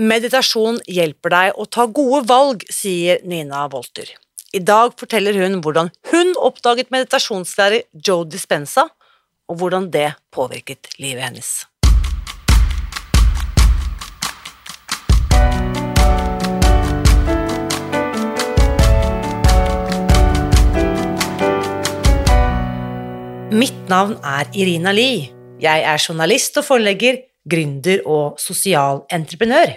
Meditasjon 0.00 0.78
hjelper 0.88 1.28
deg 1.34 1.58
å 1.60 1.66
ta 1.68 1.84
gode 1.84 2.22
valg, 2.24 2.62
sier 2.72 3.18
Nina 3.28 3.66
Wolter. 3.68 4.08
I 4.56 4.60
dag 4.64 4.94
forteller 4.96 5.36
hun 5.36 5.58
hvordan 5.60 5.90
hun 6.08 6.30
oppdaget 6.40 6.88
meditasjonslærer 6.88 7.84
Joe 7.92 8.24
Dispenza, 8.24 8.86
og 9.44 9.58
hvordan 9.60 9.90
det 9.92 10.14
påvirket 10.32 10.88
livet 10.96 11.26
hennes. 11.26 11.50
Mitt 23.52 23.84
navn 23.92 24.16
er 24.24 24.48
Irina 24.56 24.96
Lie. 24.96 25.28
Jeg 25.60 25.84
er 25.84 26.00
journalist 26.00 26.56
og 26.56 26.70
forlegger, 26.72 27.20
gründer 27.44 28.00
og 28.08 28.40
sosial 28.40 29.04
entreprenør. 29.12 29.76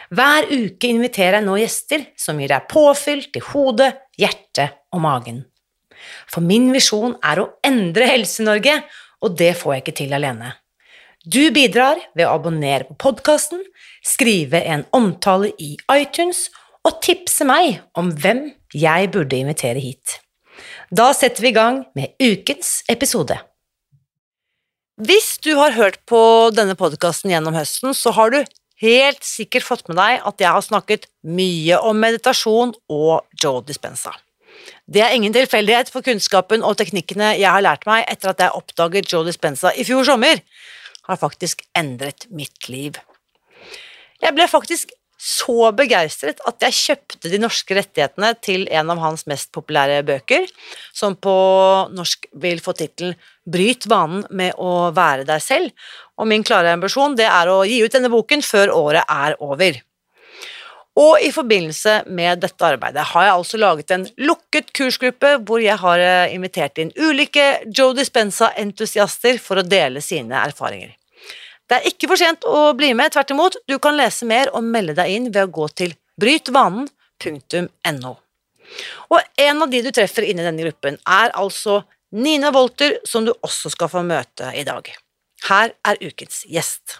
Hver 0.11 0.49
uke 0.51 0.89
inviterer 0.91 1.39
jeg 1.39 1.45
nå 1.45 1.55
gjester 1.61 2.01
som 2.19 2.39
gir 2.41 2.51
deg 2.51 2.67
påfyll 2.71 3.23
til 3.31 3.45
hodet, 3.51 3.93
hjertet 4.19 4.81
og 4.91 5.03
magen. 5.05 5.45
For 6.27 6.43
min 6.43 6.71
visjon 6.73 7.15
er 7.23 7.39
å 7.39 7.51
endre 7.63 8.09
Helse-Norge, 8.09 8.81
og 9.21 9.37
det 9.39 9.53
får 9.59 9.75
jeg 9.75 9.83
ikke 9.83 9.97
til 10.01 10.15
alene. 10.17 10.55
Du 11.21 11.51
bidrar 11.53 12.01
ved 12.17 12.25
å 12.25 12.33
abonnere 12.33 12.87
på 12.89 12.97
podkasten, 13.05 13.61
skrive 14.03 14.63
en 14.65 14.83
omtale 14.97 15.51
i 15.61 15.75
iTunes 15.93 16.47
og 16.87 16.97
tipse 17.05 17.45
meg 17.45 17.79
om 17.95 18.09
hvem 18.11 18.47
jeg 18.73 19.11
burde 19.13 19.37
invitere 19.37 19.83
hit. 19.83 20.17
Da 20.91 21.11
setter 21.15 21.45
vi 21.45 21.53
i 21.53 21.55
gang 21.55 21.83
med 21.95 22.17
ukens 22.19 22.81
episode. 22.91 23.37
Hvis 25.01 25.37
du 25.41 25.53
har 25.57 25.77
hørt 25.77 26.01
på 26.09 26.19
denne 26.53 26.75
podkasten 26.77 27.31
gjennom 27.31 27.55
høsten, 27.55 27.93
så 27.95 28.11
har 28.17 28.33
du 28.33 28.41
helt 28.81 29.23
sikkert 29.25 29.65
fått 29.67 29.87
med 29.89 29.99
deg 29.99 30.25
at 30.27 30.41
jeg 30.41 30.51
har 30.51 30.65
snakket 30.65 31.07
mye 31.27 31.79
om 31.85 31.99
meditasjon 32.01 32.73
og 32.91 33.41
Joe 33.41 33.63
Dispenza. 33.65 34.13
Det 34.85 35.01
er 35.01 35.15
ingen 35.15 35.33
tilfeldighet, 35.33 35.89
for 35.93 36.05
kunnskapen 36.05 36.65
og 36.65 36.77
teknikkene 36.81 37.33
jeg 37.39 37.49
har 37.49 37.63
lært 37.63 37.87
meg 37.89 38.03
etter 38.11 38.33
at 38.33 38.41
jeg 38.43 38.57
oppdaget 38.57 39.09
Joe 39.11 39.25
Dispenza 39.25 39.71
i 39.73 39.85
fjor 39.87 40.05
sommer, 40.07 40.41
har 41.07 41.17
faktisk 41.17 41.63
endret 41.77 42.27
mitt 42.29 42.69
liv. 42.69 42.99
Jeg 44.21 44.35
ble 44.37 44.45
faktisk 44.49 44.91
så 45.21 45.69
begeistret 45.77 46.39
at 46.49 46.63
jeg 46.65 46.77
kjøpte 46.77 47.29
de 47.29 47.37
norske 47.41 47.75
rettighetene 47.77 48.31
til 48.41 48.63
en 48.73 48.89
av 48.89 49.01
hans 49.03 49.27
mest 49.29 49.51
populære 49.53 49.99
bøker, 50.07 50.47
som 50.97 51.13
på 51.13 51.35
norsk 51.93 52.25
vil 52.41 52.63
få 52.63 52.73
tittelen 52.79 53.13
Bryt 53.51 53.87
vanen 53.89 54.21
med 54.37 54.53
å 54.61 54.91
være 54.93 55.25
deg 55.25 55.41
selv, 55.41 55.71
og 56.17 56.27
min 56.29 56.43
klare 56.45 56.75
ambisjon 56.75 57.15
det 57.17 57.25
er 57.25 57.49
å 57.49 57.63
gi 57.65 57.79
ut 57.81 57.93
denne 57.93 58.11
boken 58.13 58.43
før 58.45 58.73
året 58.75 59.09
er 59.09 59.33
over. 59.41 59.79
Og 61.01 61.23
i 61.23 61.31
forbindelse 61.31 62.01
med 62.11 62.41
dette 62.43 62.67
arbeidet 62.67 63.05
har 63.13 63.25
jeg 63.25 63.35
altså 63.35 63.59
laget 63.61 63.93
en 63.95 64.07
lukket 64.21 64.73
kursgruppe 64.75 65.37
hvor 65.47 65.63
jeg 65.63 65.77
har 65.81 66.03
eh, 66.03 66.33
invitert 66.35 66.81
inn 66.83 66.91
ulike 66.99 67.63
Joe 67.71 67.95
Dispenza-entusiaster 67.97 69.39
for 69.41 69.61
å 69.61 69.65
dele 69.65 70.03
sine 70.03 70.35
erfaringer. 70.43 70.97
Det 71.71 71.77
er 71.79 71.87
ikke 71.87 72.09
for 72.11 72.19
sent 72.19 72.43
å 72.43 72.73
bli 72.75 72.89
med, 72.99 73.13
tvert 73.13 73.29
imot, 73.31 73.55
du 73.63 73.77
kan 73.79 73.95
lese 73.95 74.27
mer 74.27 74.49
og 74.51 74.65
melde 74.67 74.97
deg 74.97 75.13
inn 75.13 75.29
ved 75.31 75.45
å 75.45 75.51
gå 75.55 75.69
til 75.79 75.93
brytvanen.no. 76.19 78.11
Og 79.07 79.39
en 79.45 79.63
av 79.63 79.71
de 79.71 79.79
du 79.85 79.87
treffer 79.95 80.27
inni 80.27 80.43
denne 80.43 80.65
gruppen, 80.65 80.99
er 81.07 81.31
altså 81.39 81.77
Nina 82.11 82.51
Wolter, 82.51 82.97
som 83.07 83.23
du 83.23 83.31
også 83.31 83.71
skal 83.71 83.87
få 83.93 84.03
møte 84.03 84.51
i 84.51 84.65
dag. 84.67 84.91
Her 85.47 85.71
er 85.87 86.03
ukens 86.03 86.43
gjest. 86.43 86.99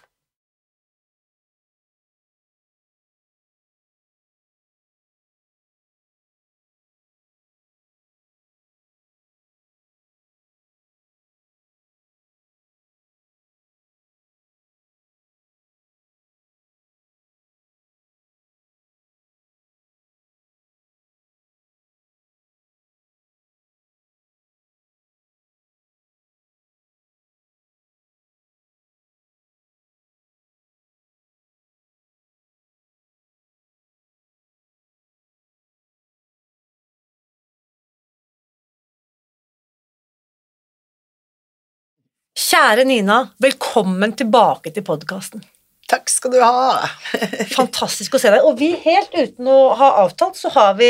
Kjære 42.52 42.84
Nina, 42.84 43.30
velkommen 43.40 44.12
tilbake 44.20 44.74
til 44.76 44.84
podkasten. 44.84 45.40
Takk 45.88 46.10
skal 46.12 46.34
du 46.34 46.42
ha. 46.44 46.82
Fantastisk 47.54 48.18
å 48.18 48.20
se 48.20 48.28
deg. 48.34 48.44
Og 48.44 48.58
vi, 48.60 48.74
helt 48.84 49.14
uten 49.16 49.48
å 49.48 49.60
ha 49.80 49.88
avtalt, 50.02 50.36
så 50.36 50.52
vi, 50.76 50.90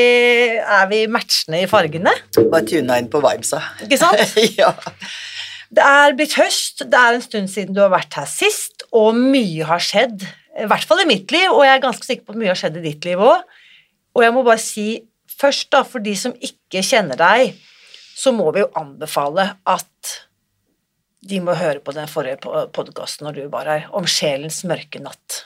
er 0.58 0.88
vi 0.90 1.04
matchende 1.12 1.60
i 1.62 1.68
fargene. 1.70 2.16
Bare 2.40 2.66
tuna 2.66 2.98
inn 2.98 3.12
på 3.14 3.22
vibesa. 3.22 3.60
Ikke 3.86 4.00
sant? 4.02 4.34
ja. 4.62 4.72
Det 5.70 5.86
er 5.86 6.18
blitt 6.18 6.34
høst, 6.40 6.82
det 6.82 6.98
er 6.98 7.20
en 7.20 7.28
stund 7.28 7.54
siden 7.54 7.78
du 7.78 7.84
har 7.84 7.94
vært 7.94 8.18
her 8.18 8.26
sist, 8.32 8.88
og 8.90 9.14
mye 9.20 9.70
har 9.70 9.86
skjedd. 9.86 10.26
I 10.58 10.66
hvert 10.72 10.90
fall 10.90 11.04
i 11.06 11.08
mitt 11.12 11.30
liv, 11.30 11.46
og 11.52 11.62
jeg 11.68 11.76
er 11.76 11.86
ganske 11.86 12.10
sikker 12.10 12.26
på 12.26 12.34
at 12.34 12.42
mye 12.42 12.54
har 12.56 12.62
skjedd 12.64 12.82
i 12.82 12.86
ditt 12.88 13.06
liv 13.06 13.22
òg. 13.22 13.46
Og 14.18 14.26
jeg 14.26 14.34
må 14.34 14.42
bare 14.50 14.66
si 14.66 14.88
først, 15.38 15.70
da, 15.78 15.86
for 15.86 16.02
de 16.02 16.18
som 16.18 16.34
ikke 16.42 16.82
kjenner 16.90 17.22
deg, 17.22 17.54
så 18.18 18.34
må 18.34 18.50
vi 18.50 18.66
jo 18.66 18.74
anbefale 18.82 19.52
at 19.62 20.18
de 21.22 21.42
må 21.44 21.54
høre 21.58 21.82
på 21.84 21.94
den 21.96 22.10
forrige 22.10 22.40
podkasten 22.74 23.28
når 23.28 23.38
du 23.38 23.44
var 23.54 23.70
her, 23.70 23.90
om 23.98 24.08
sjelens 24.10 24.64
mørke 24.68 25.02
natt. 25.04 25.44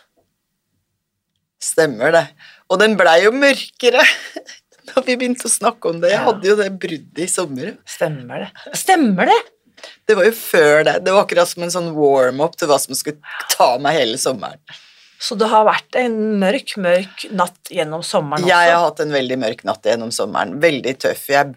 Stemmer 1.64 2.14
det. 2.16 2.26
Og 2.72 2.80
den 2.82 2.96
blei 3.00 3.18
jo 3.26 3.34
mørkere 3.36 4.04
da 4.90 5.04
vi 5.04 5.18
begynte 5.18 5.50
å 5.50 5.52
snakke 5.52 5.92
om 5.92 6.00
det. 6.04 6.14
Jeg 6.14 6.24
hadde 6.28 6.50
jo 6.50 6.56
det 6.60 6.70
bruddet 6.80 7.26
i 7.26 7.30
sommer. 7.32 7.76
Stemmer 7.90 8.46
det. 8.46 8.72
Stemmer 8.78 9.32
det! 9.32 9.42
Det 10.08 10.16
var 10.18 10.28
jo 10.28 10.34
før 10.38 10.86
det. 10.88 10.96
Det 11.06 11.14
var 11.14 11.26
akkurat 11.26 11.50
som 11.50 11.66
en 11.66 11.74
sånn 11.74 11.92
warm-up 11.98 12.56
til 12.58 12.70
hva 12.70 12.78
som 12.82 12.96
skulle 12.98 13.20
ta 13.52 13.76
meg 13.82 13.98
hele 14.00 14.20
sommeren. 14.22 14.62
Så 15.22 15.38
det 15.40 15.48
har 15.50 15.66
vært 15.68 15.98
en 16.00 16.16
mørk, 16.42 16.76
mørk 16.82 17.26
natt 17.34 17.72
gjennom 17.74 18.04
sommeren 18.06 18.44
også? 18.44 18.52
Jeg 18.52 18.74
har 18.74 18.84
hatt 18.84 19.02
en 19.04 19.14
veldig 19.16 19.38
mørk 19.42 19.64
natt 19.68 19.88
gjennom 19.90 20.12
sommeren. 20.14 20.58
Veldig 20.64 20.96
tøff. 21.02 21.24
Jeg 21.32 21.56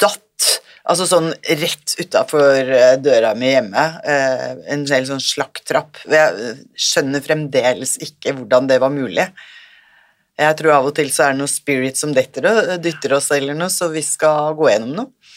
datt 0.00 0.24
Altså 0.90 1.06
sånn 1.06 1.30
rett 1.60 1.92
utafor 2.00 2.66
eh, 2.74 2.96
døra 2.98 3.30
mi 3.38 3.52
hjemme. 3.52 3.84
Eh, 4.02 4.46
en 4.74 4.82
hel 4.90 5.06
sånn 5.06 5.22
slakktrapp. 5.22 6.00
Jeg 6.10 6.54
skjønner 6.74 7.22
fremdeles 7.22 7.94
ikke 8.02 8.34
hvordan 8.34 8.66
det 8.70 8.80
var 8.82 8.90
mulig. 8.90 9.28
Jeg 10.40 10.56
tror 10.58 10.74
av 10.74 10.88
og 10.88 10.96
til 10.96 11.12
så 11.12 11.28
er 11.28 11.34
det 11.34 11.42
noe 11.42 11.52
spirit 11.52 12.00
som 12.00 12.14
detter 12.16 12.48
og 12.48 12.72
dytter 12.82 13.14
oss 13.18 13.28
eller 13.36 13.54
noe, 13.54 13.70
så 13.70 13.90
vi 13.92 14.02
skal 14.02 14.56
gå 14.58 14.70
gjennom 14.70 14.96
noe. 14.96 15.36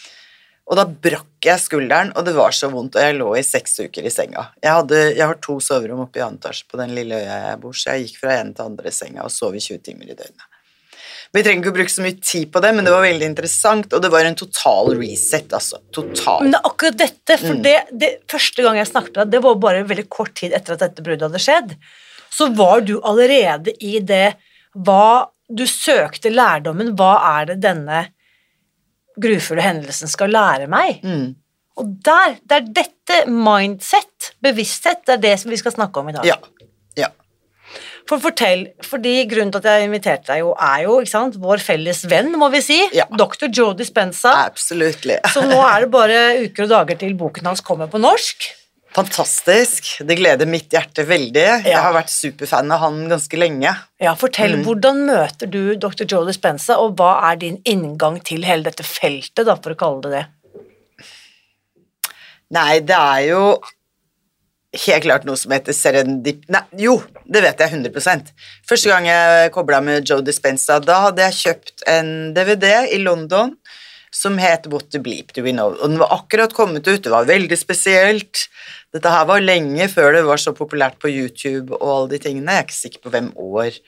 Og 0.64 0.78
da 0.78 0.86
brakk 0.88 1.44
jeg 1.44 1.60
skulderen, 1.60 2.14
og 2.16 2.24
det 2.24 2.32
var 2.38 2.54
så 2.56 2.70
vondt, 2.72 2.96
og 2.96 3.04
jeg 3.04 3.18
lå 3.18 3.28
i 3.36 3.44
seks 3.44 3.76
uker 3.84 4.06
i 4.08 4.12
senga. 4.12 4.46
Jeg, 4.62 4.72
hadde, 4.72 5.00
jeg 5.12 5.26
har 5.28 5.36
to 5.44 5.58
soverom 5.60 6.06
oppe 6.06 6.22
i 6.22 6.24
annen 6.24 6.40
etasje 6.40 6.64
på 6.70 6.80
den 6.80 6.96
lille 6.96 7.20
øya 7.20 7.36
jeg 7.50 7.60
bor, 7.60 7.76
så 7.76 7.92
jeg 7.92 8.08
gikk 8.08 8.22
fra 8.22 8.38
ene 8.38 8.56
til 8.56 8.72
andre 8.72 8.94
senga 8.96 9.28
og 9.28 9.34
sov 9.34 9.54
i 9.54 9.60
20 9.60 9.84
timer 9.84 10.08
i 10.08 10.16
døgnet. 10.16 10.48
Vi 11.34 11.42
trenger 11.42 11.64
ikke 11.64 11.72
å 11.72 11.76
bruke 11.80 11.90
så 11.90 12.04
mye 12.04 12.14
tid 12.22 12.50
på 12.54 12.60
det, 12.62 12.70
men 12.76 12.86
det 12.86 12.92
var 12.94 13.02
veldig 13.02 13.26
interessant, 13.26 13.90
og 13.90 14.02
det 14.04 14.10
var 14.12 14.26
en 14.28 14.36
total 14.38 14.92
reset, 15.00 15.50
altså. 15.56 15.80
Total. 15.94 16.44
Men 16.44 16.54
det 16.54 16.60
er 16.60 16.68
akkurat 16.70 16.98
dette, 17.00 17.38
for 17.40 17.56
mm. 17.56 17.62
det, 17.64 17.74
det, 17.90 18.10
første 18.30 18.62
gang 18.62 18.78
jeg 18.78 18.90
snakket 18.92 19.16
med 19.16 19.20
deg, 19.20 19.32
det 19.32 19.44
var 19.48 19.60
bare 19.64 19.86
veldig 19.88 20.06
kort 20.14 20.34
tid 20.38 20.54
etter 20.54 20.76
at 20.76 20.84
dette 20.84 21.02
bruddet 21.02 21.26
hadde 21.26 21.42
skjedd, 21.42 21.74
så 22.34 22.48
var 22.54 22.84
du 22.86 22.96
allerede 23.02 23.74
i 23.82 23.98
det 24.02 24.36
hva 24.74 25.30
Du 25.44 25.66
søkte 25.68 26.30
lærdommen. 26.32 26.94
Hva 26.96 27.18
er 27.36 27.50
det 27.50 27.58
denne 27.60 27.98
grufulle 29.20 29.62
hendelsen 29.62 30.08
skal 30.08 30.32
lære 30.32 30.70
meg? 30.72 31.02
Mm. 31.04 31.34
Og 31.82 31.90
der, 32.06 32.38
det 32.48 32.56
er 32.56 32.70
dette 32.78 33.18
mindset, 33.28 34.30
bevissthet, 34.42 35.02
det 35.04 35.18
er 35.18 35.22
det 35.26 35.34
som 35.42 35.52
vi 35.52 35.58
skal 35.60 35.74
snakke 35.74 36.00
om 36.00 36.08
i 36.10 36.14
dag. 36.16 36.26
Ja. 36.26 36.38
Ja. 38.04 38.10
For 38.10 38.20
fortell, 38.20 38.66
fordi 38.84 39.26
Grunnen 39.30 39.50
til 39.52 39.62
at 39.62 39.64
jeg 39.64 39.86
inviterte 39.88 40.26
deg, 40.32 40.40
jo, 40.44 40.54
er 40.60 40.82
jo 40.84 40.98
sant, 41.08 41.36
vår 41.40 41.58
felles 41.64 42.02
venn, 42.10 42.32
må 42.36 42.50
vi 42.52 42.60
si. 42.60 42.76
Ja. 42.92 43.06
Dr. 43.10 43.48
Joe 43.48 43.72
Dispenza. 43.74 44.32
Absolutt. 44.46 45.06
Så 45.32 45.40
nå 45.48 45.56
er 45.64 45.80
det 45.86 45.90
bare 45.90 46.18
uker 46.44 46.64
og 46.66 46.68
dager 46.74 46.96
til 47.00 47.14
boken 47.14 47.46
hans 47.46 47.60
kommer 47.64 47.88
på 47.88 47.98
norsk. 47.98 48.50
Fantastisk. 48.94 49.88
Det 50.06 50.14
gleder 50.20 50.46
mitt 50.46 50.68
hjerte 50.70 51.02
veldig. 51.08 51.46
Jeg 51.66 51.74
har 51.80 51.92
vært 51.96 52.12
superfan 52.12 52.70
av 52.70 52.78
han 52.84 53.08
ganske 53.10 53.40
lenge. 53.40 53.72
Ja, 53.98 54.12
Fortell, 54.14 54.54
Mm. 54.60 54.62
hvordan 54.68 55.00
møter 55.08 55.50
du 55.50 55.74
Dr. 55.74 56.04
Joe 56.06 56.26
Dispenza, 56.28 56.76
og 56.78 56.94
hva 56.96 57.32
er 57.32 57.36
din 57.36 57.56
inngang 57.64 58.22
til 58.22 58.44
hele 58.44 58.62
dette 58.62 58.84
feltet, 58.84 59.46
da, 59.46 59.56
for 59.56 59.72
å 59.72 59.76
kalle 59.80 60.00
det 60.02 60.12
det? 60.12 60.26
Nei, 62.54 62.78
det 62.86 62.94
er 62.94 63.20
jo 63.32 63.40
helt 64.86 65.06
klart 65.06 65.26
noe 65.28 65.38
som 65.38 65.52
heter 65.54 65.76
serendip... 65.76 66.44
Nei, 66.52 66.62
jo, 66.82 66.98
det 67.24 67.44
vet 67.44 67.62
jeg 67.62 67.76
100% 67.78 68.32
Første 68.68 68.90
gang 68.90 69.08
jeg 69.08 69.52
kobla 69.54 69.80
med 69.84 70.08
Joe 70.08 70.24
Dispenza, 70.24 70.80
da 70.82 71.00
hadde 71.08 71.28
jeg 71.28 71.40
kjøpt 71.40 71.86
en 71.90 72.12
DVD 72.36 72.90
i 72.94 73.00
London 73.02 73.54
som 74.14 74.38
het 74.38 74.68
What 74.70 74.92
the 74.94 75.00
Bleep 75.02 75.32
Do 75.34 75.42
We 75.42 75.52
Know. 75.52 75.74
Og 75.74 75.90
den 75.90 75.98
var 75.98 76.12
akkurat 76.14 76.52
kommet 76.54 76.86
ut, 76.86 77.02
det 77.02 77.10
var 77.10 77.26
veldig 77.26 77.58
spesielt. 77.58 78.44
Dette 78.94 79.10
her 79.10 79.26
var 79.26 79.42
lenge 79.42 79.88
før 79.90 80.14
det 80.14 80.22
var 80.28 80.38
så 80.38 80.54
populært 80.54 81.00
på 81.02 81.10
YouTube 81.10 81.74
og 81.80 81.88
alle 81.96 82.12
de 82.14 82.20
tingene. 82.28 82.54
Jeg 82.54 82.62
er 82.62 82.68
ikke 82.68 82.78
sikker 82.78 83.02
på 83.02 83.14
hvem 83.14 83.32
år. 83.34 83.80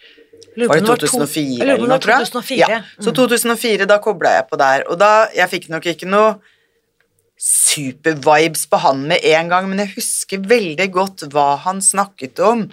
Var 0.57 0.81
det 0.81 0.89
2004 0.89 1.61
jeg 1.61 1.69
lurer 1.69 1.77
på 1.77 1.85
eller 1.85 1.93
noe, 1.93 2.01
tror 2.03 2.15
jeg? 2.17 2.29
2004. 2.33 2.59
Ja, 2.73 2.81
så 3.05 3.15
2004, 3.15 3.87
da 3.89 4.01
kobla 4.03 4.35
jeg 4.39 4.49
på 4.51 4.59
der. 4.61 4.85
Og 4.91 4.99
da, 5.01 5.13
jeg 5.37 5.53
fikk 5.53 5.71
nok 5.73 5.87
ikke 5.93 6.11
noe 6.11 6.35
supervibes 7.37 8.65
på 8.71 8.81
han 8.81 9.05
med 9.11 9.25
en 9.35 9.51
gang, 9.53 9.69
men 9.69 9.83
jeg 9.85 9.97
husker 9.99 10.47
veldig 10.49 10.89
godt 10.95 11.27
hva 11.35 11.53
han 11.67 11.83
snakket 11.85 12.41
om. 12.41 12.67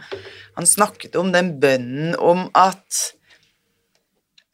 Han 0.58 0.70
snakket 0.70 1.18
om 1.20 1.34
den 1.36 1.56
bønnen 1.60 2.16
om 2.20 2.48
at 2.56 3.04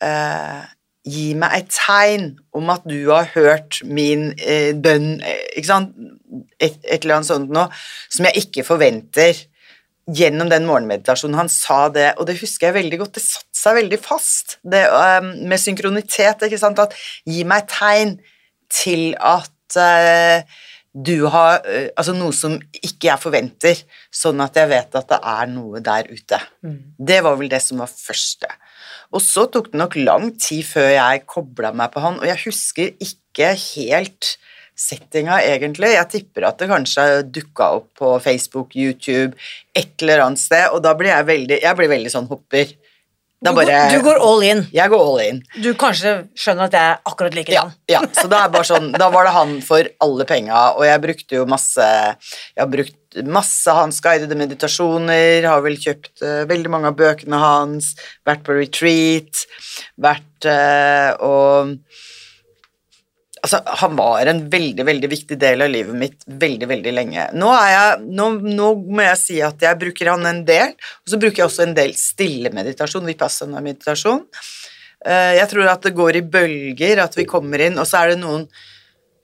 eh, 0.02 0.66
Gi 1.10 1.32
meg 1.40 1.54
et 1.56 1.70
tegn 1.72 2.26
om 2.54 2.70
at 2.74 2.84
du 2.88 3.08
har 3.08 3.30
hørt 3.32 3.80
min 3.88 4.34
eh, 4.36 4.76
bønn, 4.76 5.22
eh, 5.24 5.46
ikke 5.56 5.70
sant? 5.70 5.94
Et, 6.60 6.76
et 6.84 7.00
eller 7.00 7.16
annet 7.20 7.30
sånt 7.30 7.54
noe, 7.56 7.70
som 8.12 8.28
jeg 8.28 8.44
ikke 8.44 8.66
forventer 8.68 9.38
gjennom 10.12 10.50
den 10.52 10.68
morgenmeditasjonen. 10.68 11.38
Han 11.40 11.52
sa 11.54 11.86
det, 11.94 12.12
og 12.20 12.28
det 12.28 12.40
husker 12.42 12.70
jeg 12.70 12.78
veldig 12.82 13.00
godt, 13.02 13.16
det 13.16 13.24
satte 13.26 13.62
seg 13.62 13.78
veldig 13.80 14.00
fast. 14.04 14.58
Det 14.62 14.84
um, 14.92 15.32
med 15.50 15.62
synkronitet, 15.62 16.44
ikke 16.46 16.62
sant, 16.62 16.82
at 16.84 16.94
gi 17.30 17.46
meg 17.48 17.64
et 17.64 17.74
tegn 17.74 18.14
til 18.74 19.14
at 19.16 19.50
eh, 19.77 20.42
du 20.94 21.27
har 21.30 21.62
uh, 21.66 21.89
Altså 21.94 22.16
noe 22.18 22.33
som 22.33 22.56
ikke 22.74 23.12
jeg 23.12 23.21
forventer, 23.21 23.83
sånn 24.10 24.42
at 24.42 24.57
jeg 24.57 24.71
vet 24.71 24.98
at 24.98 25.10
det 25.12 25.19
er 25.33 25.51
noe 25.51 25.81
der 25.86 26.10
ute. 26.10 26.39
Det 26.98 27.19
var 27.25 27.38
vel 27.38 27.51
det 27.51 27.62
som 27.62 27.83
var 27.83 27.92
første. 27.92 28.50
Og 29.13 29.21
så 29.25 29.45
tok 29.50 29.71
det 29.71 29.81
nok 29.81 29.98
lang 30.01 30.30
tid 30.38 30.66
før 30.66 30.89
jeg 30.94 31.25
kobla 31.30 31.74
meg 31.74 31.94
på 31.94 32.01
han, 32.04 32.19
og 32.21 32.30
jeg 32.30 32.42
husker 32.45 32.94
ikke 33.01 33.54
helt 33.57 34.36
settinga, 34.80 35.42
egentlig. 35.44 35.92
Jeg 35.95 36.10
tipper 36.13 36.48
at 36.48 36.62
det 36.62 36.69
kanskje 36.69 37.06
dukka 37.27 37.71
opp 37.80 37.89
på 38.00 38.13
Facebook, 38.24 38.75
YouTube, 38.77 39.36
et 39.75 39.92
eller 40.01 40.24
annet 40.24 40.42
sted, 40.42 40.69
og 40.71 40.83
da 40.86 40.94
blir 40.98 41.12
jeg 41.12 41.27
veldig 41.27 41.60
Jeg 41.62 41.80
blir 41.80 41.92
veldig 41.92 42.13
sånn 42.13 42.30
hopper. 42.30 42.71
Da 43.40 43.54
Du, 43.54 43.56
bare 43.56 43.72
går, 43.72 43.94
du 43.96 44.04
går 44.04 44.18
all 44.20 44.42
in. 44.44 44.62
Jeg 44.76 44.92
går 44.92 45.00
all 45.00 45.22
in. 45.24 45.38
Du 45.64 45.70
kanskje 45.80 46.12
skjønner 46.36 46.68
at 46.68 46.74
jeg 46.76 46.88
er 46.92 46.98
akkurat 47.08 47.32
Ja, 47.32 47.40
likedan. 47.40 47.72
ja, 47.88 48.02
så 48.12 48.28
da, 48.28 48.42
sånn, 48.68 48.90
da 49.00 49.08
var 49.14 49.30
det 49.30 49.32
han 49.36 49.54
for 49.64 49.88
alle 50.04 50.28
penga, 50.28 50.64
og 50.76 50.84
jeg 50.84 51.04
brukte 51.06 51.40
jo 51.40 51.46
masse 51.48 51.86
Jeg 51.86 52.60
har 52.60 52.68
brukt 52.68 52.98
masse 53.26 53.74
hans 53.74 54.02
guidede 54.04 54.36
meditasjoner, 54.38 55.48
har 55.48 55.64
vel 55.66 55.80
kjøpt 55.82 56.22
uh, 56.22 56.44
veldig 56.52 56.70
mange 56.70 56.92
av 56.92 57.00
bøkene 57.00 57.40
hans, 57.42 57.94
vært 58.28 58.44
på 58.46 58.54
retreat, 58.60 59.46
vært 59.98 60.46
uh, 60.46 61.16
og 61.24 61.74
Altså, 63.40 63.62
han 63.82 63.96
var 63.96 64.28
en 64.28 64.42
veldig, 64.52 64.84
veldig 64.88 65.10
viktig 65.12 65.38
del 65.40 65.64
av 65.64 65.70
livet 65.72 65.96
mitt 65.96 66.26
veldig, 66.28 66.68
veldig 66.68 66.94
lenge. 66.96 67.28
Nå, 67.40 67.52
jeg, 67.72 68.02
nå, 68.20 68.26
nå 68.44 68.72
må 68.90 69.06
jeg 69.06 69.20
si 69.22 69.38
at 69.46 69.62
jeg 69.64 69.80
bruker 69.80 70.12
han 70.12 70.28
en 70.28 70.42
del, 70.48 70.74
og 70.76 71.14
så 71.14 71.20
bruker 71.22 71.44
jeg 71.44 71.48
også 71.48 71.64
en 71.68 71.78
del 71.78 71.94
stille 71.96 72.52
meditasjon, 72.56 73.08
vipassana-meditasjon. 73.08 74.26
Eh, 75.06 75.38
Jeg 75.40 75.48
tror 75.54 75.70
at 75.72 75.86
det 75.88 75.96
går 75.96 76.20
i 76.20 76.26
bølger, 76.28 77.00
at 77.00 77.16
vi 77.16 77.24
kommer 77.30 77.64
inn, 77.64 77.80
og 77.80 77.88
så 77.88 78.02
er 78.02 78.14
det 78.14 78.20
noen 78.24 78.50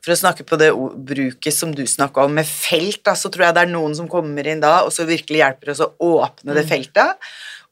For 0.05 0.13
å 0.13 0.19
snakke 0.19 0.43
på 0.45 0.57
det 0.61 0.67
bruket 1.09 1.49
som 1.49 1.71
du 1.73 1.81
snakka 1.89 2.27
om, 2.27 2.35
med 2.37 2.45
felt, 2.45 2.99
da, 3.07 3.15
så 3.17 3.31
tror 3.33 3.47
jeg 3.47 3.55
det 3.57 3.63
er 3.65 3.71
noen 3.71 3.95
som 3.97 4.05
kommer 4.05 4.45
inn 4.45 4.59
da, 4.61 4.83
og 4.85 4.91
så 4.93 5.01
virkelig 5.09 5.39
hjelper 5.39 5.71
oss 5.73 5.81
å 5.81 5.87
åpne 5.97 6.53
det 6.53 6.61
feltet. 6.69 7.17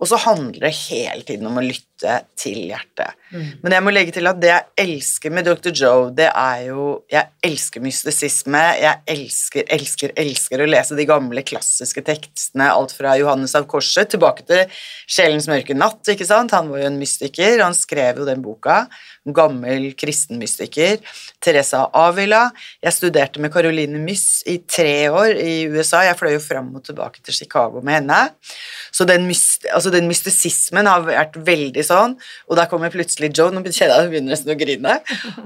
Og 0.01 0.09
så 0.09 0.17
handler 0.17 0.65
det 0.65 0.71
hele 0.89 1.21
tiden 1.27 1.45
om 1.45 1.59
å 1.61 1.63
lytte 1.63 1.92
til 2.39 2.59
hjertet. 2.69 3.17
Men 3.63 3.73
jeg 3.73 3.83
må 3.85 3.93
legge 3.93 4.13
til 4.13 4.29
at 4.29 4.37
det 4.41 4.51
jeg 4.51 4.65
elsker 4.83 5.33
med 5.33 5.47
Dr. 5.47 5.71
Joe, 5.73 6.09
det 6.13 6.27
er 6.29 6.67
jo 6.67 6.83
Jeg 7.09 7.29
elsker 7.43 7.81
mystisisme. 7.81 8.61
Jeg 8.77 9.01
elsker, 9.09 9.65
elsker, 9.73 10.13
elsker 10.19 10.61
å 10.61 10.67
lese 10.69 10.97
de 10.97 11.07
gamle 11.09 11.43
klassiske 11.45 12.03
tekstene, 12.05 12.69
alt 12.69 12.93
fra 12.95 13.15
Johannes 13.19 13.55
av 13.57 13.65
Korset 13.69 14.13
tilbake 14.13 14.45
til 14.49 14.83
Sjelens 15.09 15.49
mørke 15.49 15.75
natt, 15.77 16.01
ikke 16.09 16.27
sant? 16.29 16.53
Han 16.53 16.69
var 16.71 16.83
jo 16.83 16.91
en 16.91 16.99
mystiker, 17.01 17.57
han 17.63 17.77
skrev 17.77 18.21
jo 18.21 18.27
den 18.29 18.43
boka. 18.45 18.83
Gammel 19.23 19.93
kristen 19.95 20.39
mystiker. 20.41 20.99
Teresa 21.43 21.85
Avila. 21.95 22.49
Jeg 22.83 22.95
studerte 22.95 23.39
med 23.43 23.53
Caroline 23.53 24.01
Myss 24.03 24.43
i 24.51 24.57
tre 24.67 25.07
år 25.09 25.37
i 25.39 25.53
USA. 25.71 26.03
Jeg 26.09 26.17
fløy 26.19 26.33
jo 26.35 26.43
fram 26.43 26.73
og 26.75 26.83
tilbake 26.83 27.23
til 27.23 27.37
Chicago 27.37 27.81
med 27.81 28.01
henne. 28.01 28.19
Så 28.91 29.07
den, 29.07 29.27
myst, 29.29 29.67
altså 29.71 29.93
den 29.93 30.09
mystisismen 30.11 30.89
har 30.91 31.05
vært 31.07 31.37
veldig 31.39 31.85
sånn, 31.87 31.92
og 32.49 32.57
der 32.59 32.69
kommer 32.71 32.91
plutselig 32.93 33.31
Joe, 33.37 33.51
nå 33.53 33.61
kjenner 33.65 34.03
jeg 34.03 34.11
begynner 34.13 34.33
nesten 34.35 34.53
å 34.53 34.57
grine, 34.59 34.97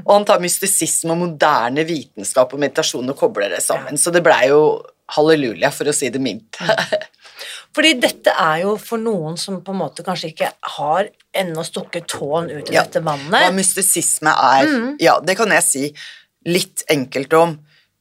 og 0.04 0.12
han 0.16 0.28
tar 0.30 0.42
mystisisme 0.44 1.14
og 1.16 1.22
moderne 1.26 1.86
vitenskap 1.88 2.54
og 2.56 2.62
meditasjon 2.64 3.14
og 3.14 3.20
kobler 3.20 3.54
det 3.56 3.62
sammen. 3.66 4.00
Så 4.00 4.14
det 4.16 4.24
blei 4.26 4.48
jo 4.52 4.62
halleluja, 5.16 5.70
for 5.72 5.88
å 5.88 5.96
si 5.96 6.10
det 6.12 6.20
mildt. 6.24 6.60
Fordi 7.78 7.92
dette 8.02 8.32
er 8.34 8.64
jo 8.64 8.74
for 8.82 8.98
noen 8.98 9.36
som 9.38 9.60
på 9.62 9.72
en 9.76 9.80
måte 9.84 10.04
kanskje 10.06 10.32
ikke 10.32 10.48
har 10.80 11.10
ennå 11.38 11.64
stukket 11.68 12.08
tåen 12.10 12.48
ut 12.50 12.72
i 12.72 12.74
Ja. 12.74 12.84
dette 12.88 13.04
Hva 13.04 13.14
vannet. 13.14 13.54
mystisisme 13.56 14.34
er, 14.34 14.72
ja, 15.04 15.20
det 15.22 15.36
kan 15.38 15.52
jeg 15.54 15.64
si 15.68 15.84
litt 16.48 16.84
enkelt 16.90 17.34
om. 17.38 17.58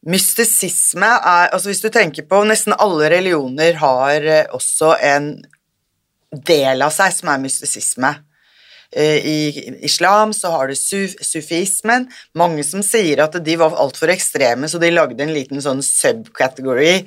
Mystisisme 0.07 1.07
er 1.19 1.51
Altså, 1.53 1.69
hvis 1.69 1.83
du 1.83 1.91
tenker 1.91 2.23
på 2.31 2.41
Nesten 2.47 2.75
alle 2.79 3.11
religioner 3.11 3.75
har 3.83 4.23
eh, 4.23 4.47
også 4.55 4.95
en 5.03 5.29
del 6.47 6.83
av 6.83 6.93
seg 6.95 7.13
som 7.15 7.31
er 7.33 7.43
mystisisme. 7.43 8.13
Eh, 8.97 9.27
I 9.29 9.39
islam 9.85 10.33
så 10.33 10.51
har 10.55 10.71
du 10.71 10.77
suf 10.79 11.17
sufismen. 11.21 12.09
Mange 12.35 12.65
som 12.65 12.85
sier 12.87 13.21
at 13.25 13.37
de 13.45 13.57
var 13.61 13.77
altfor 13.77 14.13
ekstreme, 14.15 14.69
så 14.69 14.81
de 14.81 14.93
lagde 14.95 15.21
en 15.23 15.35
liten 15.37 15.61
sånn 15.63 15.83
subcategory 15.85 17.03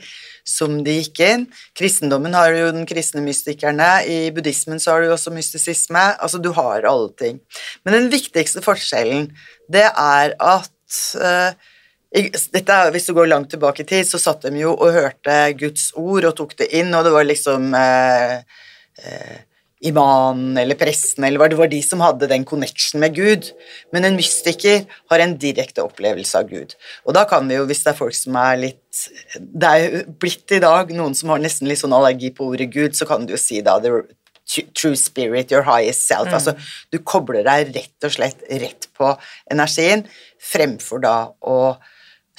som 0.50 0.80
de 0.86 1.00
gikk 1.00 1.22
inn. 1.26 1.48
Kristendommen 1.78 2.36
har 2.38 2.54
jo 2.54 2.70
den 2.74 2.86
kristne 2.90 3.24
mystikerne, 3.26 3.90
i 4.06 4.30
buddhismen 4.36 4.82
så 4.82 4.96
har 4.96 5.06
du 5.06 5.14
også 5.14 5.34
mystisisme. 5.34 6.06
Altså, 6.20 6.42
du 6.42 6.52
har 6.58 6.88
alle 6.90 7.10
ting. 7.20 7.42
Men 7.84 7.98
den 7.98 8.14
viktigste 8.14 8.64
forskjellen, 8.66 9.30
det 9.72 9.88
er 9.90 10.38
at 10.38 11.02
eh, 11.22 11.68
dette 12.10 12.78
Hvis 12.90 13.06
du 13.06 13.14
går 13.14 13.28
langt 13.30 13.52
tilbake 13.54 13.84
i 13.84 13.86
tid, 13.86 14.08
så 14.10 14.18
satt 14.18 14.48
de 14.48 14.64
jo 14.64 14.72
og 14.74 14.96
hørte 14.96 15.36
Guds 15.60 15.92
ord 15.94 16.26
og 16.26 16.34
tok 16.40 16.56
det 16.58 16.72
inn, 16.80 16.90
og 16.98 17.06
det 17.06 17.14
var 17.14 17.28
liksom 17.28 17.70
eh, 17.78 18.40
eh, 19.06 19.38
imanen 19.80 20.58
eller 20.60 20.76
presten 20.76 21.24
eller 21.24 21.40
var 21.40 21.52
det 21.52 21.58
var 21.60 21.70
de 21.72 21.80
som 21.84 22.02
hadde 22.04 22.28
den 22.28 22.44
connection 22.48 23.00
med 23.00 23.16
Gud. 23.16 23.52
Men 23.94 24.06
en 24.06 24.18
mystiker 24.20 24.84
har 25.12 25.24
en 25.24 25.38
direkte 25.40 25.84
opplevelse 25.86 26.42
av 26.42 26.50
Gud. 26.52 26.76
Og 27.08 27.16
da 27.16 27.24
kan 27.30 27.48
vi 27.48 27.56
jo, 27.56 27.68
hvis 27.70 27.86
det 27.86 27.94
er 27.94 28.00
folk 28.00 28.18
som 28.18 28.36
er 28.40 28.60
litt 28.60 28.78
Det 29.40 29.70
er 29.70 29.84
jo 29.84 30.00
blitt 30.20 30.52
i 30.52 30.62
dag 30.64 30.90
noen 30.98 31.14
som 31.16 31.30
har 31.30 31.42
nesten 31.42 31.70
litt 31.70 31.80
sånn 31.80 31.94
allergi 31.94 32.32
på 32.36 32.48
ordet 32.52 32.72
Gud, 32.74 32.98
så 32.98 33.06
kan 33.08 33.28
du 33.28 33.36
jo 33.36 33.40
si 33.40 33.62
da 33.62 33.78
the 33.80 34.02
true 34.74 34.98
spirit, 34.98 35.52
your 35.52 35.62
highest 35.64 36.08
self. 36.08 36.34
Altså, 36.34 36.56
du 36.90 36.98
kobler 37.06 37.46
deg 37.46 37.70
rett 37.76 38.08
og 38.08 38.16
slett 38.16 38.42
rett 38.50 38.90
på 38.98 39.14
energien, 39.54 40.08
fremfor 40.42 41.04
da 41.06 41.16
å 41.46 41.60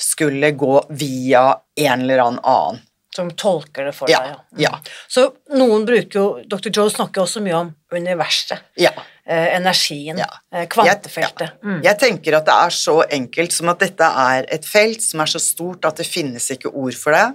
skulle 0.01 0.51
gå 0.59 0.75
via 0.91 1.45
en 1.77 2.01
eller 2.03 2.25
annen 2.25 2.43
annen. 2.43 2.83
Som 3.15 3.33
tolker 3.35 3.89
det 3.89 3.93
for 3.97 4.11
Ja, 4.11 4.21
deg. 4.23 4.43
Mm. 4.55 4.61
ja. 4.63 4.71
Så 5.11 5.25
noen 5.59 5.87
bruker 5.89 6.19
jo 6.21 6.27
Dr. 6.47 6.71
Joe 6.71 6.91
snakker 6.93 7.25
også 7.25 7.43
mye 7.43 7.57
om 7.59 7.73
universet. 7.91 8.63
Ja. 8.79 8.93
Eh, 9.27 9.57
energien. 9.57 10.21
Eh, 10.21 10.67
kvantefeltet. 10.71 11.57
Jeg, 11.59 11.73
ja. 11.73 11.81
jeg 11.91 11.99
tenker 12.05 12.39
at 12.39 12.47
det 12.47 12.59
er 12.67 12.77
så 12.77 13.01
enkelt 13.19 13.57
som 13.57 13.73
at 13.73 13.83
dette 13.83 14.11
er 14.25 14.47
et 14.55 14.67
felt 14.67 15.03
som 15.03 15.25
er 15.25 15.33
så 15.33 15.43
stort 15.43 15.89
at 15.91 15.99
det 15.99 16.07
finnes 16.07 16.47
ikke 16.55 16.71
ord 16.71 16.95
for 16.99 17.19
det. 17.19 17.27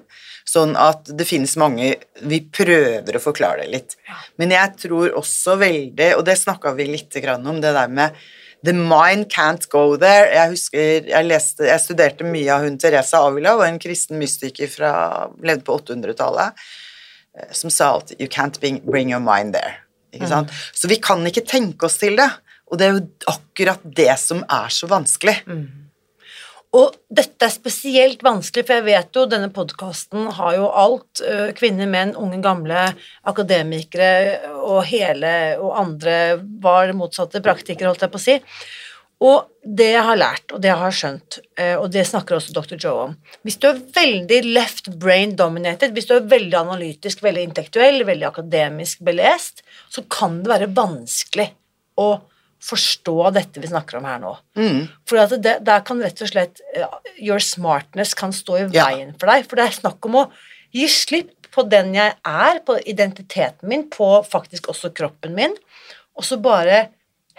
Sånn 0.45 0.75
at 0.77 1.09
det 1.09 1.25
finnes 1.25 1.55
mange 1.57 1.95
Vi 2.21 2.37
prøver 2.53 3.17
å 3.17 3.21
forklare 3.23 3.63
det 3.65 3.71
litt. 3.73 3.95
Men 4.37 4.53
jeg 4.53 4.75
tror 4.85 5.15
også 5.17 5.57
veldig, 5.59 6.11
og 6.19 6.25
det 6.27 6.37
snakka 6.39 6.75
vi 6.77 6.87
litt 6.91 7.17
grann 7.23 7.45
om, 7.49 7.59
det 7.63 7.73
der 7.75 7.91
med 7.91 8.15
The 8.65 8.73
mind 8.73 9.29
can't 9.33 9.67
go 9.69 9.95
there. 9.99 10.29
Jeg 10.33 10.53
husker, 10.55 11.07
jeg, 11.11 11.27
leste, 11.29 11.67
jeg 11.69 11.83
studerte 11.83 12.25
mye 12.27 12.49
av 12.55 12.65
hun 12.65 12.79
Teresa 12.81 13.21
Avila, 13.27 13.55
var 13.59 13.69
en 13.69 13.79
kristen 13.83 14.17
mystiker 14.21 14.71
fra 14.71 14.91
levde 15.43 15.65
på 15.67 15.77
800-tallet. 15.81 16.65
eh, 17.37 17.51
som 17.51 17.69
sa 17.69 17.91
alltid 17.93 18.21
You 18.21 18.29
can't 18.31 18.59
bring, 18.59 19.11
your 19.11 19.19
mind 19.21 19.53
there. 19.53 19.75
Ikke 20.15 20.27
sant? 20.31 20.51
Så 20.73 20.87
vi 20.87 20.95
kan 21.03 21.25
ikke 21.27 21.43
tenke 21.45 21.85
oss 21.89 21.97
til 22.01 22.15
det. 22.17 22.29
Og 22.71 22.79
det 22.79 22.85
er 22.87 22.95
jo 22.95 23.01
akkurat 23.29 23.81
det 23.83 24.13
som 24.17 24.39
er 24.49 24.71
så 24.73 24.87
vanskelig. 24.89 25.35
Og 26.75 26.95
dette 27.07 27.47
er 27.47 27.53
spesielt 27.53 28.23
vanskelig, 28.25 28.65
for 28.67 28.79
jeg 28.79 28.87
vet 28.89 29.15
jo 29.15 29.27
denne 29.31 29.51
podkasten 29.53 30.27
har 30.37 30.57
jo 30.57 30.65
alt. 30.75 31.21
Kvinner, 31.55 31.87
menn, 31.87 32.15
unge, 32.19 32.41
gamle, 32.43 32.89
akademikere 33.31 34.51
og 34.59 34.81
hele 34.89 35.35
og 35.61 35.77
andre 35.79 36.17
var 36.63 36.89
det 36.89 36.97
motsatte, 36.99 37.43
praktikere, 37.45 37.93
holdt 37.93 38.03
jeg 38.03 38.11
på 38.11 38.19
å 38.19 38.25
si. 38.25 38.35
Og 39.23 39.47
det 39.63 39.93
jeg 39.93 40.03
har 40.03 40.19
lært, 40.19 40.51
og 40.51 40.59
det 40.59 40.67
jeg 40.73 40.81
har 40.81 40.95
skjønt, 40.99 41.37
og 41.79 41.85
det 41.93 42.03
snakker 42.09 42.35
også 42.35 42.51
dr. 42.57 42.75
Joe 42.75 43.05
om 43.05 43.13
Hvis 43.47 43.55
du 43.63 43.69
er 43.69 43.79
veldig 43.95 44.41
left 44.49 44.89
brain 44.99 45.37
dominated, 45.39 45.95
hvis 45.95 46.09
du 46.09 46.17
er 46.17 46.27
veldig 46.35 46.57
analytisk, 46.59 47.23
veldig 47.23 47.45
intellektuell, 47.47 48.03
veldig 48.03 48.27
akademisk 48.27 49.05
belest, 49.07 49.63
så 49.87 50.03
kan 50.11 50.41
det 50.43 50.51
være 50.51 50.73
vanskelig 50.75 51.47
å 52.03 52.09
forstå 52.65 53.15
dette 53.35 53.61
vi 53.61 53.69
snakker 53.69 53.99
om 53.99 54.05
her 54.09 54.19
nå. 54.23 54.33
For 55.05 55.21
at 55.21 55.35
det, 55.43 55.59
der 55.67 55.83
kan 55.85 56.01
rett 56.01 56.21
og 56.25 56.31
slett 56.31 56.61
eh, 56.75 56.87
Your 57.21 57.39
smartness 57.43 58.15
kan 58.17 58.33
stå 58.33 58.57
i 58.57 58.65
Ja. 58.73 58.87
veien 58.89 59.13
for 59.19 59.29
deg. 59.29 59.45
For 59.49 59.55
det 59.61 59.67
er 59.69 59.75
snakk 59.79 60.05
om 60.09 60.15
å 60.23 60.25
gi 60.75 60.87
slipp 60.91 61.31
på 61.55 61.63
den 61.71 61.93
jeg 61.95 62.11
er, 62.25 62.59
på 62.67 62.75
identiteten 62.83 63.69
min, 63.71 63.85
på 63.89 64.09
faktisk 64.27 64.67
også 64.73 64.89
kroppen 64.97 65.35
min, 65.37 65.53
og 66.17 66.25
så 66.27 66.35
bare 66.41 66.87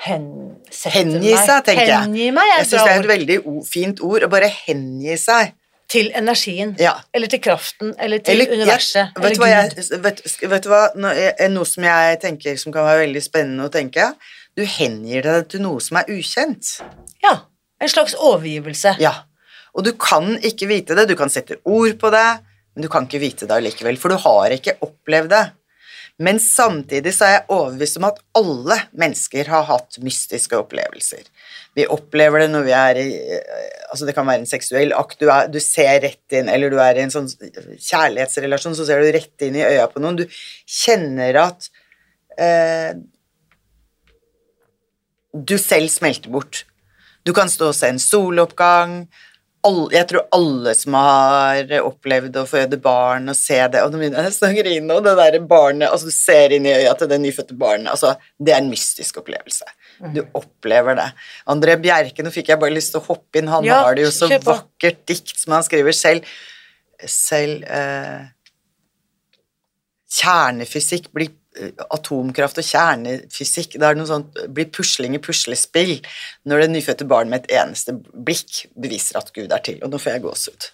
hensette 0.07 0.93
Hengi 0.95 1.33
meg. 1.35 1.43
seg, 1.45 1.63
tenker 1.67 1.87
jeg. 1.91 2.01
Hengi 2.07 2.31
meg 2.37 2.49
Jeg 2.53 2.63
et 2.65 2.71
syns 2.71 2.83
det 2.87 2.93
er 2.95 3.03
et 3.03 3.11
veldig 3.11 3.39
fint 3.69 4.03
ord 4.05 4.27
å 4.27 4.31
bare 4.33 4.49
hengi 4.67 5.17
seg. 5.21 5.55
Til 5.87 6.09
energien. 6.19 6.73
Ja. 6.83 6.97
Eller 7.15 7.31
til 7.31 7.39
kraften. 7.45 7.93
Eller 8.03 8.19
til 8.19 8.35
Eller, 8.35 8.57
universet. 8.59 9.13
Ja, 9.15 9.23
vet, 9.23 9.37
du 9.37 9.43
hva 9.45 9.51
jeg, 9.53 9.85
vet, 10.03 10.23
vet 10.51 10.65
du 10.65 10.69
hva, 10.73 10.81
er- 11.15 11.49
noe 11.53 11.65
som 11.69 11.85
jeg 11.87 12.19
tenker 12.25 12.57
som 12.59 12.73
kan 12.75 12.89
være 12.89 13.05
veldig 13.05 13.23
spennende 13.23 13.69
å 13.69 13.71
tenke 13.73 14.09
Du 14.57 14.65
hengir 14.65 15.27
deg 15.27 15.51
til 15.53 15.65
noe 15.67 15.83
som 15.85 15.99
er 16.01 16.09
ukjent. 16.13 16.79
Ja. 17.25 17.35
En 17.83 17.93
slags 17.93 18.17
overgivelse. 18.17 18.95
Ja. 19.03 19.13
Og 19.77 19.85
du 19.85 19.93
kan 20.01 20.39
ikke 20.41 20.69
vite 20.71 20.97
det, 20.97 21.11
du 21.11 21.17
kan 21.19 21.33
sette 21.33 21.59
ord 21.69 21.99
på 22.01 22.11
det, 22.15 22.27
men 22.73 22.87
du 22.87 22.89
kan 22.93 23.05
ikke 23.05 23.21
vite 23.21 23.49
det 23.49 23.59
allikevel, 23.59 23.99
for 24.01 24.13
du 24.13 24.21
har 24.23 24.55
ikke 24.57 24.79
opplevd 24.85 25.35
det. 25.35 25.45
Men 26.25 26.39
samtidig 26.41 27.13
så 27.13 27.27
er 27.27 27.33
jeg 27.35 27.49
overbevist 27.53 27.99
om 28.01 28.07
at 28.09 28.21
alle 28.39 28.79
mennesker 28.97 29.51
har 29.53 29.67
hatt 29.69 29.99
mystiske 30.01 30.57
opplevelser. 30.57 31.27
Vi 31.77 31.85
opplever 31.93 32.41
det 32.41 32.47
når 32.55 32.65
vi 32.65 32.73
er 32.73 33.01
i 33.03 33.09
altså 33.91 34.09
Det 34.09 34.15
kan 34.17 34.27
være 34.27 34.43
en 34.43 34.49
seksuell 34.49 34.95
akt, 34.97 35.21
du, 35.21 35.29
er, 35.31 35.51
du 35.53 35.61
ser 35.63 36.01
rett 36.03 36.35
inn, 36.35 36.49
eller 36.51 36.73
du 36.73 36.81
er 36.83 36.97
i 36.97 37.05
en 37.05 37.13
sånn 37.13 37.29
kjærlighetsrelasjon, 37.29 38.75
så 38.75 38.87
ser 38.89 39.05
du 39.05 39.13
rett 39.15 39.45
inn 39.45 39.61
i 39.61 39.67
øya 39.67 39.85
på 39.93 40.01
noen. 40.03 40.19
Du 40.19 40.25
kjenner 40.65 41.39
at 41.45 41.69
eh, 42.41 42.97
du 45.45 45.57
selv 45.61 45.91
smelter 45.93 46.33
bort. 46.33 46.65
Du 47.27 47.33
kan 47.35 47.51
stå 47.51 47.73
og 47.73 47.77
se 47.77 47.91
en 47.91 48.03
soloppgang. 48.03 49.01
Jeg 49.91 50.07
tror 50.07 50.29
alle 50.37 50.77
som 50.79 50.95
har 50.95 51.73
opplevd 51.83 52.37
å 52.39 52.45
føde 52.47 52.79
barn 52.79 53.25
og 53.33 53.35
se 53.35 53.57
det 53.73 53.81
Og 53.83 53.91
nå 53.91 53.99
begynner 53.99 54.29
å 54.31 54.51
grine, 54.55 54.95
og 54.95 55.03
det 55.03 55.15
der 55.19 55.39
barnet 55.43 55.91
altså 55.91 56.07
Du 56.07 56.15
ser 56.15 56.55
inn 56.55 56.69
i 56.69 56.75
øya 56.77 56.93
til 56.95 57.11
det 57.11 57.19
nyfødte 57.25 57.57
barnet. 57.59 57.89
Altså, 57.91 58.13
det 58.39 58.55
er 58.55 58.63
en 58.63 58.71
mystisk 58.71 59.19
opplevelse. 59.25 59.67
Du 60.15 60.23
opplever 60.39 60.95
det. 61.01 61.09
André 61.51 61.75
Bjerke, 61.83 62.23
nå 62.23 62.31
fikk 62.31 62.53
jeg 62.53 62.63
bare 62.63 62.77
lyst 62.77 62.95
til 62.95 63.03
å 63.03 63.09
hoppe 63.09 63.41
inn. 63.41 63.51
Han 63.51 63.67
Ja, 63.67 63.81
har 63.89 63.99
det 63.99 64.07
jo 64.07 64.15
så 64.15 64.31
vakkert 64.31 65.03
dikt 65.09 65.35
som 65.35 65.57
han 65.57 65.67
skriver 65.67 65.97
selv. 65.97 66.31
Selv 67.03 67.67
eh, 67.67 68.29
Kjernefysikk 70.17 71.11
blir 71.17 71.33
Atomkraft 71.91 72.59
og 72.61 72.67
kjernefysikk 72.67 73.77
Det 73.81 73.87
er 73.89 73.97
noe 73.97 74.09
sånt 74.09 74.37
blir 74.53 74.69
pusling 74.73 75.15
i 75.17 75.21
puslespill 75.23 75.95
når 76.49 76.65
det 76.65 76.73
nyfødte 76.73 77.07
barn 77.09 77.31
med 77.33 77.45
et 77.45 77.59
eneste 77.63 77.95
blikk 77.97 78.67
beviser 78.77 79.21
at 79.21 79.33
Gud 79.37 79.53
er 79.53 79.63
til. 79.65 79.79
Og 79.85 79.93
nå 79.93 80.01
får 80.03 80.17
jeg 80.17 80.27
gåsehud. 80.27 80.69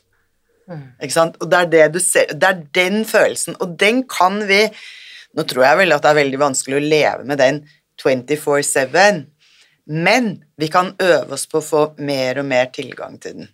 Ikke 1.02 1.14
sant? 1.14 1.38
Og 1.42 1.50
det 1.50 1.58
er 1.58 1.70
det 1.70 1.86
du 1.96 2.00
ser 2.00 2.30
Det 2.32 2.48
er 2.48 2.64
den 2.74 3.04
følelsen, 3.08 3.56
og 3.60 3.76
den 3.80 4.04
kan 4.08 4.42
vi 4.48 4.64
Nå 5.32 5.46
tror 5.48 5.64
jeg 5.64 5.78
vel 5.80 5.94
at 5.94 6.04
det 6.04 6.10
er 6.10 6.20
veldig 6.20 6.40
vanskelig 6.42 6.76
å 6.76 6.84
leve 6.84 7.24
med 7.24 7.40
den 7.40 7.62
24-7, 8.02 9.22
men 9.88 10.26
vi 10.60 10.68
kan 10.68 10.90
øve 11.00 11.36
oss 11.38 11.46
på 11.48 11.62
å 11.62 11.64
få 11.64 11.84
mer 12.04 12.42
og 12.42 12.46
mer 12.50 12.68
tilgang 12.74 13.16
til 13.22 13.38
den. 13.38 13.48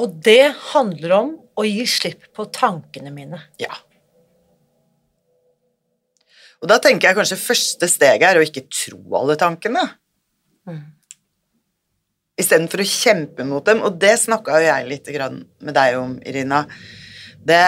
Og 0.00 0.14
det 0.24 0.54
handler 0.72 1.12
om 1.18 1.34
å 1.56 1.66
gi 1.68 1.84
slipp 1.88 2.30
på 2.36 2.46
tankene 2.52 3.12
mine. 3.12 3.42
Ja. 3.60 3.76
Og 6.62 6.70
da 6.70 6.78
tenker 6.82 7.10
jeg 7.10 7.18
kanskje 7.18 7.40
første 7.40 7.88
steget 7.90 8.26
er 8.28 8.40
å 8.40 8.44
ikke 8.44 8.66
tro 8.70 9.00
alle 9.18 9.36
tankene. 9.40 9.84
Istedenfor 12.36 12.82
å 12.82 12.88
kjempe 12.88 13.44
mot 13.48 13.64
dem, 13.64 13.82
og 13.84 13.98
det 14.00 14.16
snakka 14.20 14.60
jo 14.60 14.68
jeg 14.68 14.88
litt 14.90 15.12
med 15.64 15.76
deg 15.76 15.98
om, 16.00 16.16
Irina. 16.26 16.64
Det 17.46 17.62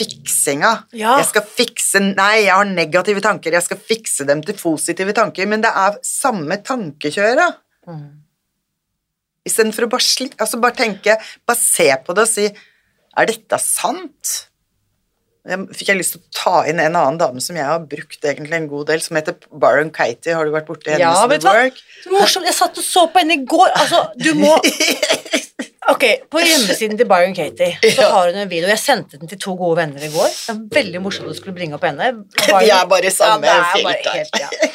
fiksinga. 0.00 0.70
Ja. 0.96 1.16
Jeg 1.20 1.28
skal 1.30 1.44
fikse 1.44 2.00
Nei, 2.02 2.46
jeg 2.46 2.54
har 2.54 2.68
negative 2.68 3.22
tanker, 3.24 3.54
jeg 3.56 3.66
skal 3.66 3.80
fikse 3.90 4.26
dem 4.28 4.42
til 4.46 4.56
positive 4.58 5.14
tanker, 5.16 5.48
men 5.50 5.64
det 5.64 5.72
er 5.76 5.98
samme 6.06 6.60
tankekjøret. 6.64 7.60
Istedenfor 9.46 9.86
å 9.86 9.90
bare, 9.92 10.04
sli, 10.04 10.28
altså 10.36 10.60
bare 10.60 10.76
tenke 10.76 11.14
Bare 11.48 11.58
se 11.58 11.86
på 12.04 12.12
det 12.12 12.26
og 12.26 12.28
si 12.28 12.44
Er 12.44 13.30
dette 13.30 13.56
sant? 13.62 14.34
Fikk 15.48 15.88
jeg 15.88 15.96
lyst 15.96 16.12
til 16.14 16.20
å 16.20 16.34
ta 16.36 16.56
inn 16.68 16.80
en 16.82 16.96
annen 16.98 17.16
dame 17.20 17.40
som 17.40 17.56
jeg 17.56 17.64
har 17.64 17.80
brukt 17.88 18.24
egentlig 18.28 18.58
en 18.58 18.66
god 18.68 18.90
del, 18.92 19.00
som 19.00 19.16
heter 19.16 19.38
Baron 19.62 19.88
Katie. 19.90 20.34
Har 20.36 20.44
du 20.44 20.52
vært 20.52 20.68
borti 20.68 20.92
hennes 20.92 21.00
Ja, 21.00 21.26
vet 21.30 21.46
work? 21.48 21.78
Så 22.04 22.12
morsomt. 22.12 22.44
Jeg 22.50 22.56
satt 22.58 22.76
og 22.76 22.84
så 22.84 23.06
på 23.08 23.22
henne 23.22 23.38
i 23.38 23.44
går. 23.48 23.72
Altså, 23.80 24.02
du 24.20 24.34
må 24.36 24.52
Ok, 25.90 26.04
på 26.30 26.38
hjemmesiden 26.44 26.98
til 27.00 27.08
Byron 27.08 27.32
Katie 27.34 27.72
så 27.82 28.02
Ja. 28.04 28.10
har 28.12 28.28
hun 28.28 28.36
en 28.44 28.50
video. 28.50 28.68
Jeg 28.68 28.78
sendte 28.78 29.18
den 29.18 29.28
til 29.28 29.40
to 29.40 29.56
gode 29.58 29.80
venner 29.80 30.04
i 30.04 30.10
går. 30.12 30.28
Det 30.28 30.52
er 30.52 30.60
veldig 30.76 31.00
morsomt 31.02 31.26
at 31.26 31.34
du 31.34 31.40
skulle 31.40 31.56
bringe 31.56 31.74
opp 31.74 31.84
henne. 31.88 32.12
Vi 32.60 32.68
er 32.70 32.86
bare 32.86 33.08
i 33.08 33.10
samme 33.10 33.48
ja, 33.48 33.64
bare 33.82 34.14
helt, 34.14 34.38
ja. 34.38 34.70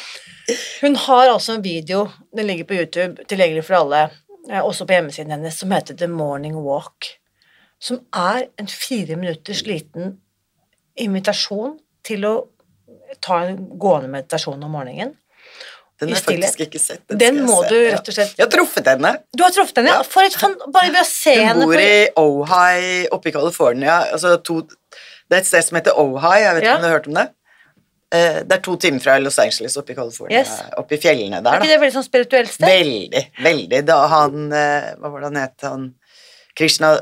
Hun 0.82 0.98
har 1.06 1.30
altså 1.30 1.56
en 1.56 1.64
video, 1.64 2.08
den 2.36 2.46
ligger 2.50 2.68
på 2.68 2.76
YouTube, 2.76 3.24
tilgjengelig 3.30 3.64
for 3.66 3.78
alle, 3.80 4.02
eh, 4.50 4.60
også 4.60 4.84
på 4.86 4.94
hjemmesiden 4.98 5.32
hennes, 5.32 5.56
som 5.58 5.72
heter 5.74 5.96
The 5.96 6.06
Morning 6.10 6.58
Walk. 6.66 7.14
Som 7.80 8.02
er 8.14 8.48
en 8.60 8.68
fire 8.68 9.16
minutters 9.16 9.64
liten 9.66 10.18
invitasjon 10.96 11.78
til 12.06 12.24
å 12.28 12.34
ta 13.20 13.42
en 13.46 13.56
gående 13.80 14.08
meditasjon 14.12 14.62
om 14.64 14.70
morgenen. 14.76 15.14
Den 16.00 16.10
har 16.12 16.18
jeg 16.18 16.24
faktisk 16.26 16.60
ikke 16.66 16.80
sett. 16.80 17.00
Den 17.08 17.18
den 17.18 17.38
må 17.48 17.62
se. 17.62 17.68
du 17.70 17.76
rett 17.94 18.08
og 18.10 18.14
slett- 18.14 18.34
Jeg 18.36 18.44
har 18.44 18.50
truffet 18.52 18.86
henne. 18.90 19.12
Du 19.34 19.42
har 19.42 19.50
truffet 19.54 19.78
henne? 19.80 19.94
Ja. 19.94 20.02
For 20.04 20.22
et 20.28 20.34
fan... 20.36 20.56
Bare 20.68 20.90
ved 20.92 21.00
å 21.00 21.06
se 21.08 21.32
Hun 21.38 21.46
henne 21.48 21.64
bor 21.64 21.72
på 21.72 21.80
i 21.80 22.10
Ojai 22.20 23.06
oppe 23.16 23.30
i 23.30 23.32
California. 23.32 23.94
Altså 24.12 24.34
to, 24.44 24.58
det 24.62 25.38
er 25.38 25.40
et 25.40 25.48
sted 25.48 25.64
som 25.64 25.78
heter 25.78 25.96
Ojai, 25.96 26.34
jeg 26.42 26.54
vet 26.58 26.62
ikke 26.62 26.68
Ja. 26.68 26.74
om 26.76 26.82
du 26.84 26.88
har 26.90 26.96
hørt 26.98 27.08
om 27.08 27.14
det? 27.14 27.26
Eh, 28.12 28.42
Det 28.44 28.52
er 28.52 28.60
to 28.62 28.76
timer 28.76 29.00
fra 29.00 29.16
Los 29.18 29.38
Angeles 29.38 29.76
oppe 29.80 29.92
i 29.92 29.94
California, 29.96 30.38
Yes. 30.44 30.52
oppe 30.76 30.94
i 30.94 31.00
fjellene 31.00 31.38
Er 31.38 31.42
der. 31.42 31.56
ikke 31.56 31.64
da. 31.64 31.72
det 31.72 31.80
veldig 31.80 31.96
sånn 31.96 32.04
spirituelt 32.10 32.52
sted? 32.52 32.68
Veldig, 32.68 33.24
veldig. 33.42 33.80
Da 33.86 34.06
han 34.12 34.52
eh, 34.52 34.94
Hva 35.00 35.10
var 35.10 35.20
det 35.20 35.26
han 35.32 35.40
het? 35.42 35.60
Han 35.62 35.94
Krishna 36.54 37.00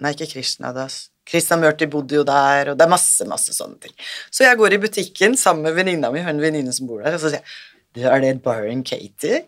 Nei, 0.00 0.12
ikke 0.12 0.30
Krishna 0.32 0.72
Das. 0.72 1.08
Krishna 1.26 1.56
Murti 1.60 1.88
bodde 1.90 2.20
jo 2.20 2.24
der, 2.28 2.72
og 2.72 2.78
det 2.78 2.84
er 2.86 2.92
masse, 2.92 3.26
masse 3.28 3.52
sånne 3.56 3.80
ting. 3.82 3.94
Så 4.30 4.44
jeg 4.46 4.58
går 4.60 4.76
i 4.76 4.82
butikken 4.86 5.34
sammen 5.40 5.66
med 5.66 5.74
venninna 5.78 6.12
mi, 6.14 6.22
hun 6.22 6.38
venninne 6.42 6.72
som 6.76 6.86
bor 6.90 7.02
der, 7.02 7.16
og 7.18 7.22
så 7.22 7.32
sier 7.32 7.40
jeg 7.42 7.56
«Du, 7.96 8.02
Er 8.06 8.20
det 8.20 8.34
Byron 8.44 8.82
Katie? 8.84 9.44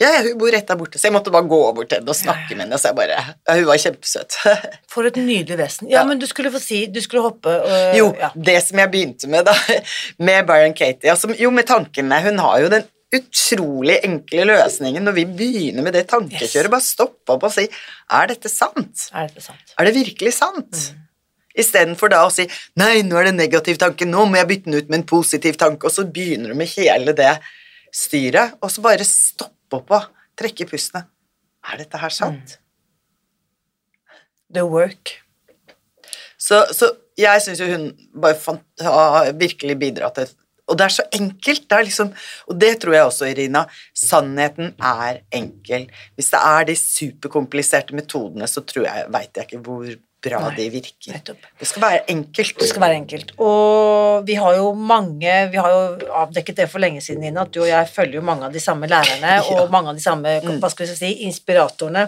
Ja, 0.00 0.08
ja, 0.16 0.22
hun 0.24 0.38
bor 0.40 0.50
rett 0.50 0.66
der 0.66 0.78
borte, 0.80 0.98
så 0.98 1.06
jeg 1.06 1.14
måtte 1.14 1.30
bare 1.30 1.46
gå 1.46 1.58
bort 1.76 1.90
til 1.92 2.00
henne 2.00 2.10
og 2.10 2.16
snakke 2.18 2.56
med 2.56 2.64
henne. 2.64 2.78
Så 2.80 2.88
jeg 2.90 2.96
bare, 2.96 3.18
ja, 3.20 3.54
Hun 3.54 3.66
var 3.68 3.78
kjempesøt. 3.78 4.38
For 4.90 5.06
et 5.06 5.18
nydelig 5.20 5.58
vesen. 5.60 5.90
Ja, 5.92 6.00
Ja. 6.00 6.04
men 6.08 6.18
du 6.18 6.26
skulle 6.26 6.50
få 6.50 6.58
si 6.58 6.86
Du 6.90 6.98
skulle 7.04 7.22
hoppe 7.22 7.52
øh, 7.52 7.92
Jo, 8.00 8.08
ja. 8.18 8.30
det 8.34 8.56
som 8.64 8.80
jeg 8.82 8.90
begynte 8.90 9.28
med 9.30 9.44
da, 9.46 9.54
med 10.26 10.48
Byron 10.48 10.74
Katie 10.74 11.12
altså, 11.12 11.30
Jo, 11.38 11.52
med 11.54 11.68
tankene. 11.70 12.18
Hun 12.24 12.40
har 12.42 12.64
jo 12.64 12.72
den 12.72 12.88
utrolig 13.14 13.98
enkle 14.08 14.46
løsningen 14.48 15.04
når 15.04 15.12
vi 15.20 15.24
begynner 15.38 15.84
med 15.86 15.92
det 15.94 16.06
tankekjøret. 16.10 16.66
Yes. 16.66 16.72
Bare 16.72 16.86
stoppe 16.88 17.36
opp 17.36 17.46
og 17.46 17.52
si 17.54 17.68
Er 17.68 18.32
dette 18.32 18.50
sant? 18.50 19.06
Er 19.12 19.28
dette 19.28 19.44
sant? 19.44 19.74
Er 19.78 19.86
det 19.90 19.94
virkelig 20.00 20.32
sant? 20.40 20.82
Istedenfor 21.58 22.12
da 22.12 22.22
å 22.26 22.32
si 22.32 22.46
Nei, 22.80 23.02
nå 23.06 23.18
er 23.18 23.28
det 23.28 23.34
en 23.34 23.42
negativ 23.42 23.80
tanke, 23.80 24.08
nå 24.08 24.24
må 24.28 24.40
jeg 24.40 24.50
bytte 24.50 24.70
den 24.70 24.78
ut 24.78 24.92
med 24.92 25.00
en 25.00 25.08
positiv 25.08 25.58
tanke, 25.60 25.88
og 25.88 25.94
så 25.94 26.06
begynner 26.08 26.52
du 26.52 26.58
med 26.58 26.70
hele 26.76 27.14
det 27.16 27.34
styret, 27.92 28.56
og 28.62 28.72
så 28.72 28.84
bare 28.84 29.06
stoppe 29.06 29.78
opp 29.78 29.92
og 29.92 30.08
trekke 30.38 30.66
pustene. 30.70 31.06
Er 31.62 31.78
dette 31.84 32.00
her 32.00 32.12
sant? 32.12 32.56
The 34.52 34.64
work. 34.66 35.18
Så, 36.40 36.64
så 36.74 36.90
jeg 37.18 37.42
syns 37.44 37.60
jo 37.62 37.68
hun 37.70 37.90
bare 38.18 38.58
har 38.82 39.32
virkelig 39.38 39.76
bidratt 39.78 40.18
til 40.18 40.32
Og 40.70 40.78
det 40.78 40.84
er 40.86 40.94
så 40.94 41.04
enkelt. 41.12 41.64
Det 41.68 41.76
er 41.76 41.84
liksom, 41.84 42.12
og 42.48 42.58
det 42.60 42.70
tror 42.80 42.94
jeg 42.94 43.04
også, 43.04 43.26
Irina. 43.28 43.64
Sannheten 43.98 44.72
er 44.78 45.20
enkel. 45.34 45.88
Hvis 46.16 46.30
det 46.32 46.40
er 46.40 46.66
de 46.68 46.76
superkompliserte 46.78 47.96
metodene, 47.98 48.48
så 48.48 48.62
tror 48.64 48.86
jeg, 48.86 49.08
veit 49.12 49.36
jeg 49.36 49.48
ikke 49.48 49.62
hvor 49.66 49.90
bra 50.22 50.38
Nei, 50.44 50.54
de 50.56 50.66
virker. 50.70 51.12
nettopp. 51.16 51.46
Det 51.58 51.66
skal 51.66 51.82
være 51.82 52.04
enkelt. 52.14 52.54
Det 52.60 52.68
skal 52.70 52.82
være 52.84 52.96
enkelt. 53.00 53.32
Og 53.42 54.26
vi 54.28 54.34
har 54.38 54.54
jo 54.56 54.72
mange 54.74 55.32
Vi 55.50 55.56
har 55.58 55.70
jo 55.74 56.10
avdekket 56.22 56.56
det 56.62 56.68
for 56.70 56.78
lenge 56.84 57.00
siden, 57.02 57.20
Nina, 57.26 57.42
at 57.42 57.52
du 57.52 57.60
og 57.62 57.68
jeg 57.68 57.88
følger 57.90 58.14
jo 58.20 58.22
mange 58.22 58.46
av 58.46 58.52
de 58.54 58.60
samme 58.62 58.86
lærerne 58.90 59.34
og 59.56 59.70
mange 59.74 59.90
av 59.90 59.98
de 59.98 60.04
samme 60.04 60.36
hva 60.62 60.70
skal 60.70 60.86
vi 60.86 60.94
si, 60.96 61.12
inspiratorene. 61.26 62.06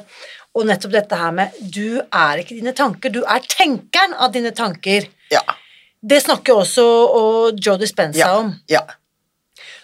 Og 0.54 0.66
nettopp 0.68 0.92
dette 0.94 1.16
her 1.18 1.33
med 1.35 1.56
Du 1.61 1.99
er 2.00 2.38
ikke 2.44 2.54
dine 2.54 2.73
tanker, 2.73 3.11
du 3.11 3.23
er 3.26 3.40
tenkeren 3.50 4.14
av 4.14 4.30
dine 4.33 4.52
tanker. 4.54 5.09
Ja. 5.35 5.42
Det 6.04 6.21
snakker 6.23 6.54
også 6.62 6.85
og 6.85 7.59
Joe 7.64 7.78
Dispenza 7.80 8.18
Ja. 8.21 8.37
om. 8.38 8.54
ja. 8.68 8.85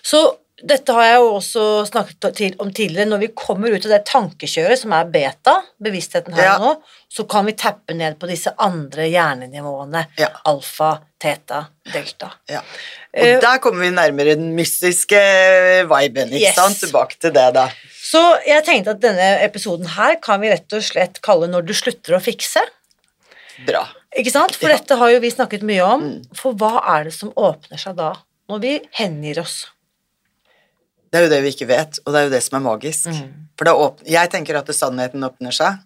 Så 0.03 0.21
dette 0.63 0.93
har 0.93 1.05
jeg 1.07 1.19
jo 1.21 1.29
også 1.39 1.63
snakket 1.89 2.59
om 2.61 2.71
tidligere. 2.73 3.09
Når 3.09 3.21
vi 3.23 3.29
kommer 3.37 3.73
ut 3.73 3.85
av 3.87 3.93
det 3.95 4.01
tankekjøret 4.11 4.79
som 4.81 4.93
er 4.93 5.09
beta, 5.13 5.55
bevisstheten 5.83 6.35
her 6.37 6.45
Ja. 6.45 6.57
nå, 6.61 6.75
så 7.11 7.25
kan 7.29 7.47
vi 7.47 7.53
tappe 7.53 7.95
ned 7.97 8.19
på 8.21 8.29
disse 8.29 8.53
andre 8.59 9.09
hjernenivåene. 9.09 10.07
Ja. 10.21 10.29
Alfa, 10.45 10.99
teta, 11.21 11.67
delta. 11.93 12.33
ja. 12.49 12.61
Og 13.17 13.27
uh, 13.27 13.41
der 13.43 13.59
kommer 13.59 13.81
vi 13.83 13.91
nærmere 13.91 14.37
den 14.39 14.53
mystiske 14.55 15.19
viben, 15.91 16.29
ikke 16.31 16.47
Yes. 16.51 16.55
sant? 16.55 16.79
Tilbake 16.79 17.19
til 17.19 17.33
det, 17.33 17.49
da. 17.57 17.69
Så 18.01 18.21
jeg 18.47 18.65
tenkte 18.65 18.91
at 18.95 19.01
denne 19.03 19.31
episoden 19.45 19.87
her 19.97 20.17
kan 20.23 20.41
vi 20.41 20.51
rett 20.51 20.73
og 20.73 20.83
slett 20.83 21.21
kalle 21.23 21.49
'Når 21.49 21.67
du 21.67 21.73
slutter 21.75 22.15
å 22.17 22.21
fikse'. 22.23 22.63
Bra. 23.67 23.89
Ikke 24.17 24.31
sant? 24.33 24.55
For 24.57 24.69
dette 24.69 24.97
har 24.97 25.11
jo 25.11 25.21
vi 25.21 25.31
snakket 25.31 25.63
mye 25.63 25.83
om. 25.85 26.03
Mm. 26.03 26.37
For 26.37 26.53
hva 26.55 26.81
er 26.97 27.05
det 27.05 27.13
som 27.15 27.31
åpner 27.37 27.79
seg 27.79 27.97
da, 27.97 28.15
når 28.49 28.61
vi 28.61 28.81
hengir 28.99 29.41
oss? 29.41 29.67
Det 31.11 31.19
er 31.19 31.27
jo 31.27 31.33
det 31.33 31.41
vi 31.43 31.51
ikke 31.55 31.69
vet, 31.71 31.99
og 32.05 32.13
det 32.13 32.21
er 32.21 32.29
jo 32.29 32.35
det 32.37 32.43
som 32.45 32.59
er 32.61 32.67
magisk. 32.69 33.11
Mm. 33.11 33.33
For 33.59 33.67
da 33.67 33.75
åpner, 33.75 34.11
jeg 34.15 34.31
tenker 34.31 34.59
at 34.61 34.71
sannheten 34.75 35.27
åpner 35.27 35.55
seg. 35.55 35.81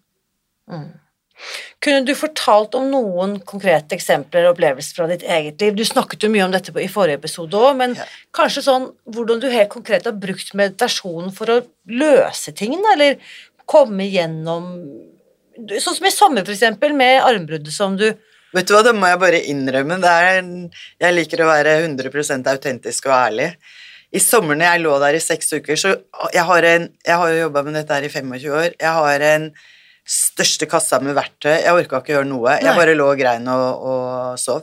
Kunne 1.84 2.04
du 2.06 2.12
fortalt 2.16 2.76
om 2.78 2.86
noen 2.92 3.38
konkrete 3.44 3.96
eksempler 3.96 4.46
og 4.46 4.54
opplevelser 4.54 4.96
fra 4.96 5.08
ditt 5.10 5.24
eget 5.26 5.60
liv? 5.60 5.74
Du 5.76 5.84
snakket 5.84 6.24
jo 6.24 6.30
mye 6.32 6.44
om 6.46 6.54
dette 6.54 6.72
i 6.80 6.90
forrige 6.92 7.20
episode 7.20 7.58
òg, 7.58 7.76
men 7.76 7.96
Ja. 7.96 8.04
kanskje 8.32 8.62
sånn 8.68 8.86
hvordan 9.08 9.40
du 9.40 9.50
helt 9.50 9.68
konkret 9.68 10.04
har 10.04 10.12
brukt 10.12 10.54
meditasjonen 10.54 11.32
for 11.32 11.46
å 11.46 11.66
løse 11.88 12.54
ting, 12.54 12.78
eller 12.92 13.18
komme 13.66 14.10
gjennom 14.10 15.10
Sånn 15.54 15.94
som 15.94 16.06
i 16.06 16.10
sommer, 16.10 16.42
for 16.44 16.50
eksempel, 16.50 16.92
med 16.92 17.22
armbruddet 17.22 17.70
som 17.70 17.96
du 17.96 18.12
Vet 18.54 18.66
du 18.66 18.74
hva, 18.74 18.82
det 18.82 18.94
må 18.94 19.06
jeg 19.06 19.18
bare 19.18 19.46
innrømme. 19.50 20.00
Det 20.00 20.10
er 20.10 20.42
jeg 21.00 21.14
liker 21.14 21.42
å 21.42 21.46
være 21.46 21.86
100% 21.86 22.46
autentisk 22.46 23.06
og 23.06 23.12
ærlig. 23.12 23.56
I 24.14 24.21
sommer 24.23 24.54
når 24.59 24.68
jeg 24.68 24.83
lå 24.85 24.99
der 25.02 25.16
i 25.18 25.23
seks 25.23 25.49
uker, 25.56 25.78
så 25.80 25.94
jeg 26.35 26.44
har, 26.47 26.66
en, 26.68 26.85
jeg 27.06 27.16
har 27.18 27.33
jo 27.33 27.40
jobba 27.49 27.64
med 27.66 27.75
dette 27.80 27.97
her 27.97 28.06
i 28.06 28.12
25 28.12 28.52
år. 28.54 28.68
Jeg 28.78 28.92
har 28.99 29.25
en 29.30 29.49
største 30.06 30.68
kassa 30.71 31.00
med 31.02 31.16
verktøy. 31.16 31.50
Jeg 31.64 31.73
orka 31.75 31.99
ikke 31.99 32.14
gjøre 32.14 32.28
noe. 32.28 32.52
Jeg 32.61 32.68
Nei. 32.68 32.76
bare 32.78 32.94
lå 32.94 33.09
og 33.11 33.18
grein 33.18 33.49
og, 33.50 33.83
og 33.90 34.38
sov. 34.38 34.62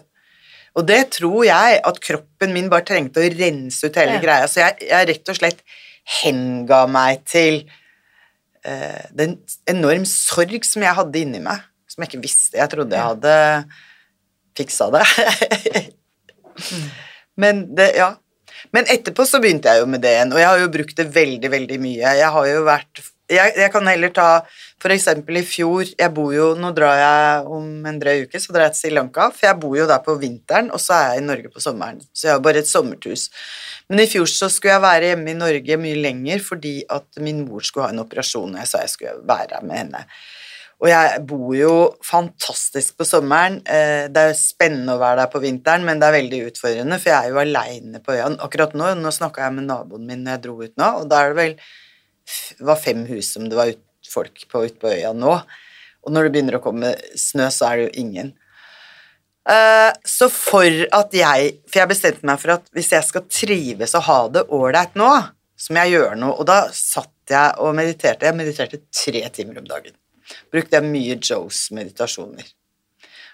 Og 0.80 0.86
det 0.88 1.02
tror 1.18 1.42
jeg 1.44 1.82
at 1.84 2.00
kroppen 2.00 2.54
min 2.56 2.70
bare 2.72 2.86
trengte 2.88 3.20
å 3.20 3.32
rense 3.34 3.90
ut 3.90 3.98
hele 4.00 4.16
Ja. 4.16 4.24
greia. 4.24 4.48
Så 4.48 4.62
jeg, 4.64 4.88
jeg 4.88 5.10
rett 5.10 5.32
og 5.34 5.40
slett 5.42 5.64
henga 6.22 6.86
meg 6.88 7.26
til 7.28 7.66
uh, 8.64 9.04
den 9.12 9.36
enorm 9.70 10.06
sorg 10.08 10.64
som 10.68 10.86
jeg 10.86 10.96
hadde 10.96 11.26
inni 11.26 11.44
meg, 11.44 11.60
som 11.92 12.06
jeg 12.06 12.14
ikke 12.14 12.24
visste. 12.24 12.56
Jeg 12.62 12.72
trodde 12.72 12.96
jeg 12.96 13.10
hadde 13.10 13.36
fiksa 14.56 14.88
det. 14.96 15.04
Men 17.42 17.66
det, 17.76 17.92
ja. 18.00 18.14
Men 18.76 18.88
etterpå 18.92 19.26
så 19.28 19.42
begynte 19.44 19.72
jeg 19.72 19.84
jo 19.84 19.88
med 19.90 20.04
det 20.04 20.14
igjen, 20.16 20.34
og 20.34 20.40
jeg 20.40 20.50
har 20.50 20.60
jo 20.62 20.74
brukt 20.74 21.00
det 21.00 21.08
veldig, 21.12 21.50
veldig 21.52 21.80
mye. 21.84 22.14
Jeg 22.22 22.36
har 22.36 22.52
jo 22.52 22.62
vært 22.68 23.08
Jeg, 23.32 23.54
jeg 23.56 23.72
kan 23.72 23.88
heller 23.88 24.12
ta 24.12 24.28
eksempel 24.92 25.38
i 25.40 25.44
fjor 25.48 25.88
Jeg 25.88 26.12
bor 26.12 26.34
jo 26.36 26.50
Nå 26.60 26.74
drar 26.76 26.98
jeg 27.00 27.46
om 27.48 27.86
en 27.88 28.00
drøy 28.02 28.26
uke, 28.26 28.42
så 28.44 28.52
drar 28.52 28.66
jeg 28.68 28.76
til 28.76 28.82
Sri 28.82 28.92
Lanka, 28.98 29.30
for 29.32 29.48
jeg 29.48 29.60
bor 29.62 29.78
jo 29.78 29.88
der 29.88 30.02
på 30.04 30.18
vinteren, 30.20 30.72
og 30.76 30.84
så 30.84 30.98
er 30.98 31.14
jeg 31.14 31.22
i 31.22 31.28
Norge 31.30 31.52
på 31.54 31.64
sommeren. 31.64 32.02
Så 32.12 32.28
jeg 32.28 32.36
har 32.36 32.44
bare 32.44 32.64
et 32.64 32.68
sommerhus. 32.72 33.30
Men 33.88 34.04
i 34.04 34.10
fjor 34.12 34.28
så 34.28 34.50
skulle 34.52 34.76
jeg 34.76 34.84
være 34.84 35.14
hjemme 35.14 35.32
i 35.32 35.40
Norge 35.40 35.80
mye 35.80 36.04
lenger 36.04 36.44
fordi 36.44 36.76
at 36.92 37.24
min 37.24 37.46
mor 37.48 37.64
skulle 37.64 37.88
ha 37.88 37.96
en 37.96 38.04
operasjon, 38.04 38.52
og 38.52 38.64
jeg 38.64 38.72
sa 38.72 38.84
jeg 38.84 38.96
skulle 38.96 39.18
være 39.28 39.64
med 39.64 39.84
henne. 39.84 40.06
Og 40.82 40.90
jeg 40.90 41.22
bor 41.30 41.52
jo 41.54 41.74
fantastisk 42.02 42.96
på 42.98 43.06
sommeren. 43.06 43.60
Eh, 43.70 44.08
Det 44.10 44.18
er 44.18 44.32
jo 44.32 44.40
spennende 44.40 44.96
å 44.96 45.02
være 45.02 45.22
der 45.22 45.30
på 45.34 45.42
vinteren, 45.44 45.86
men 45.86 46.00
det 46.02 46.08
er 46.08 46.18
veldig 46.18 46.40
utfordrende, 46.50 46.98
for 47.00 47.12
jeg 47.12 47.26
er 47.26 47.30
jo 47.30 47.42
aleine 47.44 48.02
på 48.02 48.16
øya. 48.16 48.32
Akkurat 48.42 48.74
nå 48.74 48.94
nå 48.98 49.12
snakka 49.14 49.46
jeg 49.46 49.54
med 49.60 49.68
naboen 49.70 50.08
min 50.08 50.24
når 50.24 50.32
jeg 50.38 50.42
dro 50.48 50.56
ut 50.62 50.76
nå, 50.78 50.90
og 51.02 51.10
da 51.10 51.22
er 51.22 51.34
det 51.34 51.38
vel 51.42 51.56
var 52.66 52.78
fem 52.82 53.06
hus 53.06 53.34
som 53.34 53.48
det 53.50 53.58
var 53.58 53.70
ut, 53.74 53.84
folk 54.10 54.48
på 54.50 54.66
ute 54.66 54.80
på 54.82 54.90
øya 54.90 55.14
nå. 55.14 55.36
Og 56.04 56.12
når 56.12 56.24
det 56.24 56.32
begynner 56.34 56.58
å 56.58 56.64
komme 56.64 56.96
snø, 57.16 57.46
så 57.54 57.70
er 57.70 57.78
det 57.78 57.86
jo 57.90 58.02
ingen. 58.02 58.34
Eh, 59.48 59.92
Så 60.06 60.30
for 60.30 60.66
at 60.94 61.14
jeg 61.14 61.62
For 61.70 61.80
jeg 61.80 61.90
bestemte 61.90 62.26
meg 62.26 62.40
for 62.40 62.52
at 62.58 62.66
hvis 62.74 62.92
jeg 62.92 63.04
skal 63.04 63.22
trives 63.30 63.96
og 63.96 64.04
ha 64.10 64.20
det 64.30 64.48
ålreit 64.50 64.96
nå, 64.96 65.12
så 65.58 65.74
må 65.74 65.86
jeg 65.86 65.94
gjøre 66.00 66.18
noe. 66.18 66.38
Og 66.40 66.46
da 66.46 66.68
satt 66.74 67.14
jeg 67.30 67.54
og 67.60 67.76
mediterte. 67.76 68.26
Jeg 68.26 68.36
mediterte 68.38 68.82
tre 68.92 69.30
timer 69.30 69.62
om 69.62 69.66
dagen. 69.66 69.94
Brukte 70.54 70.80
jeg 70.80 70.90
mye 70.90 71.18
Joes 71.20 71.70
meditasjoner. 71.76 72.48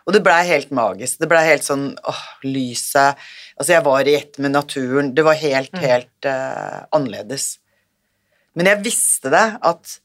Og 0.07 0.15
det 0.15 0.23
blei 0.23 0.39
helt 0.47 0.69
magisk. 0.71 1.19
Det 1.19 1.27
blei 1.29 1.43
helt 1.49 1.65
sånn 1.67 1.89
åh, 2.07 2.25
lyset 2.47 3.19
Altså, 3.57 3.73
jeg 3.73 3.83
var 3.88 4.07
i 4.07 4.15
ett 4.15 4.38
med 4.39 4.53
naturen. 4.53 5.13
Det 5.17 5.23
var 5.25 5.39
helt, 5.41 5.73
helt 5.81 6.27
uh, 6.29 6.86
annerledes. 6.93 7.57
Men 8.57 8.69
jeg 8.69 8.83
visste 8.86 9.31
det, 9.33 9.47
at 9.65 9.97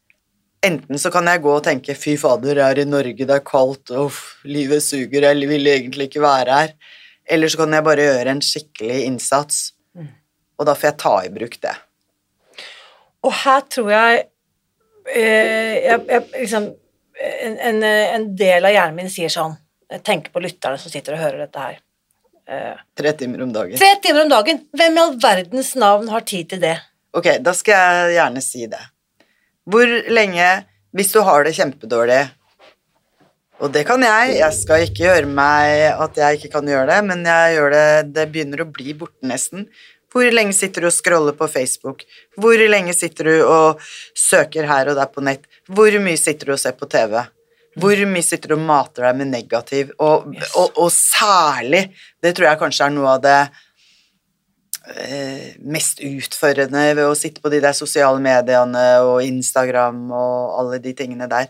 enten 0.64 1.00
så 1.00 1.12
kan 1.12 1.28
jeg 1.28 1.42
gå 1.44 1.52
og 1.52 1.64
tenke 1.66 1.96
fy 1.98 2.16
fader, 2.20 2.56
jeg 2.56 2.64
er 2.64 2.80
i 2.82 2.88
Norge, 2.88 3.26
det 3.28 3.36
er 3.36 3.44
kaldt, 3.44 3.92
uff, 3.98 4.38
livet 4.48 4.84
suger, 4.84 5.26
jeg 5.26 5.48
vil 5.50 5.68
egentlig 5.68 6.08
ikke 6.08 6.24
være 6.24 6.58
her. 6.58 6.74
Eller 7.28 7.52
så 7.52 7.60
kan 7.60 7.76
jeg 7.76 7.86
bare 7.86 8.08
gjøre 8.08 8.34
en 8.34 8.44
skikkelig 8.44 8.98
innsats. 9.06 9.62
Og 10.58 10.68
da 10.68 10.74
får 10.78 10.92
jeg 10.92 11.00
ta 11.02 11.14
i 11.26 11.32
bruk 11.32 11.56
det. 11.62 11.74
Og 13.22 13.34
her 13.44 13.64
tror 13.70 13.90
jeg, 13.92 14.24
eh, 15.14 15.76
jeg, 15.84 16.00
jeg 16.08 16.24
liksom, 16.34 16.72
en, 17.22 17.56
en, 17.70 17.82
en 17.86 18.26
del 18.36 18.64
av 18.66 18.74
hjernen 18.74 18.98
min 19.02 19.10
sier 19.12 19.32
sånn 19.32 19.54
tenker 20.06 20.32
på 20.32 20.40
lytterne 20.40 20.80
som 20.80 20.90
sitter 20.92 21.14
og 21.16 21.20
hører 21.22 21.42
dette 21.44 21.60
her. 21.62 21.80
Uh, 22.48 22.78
Tre 22.98 23.12
timer 23.20 23.44
om 23.44 23.52
dagen. 23.54 23.76
tre 23.78 23.90
timer 24.02 24.24
om 24.24 24.30
dagen! 24.32 24.62
Hvem 24.74 24.96
i 24.96 25.02
all 25.02 25.12
verdens 25.22 25.74
navn 25.78 26.08
har 26.10 26.24
tid 26.26 26.48
til 26.50 26.62
det? 26.64 26.74
Ok, 27.14 27.28
da 27.44 27.52
skal 27.54 27.76
jeg 27.76 28.16
gjerne 28.16 28.42
si 28.42 28.66
det. 28.72 28.80
Hvor 29.68 29.86
lenge 30.10 30.46
Hvis 30.92 31.12
du 31.14 31.20
har 31.24 31.44
det 31.46 31.52
kjempedårlig 31.56 32.18
Og 33.62 33.70
det 33.72 33.84
kan 33.86 34.02
jeg. 34.02 34.32
Jeg 34.40 34.56
skal 34.58 34.82
ikke 34.88 35.04
gjøre 35.06 35.28
meg 35.30 35.84
at 35.92 36.18
jeg 36.18 36.40
ikke 36.40 36.50
kan 36.56 36.66
gjøre 36.68 36.88
det, 36.90 36.98
men 37.06 37.22
jeg 37.28 37.54
gjør 37.54 37.74
det 37.76 37.86
Det 38.16 38.26
begynner 38.32 38.64
å 38.64 38.70
bli 38.74 38.96
borte 38.98 39.28
nesten. 39.28 39.68
Hvor 40.12 40.26
lenge 40.34 40.52
sitter 40.56 40.82
du 40.84 40.90
og 40.90 40.96
scroller 40.96 41.36
på 41.38 41.46
Facebook? 41.48 42.02
Hvor 42.36 42.58
lenge 42.68 42.92
sitter 42.96 43.30
du 43.30 43.36
og 43.46 43.80
søker 44.18 44.66
her 44.68 44.90
og 44.92 44.98
der 44.98 45.08
på 45.14 45.22
nett? 45.24 45.46
Hvor 45.70 45.98
mye 46.02 46.18
sitter 46.18 46.50
du 46.50 46.54
og 46.56 46.60
ser 46.62 46.74
på 46.78 46.88
TV? 46.90 47.20
Hvor 47.80 48.00
mye 48.10 48.24
sitter 48.26 48.52
du 48.52 48.58
og 48.58 48.64
mater 48.68 49.06
deg 49.08 49.20
med 49.20 49.30
negativ? 49.32 49.92
Og, 50.02 50.26
Yes. 50.34 50.50
og, 50.60 50.74
og 50.76 50.90
særlig, 50.92 51.86
det 52.22 52.34
tror 52.36 52.50
jeg 52.50 52.60
kanskje 52.60 52.88
er 52.88 52.96
noe 52.96 53.14
av 53.14 53.22
det 53.24 53.38
eh, 54.96 55.54
mest 55.64 56.02
utførende 56.04 56.82
ved 56.98 57.06
å 57.06 57.14
sitte 57.16 57.40
på 57.40 57.52
de 57.52 57.62
der 57.64 57.76
sosiale 57.76 58.20
mediene 58.22 58.84
og 59.06 59.22
Instagram 59.24 60.04
og 60.10 60.58
alle 60.60 60.82
de 60.84 60.92
tingene 60.98 61.30
der. 61.30 61.48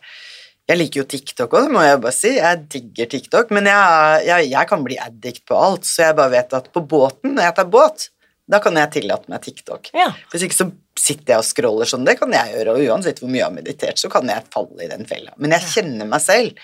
Jeg 0.70 0.78
liker 0.78 1.02
jo 1.02 1.08
TikTok 1.10 1.56
òg, 1.58 1.72
må 1.74 1.82
jeg 1.82 1.98
bare 2.04 2.14
si. 2.14 2.36
Jeg 2.36 2.62
digger 2.70 3.08
TikTok, 3.10 3.50
men 3.50 3.66
jeg, 3.66 4.22
jeg, 4.28 4.52
jeg 4.52 4.68
kan 4.70 4.84
bli 4.86 4.96
addict 5.02 5.42
på 5.50 5.58
alt, 5.58 5.88
så 5.88 6.06
jeg 6.06 6.18
bare 6.20 6.36
vet 6.36 6.54
at 6.54 6.70
på 6.72 6.84
båten, 6.86 7.34
når 7.34 7.48
jeg 7.48 7.56
tar 7.58 7.72
båt, 7.72 8.11
da 8.50 8.58
kan 8.60 8.76
jeg 8.76 8.90
tillate 8.98 9.30
meg 9.32 9.42
TikTok. 9.44 9.90
Ja. 9.96 10.08
Hvis 10.32 10.42
ikke 10.48 10.56
så 10.58 10.66
sitter 10.98 11.34
jeg 11.36 11.42
og 11.42 11.46
scroller 11.46 11.88
sånn, 11.88 12.04
det 12.04 12.18
kan 12.20 12.32
jeg 12.34 12.52
gjøre, 12.56 12.74
og 12.76 12.84
uansett 12.90 13.20
hvor 13.22 13.30
mye 13.30 13.40
jeg 13.40 13.46
har 13.48 13.54
meditert, 13.54 13.98
så 14.02 14.10
kan 14.12 14.28
jeg 14.28 14.44
falle 14.52 14.82
i 14.84 14.90
den 14.90 15.06
fella. 15.08 15.32
Men 15.38 15.54
jeg 15.56 15.68
kjenner 15.72 16.08
meg 16.10 16.20
selv, 16.24 16.58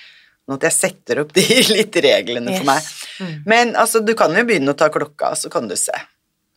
sånn 0.45 0.59
at 0.59 0.67
jeg 0.69 0.77
setter 0.77 1.23
opp 1.23 1.33
de 1.37 1.45
litt 1.79 1.97
reglene 2.05 2.55
for 2.59 2.69
meg. 2.69 2.91
Mm. 3.23 3.35
Men 3.55 3.75
altså, 3.79 4.03
du 4.05 4.13
kan 4.19 4.35
jo 4.37 4.45
begynne 4.49 4.75
å 4.75 4.79
ta 4.79 4.91
klokka, 4.93 5.33
så 5.39 5.51
kan 5.53 5.71
du 5.71 5.77
se 5.79 5.95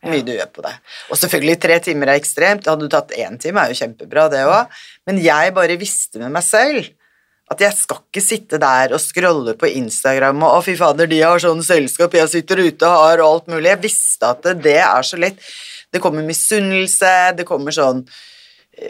hvor 0.02 0.10
mye 0.10 0.18
Ja. 0.18 0.26
du 0.26 0.32
gjør 0.34 0.48
på 0.50 0.62
det. 0.66 0.72
Og 1.14 1.18
selvfølgelig, 1.20 1.58
tre 1.62 1.76
timer 1.86 2.10
er 2.10 2.18
ekstremt. 2.18 2.66
Hadde 2.66 2.88
du 2.88 2.90
tatt 2.90 3.12
én 3.14 3.36
time, 3.38 3.62
er 3.62 3.70
jo 3.70 3.78
kjempebra, 3.78 4.24
det 4.32 4.40
òg. 4.50 4.72
Men 5.06 5.20
jeg 5.22 5.52
bare 5.54 5.76
visste 5.78 6.18
med 6.18 6.32
meg 6.34 6.42
selv 6.42 6.88
at 7.50 7.60
jeg 7.60 7.74
skal 7.76 8.00
ikke 8.00 8.22
sitte 8.24 8.58
der 8.62 8.94
og 8.94 9.02
scrolle 9.02 9.54
på 9.58 9.68
Instagram 9.68 10.42
og 10.42 10.56
'Å, 10.56 10.64
fy 10.64 10.76
fader, 10.76 11.06
de 11.06 11.20
har 11.20 11.38
sånn 11.42 11.62
selskap, 11.62 12.14
jeg 12.14 12.28
sitter 12.28 12.62
ute 12.62 12.86
og 12.86 13.02
har 13.06 13.24
alt 13.24 13.46
mulig'. 13.46 13.74
Jeg 13.74 13.82
visste 13.82 14.30
at 14.30 14.42
det, 14.42 14.78
er 14.78 15.02
så 15.02 15.18
lett. 15.18 15.38
Det 15.92 16.00
kommer 16.00 16.22
misunnelse, 16.22 17.36
det 17.36 17.44
kommer 17.44 17.70
sånn 17.70 18.06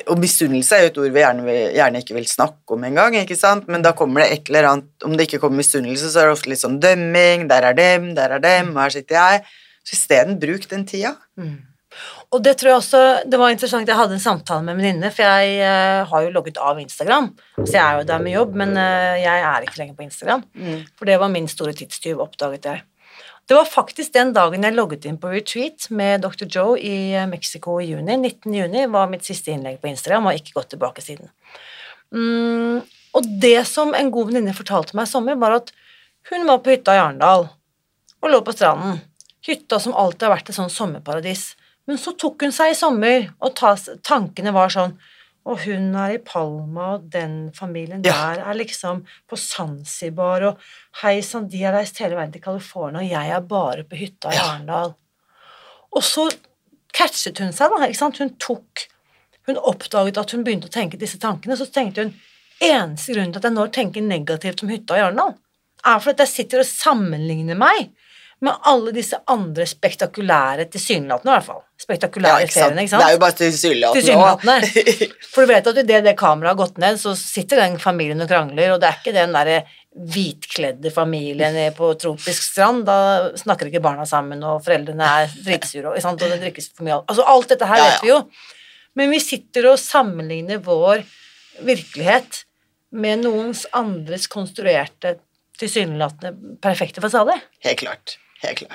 og 0.06 0.14
misunnelse 0.22 0.76
er 0.76 0.84
jo 0.84 0.90
et 0.92 0.98
ord 1.02 1.10
vi 1.10 1.22
gjerne, 1.24 1.54
gjerne 1.74 2.00
ikke 2.04 2.14
vil 2.14 2.28
snakke 2.30 2.76
om 2.76 2.84
engang, 2.86 3.16
ikke 3.18 3.34
sant, 3.34 3.66
men 3.66 3.82
da 3.82 3.90
kommer 3.98 4.22
det 4.22 4.28
et 4.30 4.48
eller 4.48 4.68
annet 4.68 5.04
Om 5.04 5.16
det 5.18 5.26
ikke 5.26 5.40
kommer 5.42 5.58
misunnelse, 5.58 6.12
så 6.12 6.22
er 6.22 6.30
det 6.30 6.36
ofte 6.36 6.52
litt 6.52 6.62
sånn 6.62 6.78
dømming, 6.78 7.48
der 7.50 7.66
er 7.66 7.74
dem, 7.74 8.14
der 8.14 8.36
er 8.38 8.38
dem, 8.38 8.70
og 8.76 8.84
her 8.84 8.94
sitter 8.94 9.18
jeg. 9.18 9.42
Så 9.82 9.96
isteden, 9.98 10.38
bruk 10.38 10.68
den 10.70 10.86
tida. 10.86 11.16
Og 12.32 12.40
det 12.40 12.54
tror 12.56 12.70
jeg 12.70 12.80
også 12.80 13.00
Det 13.28 13.36
var 13.36 13.52
interessant, 13.52 13.88
jeg 13.88 13.98
hadde 13.98 14.16
en 14.16 14.22
samtale 14.22 14.64
med 14.64 14.72
en 14.74 14.80
venninne, 14.80 15.10
for 15.12 15.26
jeg 15.26 15.58
uh, 15.60 16.08
har 16.08 16.22
jo 16.24 16.32
logget 16.32 16.60
av 16.62 16.80
Instagram. 16.80 17.28
Så 17.58 17.74
jeg 17.74 17.82
er 17.82 17.98
jo 18.00 18.08
der 18.08 18.24
med 18.24 18.36
jobb, 18.36 18.56
men 18.62 18.72
uh, 18.78 19.18
jeg 19.20 19.44
er 19.50 19.66
ikke 19.66 19.82
lenger 19.82 19.98
på 19.98 20.06
Instagram. 20.06 20.46
For 20.96 21.08
det 21.10 21.18
var 21.20 21.32
min 21.32 21.50
store 21.50 21.76
tidstyv, 21.76 22.22
oppdaget 22.24 22.70
jeg. 22.70 22.84
Det 23.48 23.56
var 23.58 23.66
faktisk 23.66 24.12
den 24.14 24.30
dagen 24.32 24.62
jeg 24.62 24.74
logget 24.76 25.06
inn 25.08 25.18
på 25.20 25.30
retreat 25.32 25.88
med 25.90 26.22
Dr. 26.22 26.46
Joe 26.46 26.76
i 26.78 27.12
eh, 27.12 27.26
Mexico 27.28 27.80
i 27.82 27.88
juni. 27.90 28.14
19. 28.14 28.54
juni 28.54 28.84
var 28.88 29.10
mitt 29.10 29.26
siste 29.26 29.50
innlegg 29.52 29.80
på 29.82 29.90
Instagram, 29.90 30.24
og 30.28 30.32
har 30.32 30.38
ikke 30.38 30.54
gått 30.56 30.70
tilbake 30.72 31.02
siden. 31.02 31.32
Mm, 32.14 32.78
og 33.18 33.30
det 33.42 33.64
som 33.68 33.92
en 33.98 34.12
god 34.14 34.30
venninne 34.30 34.54
fortalte 34.56 34.96
meg 34.96 35.08
i 35.08 35.12
sommer, 35.12 35.40
var 35.42 35.58
at 35.58 35.72
hun 36.30 36.46
var 36.46 36.62
på 36.62 36.76
hytta 36.76 36.94
i 36.94 37.02
Arendal 37.02 37.48
og 38.22 38.30
lå 38.30 38.40
på 38.46 38.54
stranden. 38.54 39.00
Hytta 39.42 39.80
som 39.82 39.96
alltid 39.98 40.28
har 40.28 40.36
vært 40.36 40.52
et 40.52 40.58
sånn 40.60 40.70
sommerparadis. 40.70 41.48
Men 41.88 41.98
så 41.98 42.12
tok 42.18 42.42
hun 42.44 42.52
seg 42.54 42.72
i 42.72 42.78
sommer, 42.78 43.24
og 43.42 43.56
ta, 43.58 43.74
tankene 44.06 44.52
var 44.54 44.70
sånn 44.72 44.94
Og 45.44 45.58
hun 45.64 45.88
er 45.98 46.12
i 46.14 46.18
Palma, 46.22 46.92
og 46.94 47.08
den 47.10 47.50
familien 47.50 48.04
Ja. 48.06 48.12
der 48.36 48.44
er 48.46 48.54
liksom 48.54 49.00
på 49.28 49.34
Zanzibar, 49.36 50.44
og 50.46 50.58
hei 51.02 51.16
sann, 51.20 51.48
de 51.50 51.58
har 51.64 51.74
reist 51.74 51.98
hele 51.98 52.14
veien 52.14 52.30
til 52.30 52.40
California, 52.44 53.00
og 53.02 53.10
jeg 53.10 53.30
er 53.34 53.40
bare 53.40 53.82
på 53.82 53.98
hytta 53.98 54.30
i 54.30 54.36
Ja. 54.36 54.44
Arendal. 54.52 54.94
Og 55.92 56.02
så 56.06 56.28
catchet 56.94 57.38
hun 57.42 57.50
seg, 57.52 57.70
da. 57.74 57.86
ikke 57.88 57.98
sant? 57.98 58.18
Hun 58.18 58.30
tok 58.38 58.86
Hun 59.48 59.56
oppdaget 59.58 60.18
at 60.22 60.30
hun 60.30 60.44
begynte 60.44 60.68
å 60.68 60.70
tenke 60.70 60.96
disse 60.96 61.18
tankene, 61.18 61.56
så 61.58 61.66
tenkte 61.66 62.04
hun 62.04 62.14
eneste 62.62 63.10
grunnen 63.12 63.32
til 63.32 63.40
at 63.40 63.48
jeg 63.48 63.52
nå 63.56 63.64
tenker 63.74 64.00
negativt 64.06 64.62
om 64.62 64.68
hytta 64.70 64.94
i 64.94 65.00
Arendal, 65.02 65.34
er 65.84 65.98
for 65.98 66.10
at 66.12 66.18
jeg 66.22 66.28
sitter 66.28 66.60
og 66.62 66.68
sammenligner 66.68 67.58
meg 67.58 67.90
med 68.42 68.64
alle 68.66 68.90
disse 68.94 69.18
andre 69.30 69.64
spektakulære, 69.70 70.64
tilsynelatende 70.72 71.30
i 71.30 71.36
hvert 71.36 71.46
fall, 71.46 71.60
Ja, 72.42 72.48
ikke 72.48 72.56
feriene, 72.56 72.82
ikke 72.82 72.92
sant? 72.92 73.04
Det 73.04 73.10
er 73.10 73.14
jo 73.14 73.20
bare 73.22 73.36
tilsynelatende 73.38 74.02
Tilsynelatende. 74.02 75.28
For 75.32 75.44
du 75.46 75.52
vet 75.52 75.70
at 75.70 75.78
idet 75.84 76.00
det 76.08 76.14
kameraet 76.18 76.50
har 76.50 76.58
gått 76.58 76.80
ned, 76.82 76.98
så 76.98 77.14
sitter 77.18 77.62
den 77.62 77.78
familien 77.82 78.24
og 78.24 78.30
krangler, 78.32 78.74
og 78.74 78.82
det 78.82 78.88
er 78.90 78.98
ikke 78.98 79.14
den 79.14 79.36
derre 79.36 79.60
hvitkledde 79.92 80.90
familien 80.90 81.58
på 81.76 81.92
tropisk 82.00 82.46
strand. 82.48 82.86
Da 82.88 82.96
snakker 83.38 83.70
ikke 83.70 83.84
barna 83.84 84.06
sammen, 84.08 84.42
og 84.42 84.62
foreldrene 84.64 85.10
er 85.22 85.36
dritsure, 85.36 85.92
og, 85.92 86.00
og 86.00 86.24
det 86.24 86.40
drikkes 86.42 86.72
for 86.72 86.88
mye 86.88 86.98
Altså 87.02 87.26
alt 87.34 87.52
dette 87.54 87.68
her 87.68 87.78
Ja, 87.78 87.84
ja. 87.84 87.92
vet 87.92 88.06
vi 88.06 88.12
jo. 88.14 88.20
Men 88.98 89.12
vi 89.14 89.20
sitter 89.24 89.70
og 89.70 89.78
sammenligner 89.80 90.60
vår 90.64 91.04
virkelighet 91.64 92.42
med 92.92 93.22
noens 93.24 93.64
andres 93.76 94.26
konstruerte, 94.32 95.16
tilsynelatende 95.60 96.58
perfekte 96.64 97.04
fasade. 97.04 97.38
Helt 97.64 97.80
klart. 97.84 98.18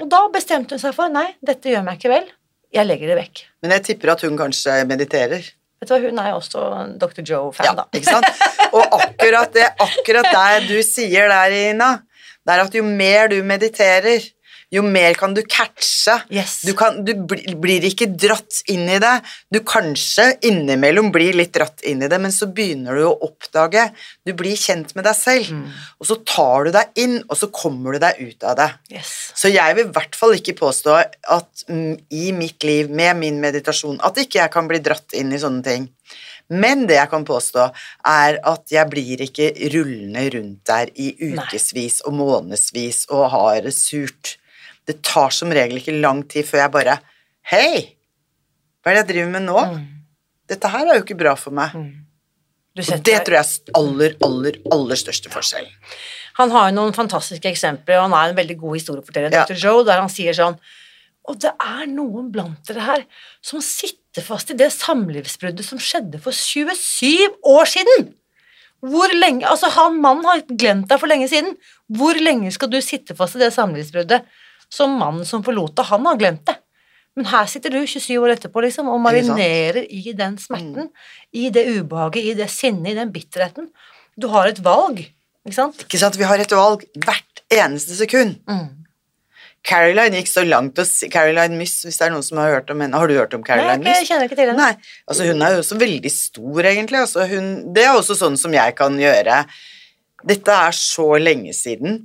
Og 0.02 0.10
da 0.12 0.20
bestemte 0.34 0.76
hun 0.78 0.82
seg 0.82 0.96
for 0.96 1.12
nei, 1.12 1.28
dette 1.44 1.70
gjør 1.74 1.84
meg 1.86 2.00
ikke 2.00 2.12
vel. 2.14 2.28
Jeg 2.76 2.88
legger 2.88 3.12
det 3.14 3.18
vekk. 3.22 3.42
Men 3.64 3.74
jeg 3.78 3.84
tipper 3.92 4.12
at 4.14 4.24
hun 4.28 4.38
kanskje 4.40 4.76
mediterer. 4.90 5.46
Vet 5.78 5.90
du 5.90 5.94
hva, 5.94 6.00
Hun 6.02 6.20
er 6.24 6.30
jo 6.32 6.38
også 6.40 6.62
Dr. 6.98 7.22
Joe-fan, 7.22 7.68
Ja, 7.70 7.74
da. 7.78 7.86
ikke 7.94 8.10
sant? 8.10 8.26
Og 8.74 8.96
akkurat 8.98 9.54
det, 9.54 9.68
akkurat 9.84 10.28
det 10.34 10.68
du 10.72 10.78
sier 10.84 11.30
der, 11.32 11.54
Ina, 11.72 11.90
det 12.48 12.56
er 12.56 12.64
at 12.64 12.76
jo 12.80 12.84
mer 12.88 13.28
du 13.32 13.38
mediterer, 13.46 14.24
jo 14.74 14.82
mer 14.84 15.14
kan 15.16 15.34
du 15.34 15.42
catche. 15.48 16.18
Yes. 16.34 16.58
Du, 16.68 16.74
kan, 16.76 16.98
du 17.08 17.14
bli- 17.28 17.54
blir 17.56 17.86
ikke 17.88 18.08
dratt 18.20 18.58
inn 18.72 18.84
i 18.92 18.98
det. 19.00 19.14
Du 19.54 19.62
kanskje 19.64 20.26
innimellom 20.48 21.08
blir 21.16 21.34
litt 21.40 21.54
dratt 21.56 21.82
inn 21.88 22.02
i 22.04 22.10
det, 22.12 22.20
men 22.20 22.34
så 22.36 22.50
begynner 22.52 22.96
du 23.00 23.06
å 23.08 23.14
oppdage 23.30 23.86
Du 24.28 24.34
blir 24.36 24.58
kjent 24.60 24.94
med 24.96 25.06
deg 25.08 25.16
selv, 25.16 25.52
Mm. 25.54 25.72
og 26.02 26.06
så 26.10 26.18
tar 26.28 26.66
du 26.68 26.72
deg 26.76 26.88
inn, 27.00 27.18
og 27.30 27.38
så 27.40 27.48
kommer 27.52 27.94
du 27.96 28.00
deg 28.04 28.20
ut 28.20 28.44
av 28.44 28.56
det. 28.60 28.70
Yes. 28.92 29.32
Så 29.36 29.48
jeg 29.54 29.76
vil 29.78 29.86
i 29.88 29.92
hvert 29.96 30.16
fall 30.20 30.36
ikke 30.36 30.58
påstå 30.60 30.98
at 31.00 31.64
mm, 31.70 32.00
i 32.12 32.32
mitt 32.36 32.64
liv, 32.68 32.90
med 32.90 33.16
min 33.18 33.40
meditasjon, 33.40 34.00
at 34.04 34.16
ikke 34.20 34.42
jeg 34.42 34.52
kan 34.52 34.68
bli 34.68 34.80
dratt 34.84 35.14
inn 35.16 35.32
i 35.32 35.40
sånne 35.40 35.64
ting. 35.64 35.88
Men 36.50 36.86
det 36.88 36.96
jeg 36.96 37.10
kan 37.12 37.26
påstå, 37.28 37.70
er 38.08 38.38
at 38.48 38.72
jeg 38.72 38.88
blir 38.92 39.20
ikke 39.26 39.50
rullende 39.74 40.28
rundt 40.36 40.62
der 40.70 40.92
i 40.96 41.10
ukevis 41.20 42.02
og 42.08 42.14
månedsvis 42.20 43.06
og 43.12 43.30
har 43.34 43.62
det 43.66 43.74
surt. 43.76 44.38
Det 44.88 45.02
tar 45.06 45.34
som 45.36 45.52
regel 45.52 45.82
ikke 45.82 45.98
lang 46.00 46.24
tid 46.32 46.48
før 46.48 46.64
jeg 46.64 46.74
bare 46.78 46.98
Hei, 47.52 47.96
hva 48.84 48.92
er 48.92 48.98
det 48.98 49.04
jeg 49.04 49.10
driver 49.14 49.32
med 49.36 49.46
nå? 49.48 49.62
Dette 50.48 50.70
her 50.72 50.88
er 50.88 50.98
jo 51.00 51.04
ikke 51.06 51.20
bra 51.20 51.34
for 51.40 51.56
meg. 51.56 51.74
Du 52.76 52.82
Og 52.84 53.04
det 53.04 53.22
tror 53.26 53.36
jeg 53.38 53.44
er 53.44 53.78
aller, 53.80 54.16
aller, 54.24 54.58
aller 54.72 55.00
største 55.00 55.32
forskjell. 55.34 55.68
Han 56.38 56.52
har 56.54 56.68
jo 56.70 56.76
noen 56.78 56.94
fantastiske 56.94 57.50
eksempler, 57.50 57.98
og 57.98 58.06
han 58.08 58.16
er 58.16 58.32
en 58.32 58.38
veldig 58.38 58.58
god 58.62 58.76
historieforteller, 58.78 59.34
Ja. 59.34 59.46
Dr. 59.48 59.58
Joe, 59.58 59.84
der 59.88 60.00
han 60.04 60.12
sier 60.14 60.36
sånn 60.38 60.60
Og 61.28 61.40
det 61.44 61.52
er 61.60 61.88
noen 61.92 62.30
blant 62.32 62.64
dere 62.70 62.86
her 62.86 63.02
som 63.44 63.60
sitter 63.60 64.24
fast 64.24 64.52
i 64.52 64.56
det 64.60 64.70
samlivsbruddet 64.72 65.66
som 65.66 65.80
skjedde 65.82 66.22
for 66.24 66.32
27 66.32 67.42
år 67.44 67.66
siden! 67.66 68.14
Hvor 68.86 69.12
lenge 69.12 69.48
Altså, 69.50 69.68
han 69.74 70.00
mannen 70.00 70.26
har 70.30 70.44
glemt 70.48 70.88
deg 70.88 71.00
for 71.02 71.10
lenge 71.10 71.28
siden. 71.28 71.56
Hvor 71.90 72.14
lenge 72.22 72.52
skal 72.54 72.70
du 72.70 72.78
sitte 72.86 73.16
fast 73.18 73.36
i 73.36 73.42
det 73.42 73.52
samlivsbruddet 73.56 74.24
som 74.74 74.96
mannen 75.00 75.26
som 75.28 75.44
forlot 75.46 75.76
det, 75.78 75.88
han 75.90 76.08
har 76.10 76.20
glemt 76.20 76.46
det. 76.50 76.58
Men 77.18 77.30
her 77.32 77.48
sitter 77.50 77.74
du 77.74 77.80
27 77.82 78.12
år 78.22 78.36
etterpå 78.36 78.62
liksom, 78.68 78.90
og 78.94 79.00
marinerer 79.02 79.82
i 79.90 80.14
den 80.14 80.36
smerten, 80.38 80.92
i 81.34 81.50
det 81.54 81.64
ubehaget, 81.80 82.22
i 82.30 82.36
det 82.38 82.50
sinnet, 82.54 82.92
i 82.92 82.98
den 83.00 83.14
bitterheten. 83.14 83.72
Du 84.18 84.30
har 84.34 84.50
et 84.50 84.60
valg, 84.64 85.02
ikke 85.48 85.58
sant? 85.58 85.82
Ikke 85.88 86.02
sant? 86.02 86.20
Vi 86.20 86.28
har 86.30 86.42
et 86.42 86.54
valg 86.54 86.86
hvert 87.02 87.42
eneste 87.54 87.98
sekund. 87.98 88.38
Mm. 88.46 88.88
Caroline 89.68 90.22
gikk 90.22 90.30
så 90.30 90.44
langt 90.46 90.80
å 90.80 90.86
si 90.88 91.10
Caroline 91.12 91.58
Miss, 91.60 91.80
hvis 91.84 91.98
det 92.00 92.06
er 92.06 92.14
noen 92.14 92.24
som 92.24 92.40
har 92.40 92.54
hørt 92.54 92.70
om 92.72 92.84
henne. 92.84 93.02
Har 93.02 93.10
du 93.10 93.18
hørt 93.18 93.34
om 93.36 93.44
Caroline 93.44 93.82
Nei, 93.82 93.98
jeg 94.00 94.12
kjenner 94.12 94.30
ikke 94.30 94.38
til 94.38 94.52
henne. 94.52 94.70
Nei. 94.70 94.94
Altså, 95.10 95.26
hun 95.28 95.42
er 95.44 95.56
jo 95.56 95.64
også 95.64 95.80
veldig 95.82 96.14
stor, 96.14 96.62
egentlig. 96.62 97.02
Altså, 97.02 97.26
hun, 97.34 97.50
det 97.76 97.84
er 97.84 97.98
også 97.98 98.16
sånn 98.20 98.38
som 98.40 98.54
jeg 98.56 98.78
kan 98.78 98.96
gjøre. 99.02 99.42
Dette 100.28 100.62
er 100.70 100.78
så 100.78 101.10
lenge 101.20 101.58
siden 101.58 102.04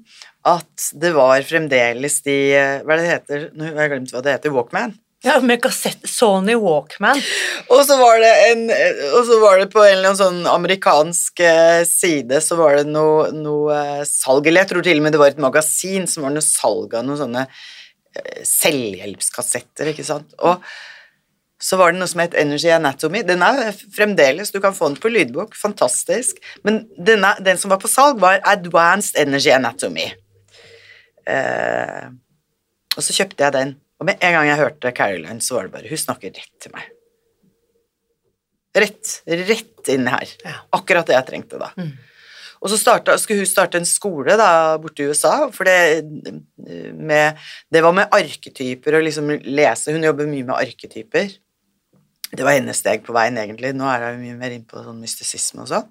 at 0.48 0.90
det 0.98 1.12
var 1.14 1.44
fremdeles 1.46 2.20
de 2.26 2.36
Hva 2.82 2.96
er 2.96 2.98
det 2.98 3.02
det 3.02 3.12
heter? 3.12 3.48
Nå 3.54 3.70
har 3.70 3.84
jeg 3.84 3.92
glemt 3.94 4.14
hva 4.14 4.22
det 4.24 4.36
heter. 4.36 4.54
Walkman? 4.54 4.94
Ja, 5.22 5.36
med 5.40 5.60
kassett 5.62 6.08
Sony 6.08 6.54
Walkman. 6.58 7.20
Og 7.70 7.84
så 7.86 7.94
var 8.00 8.18
det 8.18 8.30
en 8.48 8.64
Og 9.14 9.26
så 9.28 9.38
var 9.42 9.60
det 9.60 9.68
på 9.70 9.84
en 9.84 9.92
eller 9.94 10.10
annen 10.10 10.18
sånn 10.18 10.40
amerikansk 10.50 11.42
eh, 11.46 11.82
side 11.86 12.40
så 12.42 12.58
var 12.58 12.80
det 12.80 12.88
noe, 12.90 13.28
noe 13.36 13.76
eh, 13.76 14.06
salg 14.08 14.48
Eller 14.50 14.64
jeg 14.64 14.72
tror 14.72 14.86
til 14.86 14.98
og 14.98 15.06
med 15.06 15.14
det 15.14 15.20
var 15.22 15.30
et 15.30 15.44
magasin 15.44 16.08
som 16.10 16.26
var 16.26 16.34
noe 16.34 16.42
salg 16.42 16.96
av 16.98 17.06
noen 17.06 17.20
sånne 17.20 17.44
eh, 17.46 18.40
selvhjelpskassetter, 18.50 19.92
ikke 19.92 20.06
sant. 20.06 20.34
Og 20.42 20.58
så 21.62 21.78
var 21.78 21.92
det 21.92 22.00
noe 22.00 22.10
som 22.10 22.24
het 22.24 22.34
Energy 22.34 22.72
Anatomy. 22.74 23.22
Den 23.22 23.44
er 23.46 23.70
fremdeles, 23.94 24.50
du 24.50 24.58
kan 24.58 24.74
få 24.74 24.90
den 24.90 24.98
på 24.98 25.12
lydbok, 25.12 25.54
fantastisk. 25.54 26.42
Men 26.66 26.82
denne, 26.98 27.36
den 27.46 27.60
som 27.62 27.70
var 27.70 27.78
på 27.78 27.90
salg, 27.90 28.18
var 28.22 28.42
Advanced 28.50 29.14
Energy 29.22 29.54
Anatomy. 29.54 30.08
Eh, 31.28 32.08
og 32.96 33.04
så 33.04 33.16
kjøpte 33.16 33.46
jeg 33.46 33.56
den. 33.56 33.76
Og 34.00 34.08
med 34.08 34.18
en 34.18 34.34
gang 34.36 34.48
jeg 34.50 34.60
hørte 34.60 34.94
Caroline, 34.96 35.40
så 35.44 35.58
var 35.58 35.68
det 35.68 35.74
bare 35.76 35.90
Hun 35.92 36.00
snakker 36.00 36.34
rett 36.34 36.54
til 36.60 36.74
meg. 36.74 36.88
Rett, 38.72 39.18
rett 39.28 39.92
inn 39.92 40.08
her. 40.08 40.32
Ja. 40.46 40.56
Akkurat 40.78 41.06
det 41.06 41.18
jeg 41.18 41.28
trengte 41.28 41.60
da. 41.60 41.70
Og 42.62 42.70
så 42.70 42.78
starta, 42.78 43.16
skulle 43.18 43.42
hun 43.42 43.50
starte 43.50 43.80
en 43.80 43.88
skole 43.88 44.36
da, 44.38 44.78
borte 44.80 45.02
i 45.02 45.08
USA, 45.10 45.48
for 45.52 45.66
det, 45.66 46.04
med, 46.94 47.40
det 47.74 47.82
var 47.82 47.94
med 47.96 48.12
arketyper 48.14 48.98
og 48.98 49.06
liksom 49.08 49.32
lese 49.42 49.94
Hun 49.94 50.06
jobber 50.06 50.30
mye 50.30 50.46
med 50.46 50.54
arketyper. 50.54 51.34
Det 52.32 52.46
var 52.46 52.56
hennes 52.56 52.78
steg 52.78 53.02
på 53.04 53.12
veien, 53.16 53.36
egentlig. 53.42 53.74
Nå 53.76 53.88
er 53.90 54.12
hun 54.12 54.22
mye 54.22 54.38
mer 54.38 54.54
inn 54.54 54.64
på 54.68 54.80
sånn 54.80 55.02
mystisisme 55.02 55.66
og 55.66 55.72
sånn. 55.72 55.88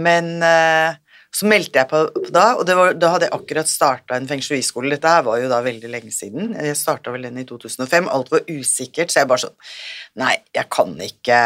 Men 0.00 0.38
eh, 0.46 0.94
så 1.32 1.48
meldte 1.48 1.80
jeg 1.80 1.88
på, 1.88 2.00
på 2.12 2.30
da, 2.34 2.44
og 2.60 2.66
det 2.68 2.74
var, 2.76 2.92
da 2.98 3.14
hadde 3.14 3.28
jeg 3.28 3.34
akkurat 3.38 3.70
starta 3.70 4.18
en 4.18 4.26
feng 4.28 4.42
shui-skole. 4.44 4.90
Dette 4.92 5.08
her 5.08 5.24
var 5.24 5.40
jo 5.40 5.48
da 5.48 5.62
veldig 5.64 5.88
lenge 5.88 6.12
siden. 6.12 6.52
Jeg 6.52 6.76
starta 6.76 7.14
vel 7.14 7.24
den 7.24 7.40
i 7.40 7.46
2005. 7.48 8.10
Alt 8.12 8.28
var 8.34 8.44
usikkert, 8.50 9.12
så 9.12 9.22
jeg 9.22 9.30
bare 9.30 9.46
sånn 9.46 9.56
Nei, 10.20 10.34
jeg 10.52 10.68
kan 10.68 10.92
ikke 11.00 11.38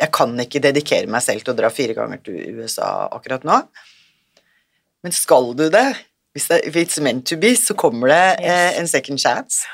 Jeg 0.00 0.12
kan 0.16 0.36
ikke 0.44 0.62
dedikere 0.64 1.08
meg 1.12 1.24
selv 1.24 1.44
til 1.44 1.54
å 1.54 1.56
dra 1.56 1.70
fire 1.72 1.96
ganger 1.96 2.20
til 2.24 2.60
USA 2.60 3.08
akkurat 3.16 3.44
nå. 3.48 3.56
Men 5.00 5.16
skal 5.16 5.54
du 5.56 5.66
det, 5.72 5.88
hvis 6.36 6.48
det 6.50 6.60
if 6.68 6.76
it's 6.76 7.00
meant 7.00 7.24
to 7.28 7.36
be, 7.40 7.54
så 7.56 7.76
kommer 7.76 8.12
det 8.12 8.24
eh, 8.44 8.78
en 8.80 8.88
second 8.88 9.20
chance. 9.20 9.64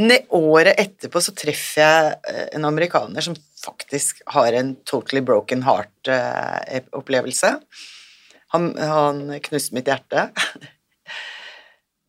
Ne, 0.00 0.22
året 0.32 0.78
etterpå 0.80 1.20
så 1.20 1.34
treffer 1.36 1.82
jeg 1.82 2.12
eh, 2.32 2.46
en 2.56 2.64
amerikaner 2.68 3.24
som 3.24 3.36
faktisk 3.64 4.22
har 4.32 4.56
en 4.56 4.74
totally 4.88 5.20
broken 5.24 5.64
heart-opplevelse. 5.66 7.56
Han, 8.52 8.70
han 8.76 9.24
knuste 9.46 9.76
mitt 9.76 9.88
hjerte. 9.90 10.28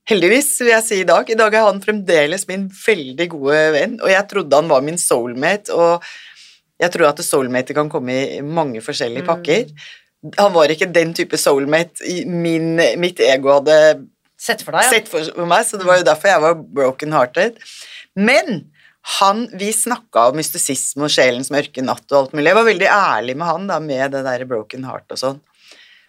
Heldigvis, 0.10 0.50
vil 0.60 0.74
jeg 0.74 0.84
si 0.84 1.00
i 1.00 1.08
dag. 1.08 1.30
I 1.32 1.40
dag 1.40 1.56
er 1.56 1.68
han 1.70 1.82
fremdeles 1.84 2.44
min 2.50 2.68
veldig 2.68 3.28
gode 3.32 3.60
venn, 3.78 3.98
og 4.04 4.12
jeg 4.12 4.28
trodde 4.32 4.60
han 4.60 4.72
var 4.72 4.84
min 4.84 5.00
soulmate, 5.00 5.72
og 5.72 6.04
jeg 6.84 6.92
tror 6.92 7.12
at 7.14 7.22
soulmate 7.24 7.76
kan 7.78 7.92
komme 7.92 8.18
i 8.36 8.42
mange 8.44 8.84
forskjellige 8.84 9.24
pakker. 9.30 9.72
Han 10.40 10.52
var 10.56 10.72
ikke 10.72 10.92
den 10.92 11.14
type 11.16 11.40
soulmate 11.40 12.04
min, 12.28 12.76
mitt 13.00 13.24
ego 13.24 13.58
hadde 13.60 13.78
Sett 14.44 14.60
for 14.66 14.76
deg, 14.76 14.84
ja. 14.84 14.92
sett 14.92 15.08
for 15.08 15.48
meg, 15.48 15.64
så 15.64 15.78
det 15.80 15.86
var 15.88 16.02
jo 16.02 16.08
derfor 16.08 16.28
jeg 16.28 16.44
var 16.44 16.56
broken 16.76 17.14
hearted. 17.16 17.60
Men 18.20 18.66
han, 19.20 19.46
Vi 19.60 19.70
snakka 19.76 20.30
om 20.32 20.38
mystisisme 20.40 21.08
og 21.08 21.12
sjelens 21.12 21.52
mørke 21.52 21.84
natt 21.84 22.06
og 22.12 22.18
alt 22.18 22.36
mulig. 22.36 22.50
Jeg 22.50 22.58
var 22.58 22.68
veldig 22.68 22.90
ærlig 22.92 23.36
med 23.40 23.48
han 23.48 23.70
da, 23.72 23.80
med 23.84 24.16
det 24.16 24.24
der 24.28 24.46
broken 24.48 24.84
heart 24.88 25.16
og 25.16 25.20
sånn. 25.20 25.40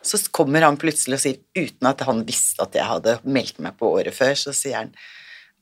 Så 0.04 0.20
kommer 0.36 0.64
han 0.66 0.78
plutselig 0.80 1.18
og 1.18 1.24
sier, 1.24 1.42
uten 1.56 1.88
at 1.88 2.04
han 2.04 2.22
visste 2.28 2.64
at 2.64 2.76
jeg 2.76 2.86
hadde 2.86 3.18
meldt 3.24 3.60
meg 3.64 3.76
på 3.80 3.88
året 3.96 4.16
før, 4.16 4.34
så 4.38 4.54
sier 4.56 4.82
han 4.82 4.96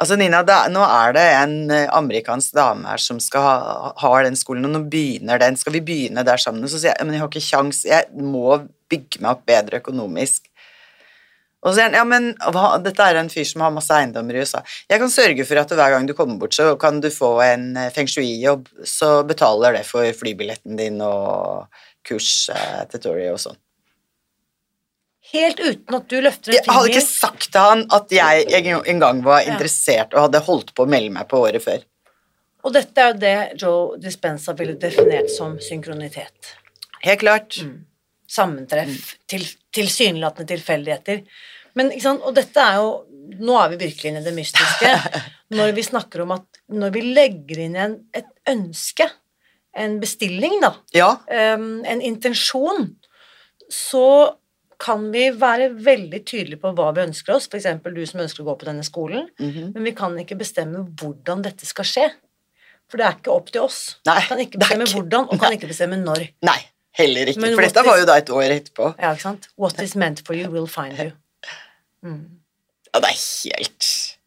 Altså, 0.01 0.17
Nina, 0.19 0.41
da, 0.43 0.65
nå 0.73 0.83
er 0.83 1.13
det 1.15 1.25
en 1.37 1.57
eh, 1.71 1.91
amerikansk 1.95 2.57
dame 2.57 2.89
her 2.89 2.99
som 2.99 3.19
skal 3.23 3.45
ha, 3.45 3.91
ha, 4.01 4.13
den 4.25 4.39
skolen, 4.41 4.65
og 4.67 4.73
nå 4.73 4.81
begynner 4.91 5.39
den. 5.39 5.59
Skal 5.61 5.77
vi 5.77 5.83
begynne 5.85 6.25
der 6.27 6.41
sammen? 6.41 6.65
Så 6.67 6.81
sier 6.81 6.97
jeg 6.97 7.07
men 7.07 7.15
jeg 7.15 7.23
har 7.23 7.31
ikke 7.31 7.45
kjangs, 7.45 7.85
jeg 7.87 8.09
må 8.17 8.57
bygge 8.91 9.21
meg 9.23 9.37
opp 9.37 9.45
bedre 9.47 9.79
økonomisk. 9.83 10.49
Og 11.63 11.71
så 11.71 11.77
sier 11.77 11.91
han 11.91 11.99
ja, 12.01 12.03
men 12.09 12.33
hva, 12.57 12.81
dette 12.83 13.07
er 13.07 13.21
en 13.21 13.31
fyr 13.31 13.47
som 13.47 13.63
har 13.63 13.75
masse 13.75 13.95
eiendommer 13.95 14.35
i 14.35 14.43
USA. 14.43 14.65
Jeg 14.91 14.99
kan 15.05 15.13
sørge 15.13 15.47
for 15.47 15.63
at 15.63 15.75
hver 15.79 15.95
gang 15.95 16.09
du 16.09 16.17
kommer 16.19 16.41
bort, 16.41 16.57
så 16.57 16.73
kan 16.81 16.99
du 17.05 17.11
få 17.13 17.37
en 17.45 17.69
eh, 17.77 17.93
feng 17.95 18.11
shui-jobb, 18.11 18.73
så 18.89 19.21
betaler 19.29 19.79
det 19.79 19.85
for 19.87 20.09
flybilletten 20.19 20.81
din 20.81 20.99
og 21.07 21.69
kurs 22.09 22.49
eh, 22.51 22.81
til 22.91 23.07
Tori 23.07 23.29
og 23.31 23.39
sånn. 23.45 23.61
Helt 25.33 25.61
uten 25.61 25.97
at 25.97 26.09
du 26.11 26.19
løfter 26.21 26.53
en 26.53 26.59
finger. 26.59 26.67
Jeg 26.67 26.75
hadde 26.77 26.91
ikke 26.93 27.07
sagt 27.09 27.47
til 27.53 27.61
han 27.65 27.87
at 27.97 28.13
jeg 28.13 28.47
en- 28.59 29.01
gang 29.01 29.23
var 29.25 29.41
interessert 29.49 30.13
og 30.15 30.27
hadde 30.27 30.43
holdt 30.45 30.75
på 30.75 30.85
å 30.85 30.89
melde 30.89 31.11
meg 31.15 31.29
på 31.29 31.41
året 31.41 31.63
før. 31.65 31.85
Og 32.65 32.73
dette 32.73 33.01
er 33.01 33.13
jo 33.13 33.19
det 33.19 33.61
Joe 33.63 33.97
Dispenza 33.99 34.53
ville 34.59 34.77
definert 34.79 35.31
som 35.31 35.57
synkronitet. 35.59 36.53
Helt 37.03 37.21
klart. 37.21 37.57
Mm. 37.63 37.87
Sammentreff, 38.29 39.17
til, 39.29 39.45
tilsynelatende 39.75 40.47
tilfeldigheter. 40.55 41.25
Men, 41.75 41.91
og 42.23 42.35
dette 42.37 42.61
er 42.61 42.77
jo 42.83 42.93
Nå 43.33 43.55
er 43.57 43.69
vi 43.71 43.77
virkelig 43.87 44.11
inne 44.11 44.21
i 44.21 44.25
det 44.27 44.35
mystiske. 44.35 44.89
Når 45.57 45.73
vi 45.77 45.83
snakker 45.87 46.25
om 46.25 46.33
at 46.35 46.59
når 46.75 46.91
vi 46.93 47.01
legger 47.15 47.61
inn 47.65 47.77
en, 47.79 47.95
et 48.13 48.27
ønske, 48.51 49.07
en 49.79 49.95
bestilling, 50.03 50.59
da, 50.61 50.73
Ja. 50.93 51.13
um, 51.55 51.85
en 51.87 52.03
intensjon, 52.03 52.91
så 53.71 54.03
kan 54.83 55.05
vi 55.15 55.29
være 55.39 55.71
veldig 55.85 56.21
tydelige 56.27 56.61
på 56.63 56.73
hva 56.77 56.91
vi 56.97 57.05
ønsker 57.07 57.37
oss, 57.37 57.47
f.eks. 57.51 57.69
du 57.87 58.03
som 58.09 58.23
ønsker 58.25 58.43
å 58.43 58.49
gå 58.51 58.59
på 58.61 58.69
denne 58.69 58.85
skolen, 58.87 59.29
mhm. 59.41 59.73
men 59.77 59.87
vi 59.87 59.95
kan 59.97 60.17
ikke 60.19 60.41
bestemme 60.41 60.85
hvordan 61.01 61.45
dette 61.47 61.69
skal 61.69 61.89
skje. 61.89 62.07
For 62.91 63.01
det 63.01 63.07
er 63.07 63.17
ikke 63.17 63.33
opp 63.33 63.49
til 63.49 63.63
oss. 63.65 63.81
Nei, 64.05 64.19
Vi 64.21 64.29
kan 64.29 64.41
ikke 64.43 64.59
bestemme 64.61 64.85
ikke- 64.85 64.99
hvordan, 64.99 65.29
og 65.31 65.41
kan 65.41 65.55
ikke 65.57 65.71
bestemme 65.71 65.97
når. 65.97 66.27
Nei, 66.45 66.59
heller 66.99 67.31
ikke. 67.31 67.41
Men 67.41 67.55
For 67.55 67.63
dette 67.63 67.85
var 67.87 67.99
jo 67.99 68.05
da 68.11 68.17
et 68.21 68.29
år 68.29 68.49
etterpå. 68.59 68.95
Ja, 68.99 69.13
ikke 69.15 69.23
sant? 69.23 69.49
What 69.57 69.81
is 69.81 69.95
meant 69.97 70.21
for 70.27 70.35
you 70.35 70.51
will 70.51 70.67
find 70.67 70.99
you. 70.99 71.13
Mm. 72.05 72.43
Ja, 72.93 73.01
det 73.01 73.09
er 73.09 73.21
helt 73.55 74.19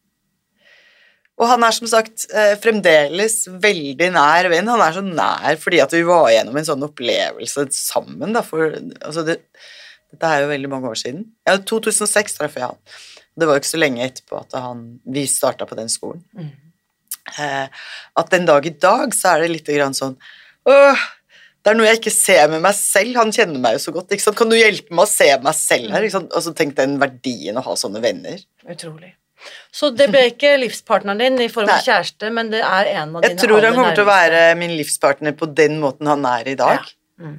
Og 1.38 1.46
han 1.50 1.62
er 1.62 1.70
som 1.70 1.86
sagt 1.86 2.26
eh, 2.32 2.56
fremdeles 2.56 3.44
veldig 3.46 4.08
nær 4.14 4.48
venn. 4.48 4.66
Han 4.72 4.80
er 4.80 4.94
så 4.96 5.02
nær 5.04 5.58
fordi 5.60 5.82
at 5.84 5.92
vi 5.92 6.02
var 6.08 6.30
gjennom 6.32 6.56
en 6.56 6.64
sånn 6.64 6.86
opplevelse 6.86 7.66
sammen, 7.76 8.32
da, 8.32 8.40
for 8.40 8.72
altså 8.72 9.22
det, 9.22 9.42
Dette 10.12 10.30
er 10.30 10.44
jo 10.44 10.52
veldig 10.52 10.70
mange 10.72 10.92
år 10.92 11.00
siden. 11.00 11.26
Ja, 11.48 11.56
2006 11.58 12.38
traff 12.38 12.56
jeg 12.56 12.68
han. 12.68 12.78
Det 13.36 13.48
var 13.48 13.56
jo 13.56 13.62
ikke 13.62 13.74
så 13.74 13.80
lenge 13.82 14.06
etterpå 14.06 14.38
at 14.40 14.54
han, 14.56 14.86
vi 15.04 15.26
starta 15.28 15.66
på 15.68 15.76
den 15.78 15.90
skolen. 15.92 16.22
Mm. 16.36 16.54
Eh, 17.42 17.84
at 18.22 18.32
den 18.32 18.46
dag 18.48 18.66
i 18.66 18.72
dag 18.72 19.14
så 19.16 19.34
er 19.34 19.44
det 19.44 19.50
litt 19.50 19.66
grann 19.66 19.96
sånn 19.96 20.14
Åh, 20.70 21.00
det 21.66 21.72
er 21.72 21.78
noe 21.80 21.88
jeg 21.88 21.98
ikke 21.98 22.14
ser 22.14 22.46
med 22.50 22.62
meg 22.62 22.74
selv. 22.78 23.16
Han 23.18 23.32
kjenner 23.34 23.58
meg 23.62 23.76
jo 23.76 23.80
så 23.82 23.92
godt. 23.94 24.14
Kan 24.38 24.50
du 24.50 24.54
hjelpe 24.54 24.94
meg 24.94 25.02
å 25.02 25.10
se 25.10 25.26
meg 25.42 25.54
selv 25.58 25.94
her? 25.94 26.06
Og 26.24 26.40
så 26.42 26.52
tenk 26.54 26.76
den 26.78 26.96
verdien 27.02 27.58
å 27.58 27.64
ha 27.66 27.74
sånne 27.78 28.02
venner. 28.02 28.38
Utrolig. 28.70 29.12
Så 29.74 29.90
det 29.94 30.06
ble 30.10 30.22
ikke 30.30 30.54
livspartneren 30.62 31.20
din 31.20 31.42
i 31.44 31.48
form 31.52 31.70
av 31.70 31.82
kjæreste, 31.84 32.30
men 32.34 32.48
det 32.54 32.62
er 32.64 32.92
en 32.94 33.18
av 33.18 33.26
Jeg 33.26 33.34
dine 33.34 33.42
tror 33.42 33.66
han 33.66 33.76
kommer 33.76 33.98
til 33.98 34.06
å 34.06 34.08
være 34.08 34.40
min 34.58 34.72
livspartner 34.78 35.36
på 35.38 35.50
den 35.58 35.78
måten 35.82 36.08
han 36.10 36.24
er 36.30 36.50
i 36.54 36.56
dag. 36.58 36.86
Ja. 36.86 37.26
Mm. 37.26 37.36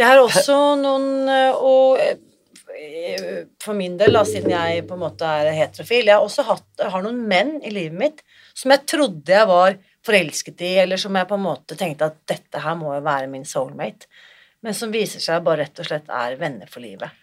Jeg 0.00 0.08
har 0.08 0.22
også 0.22 0.56
noen 0.80 1.28
eh, 1.28 1.60
Og 1.60 2.00
eh, 2.00 3.44
for 3.60 3.76
min 3.76 3.98
del, 4.00 4.16
da, 4.16 4.24
siden 4.24 4.54
jeg 4.54 4.86
på 4.88 4.96
en 4.96 5.02
måte 5.04 5.28
er 5.28 5.52
heterofil 5.52 6.08
Jeg 6.08 6.16
har 6.16 6.24
også 6.24 6.46
hatt, 6.48 6.66
har 6.80 7.04
noen 7.04 7.20
menn 7.28 7.58
i 7.60 7.72
livet 7.74 7.98
mitt 8.00 8.24
som 8.56 8.72
jeg 8.74 8.84
trodde 8.88 9.32
jeg 9.32 9.48
var 9.48 9.76
forelsket 10.04 10.62
i, 10.66 10.72
eller 10.82 11.00
som 11.00 11.14
jeg 11.16 11.28
på 11.28 11.36
en 11.36 11.44
måte 11.44 11.76
tenkte 11.78 12.08
at 12.10 12.16
dette 12.28 12.60
her 12.60 12.74
må 12.76 12.90
jo 12.92 13.02
være 13.04 13.28
min 13.30 13.46
soulmate, 13.48 14.08
men 14.64 14.76
som 14.76 14.92
viser 14.92 15.22
seg 15.22 15.44
bare 15.46 15.62
rett 15.62 15.80
og 15.80 15.86
slett 15.86 16.10
er 16.12 16.36
venner 16.40 16.68
for 16.68 16.84
livet. 16.84 17.14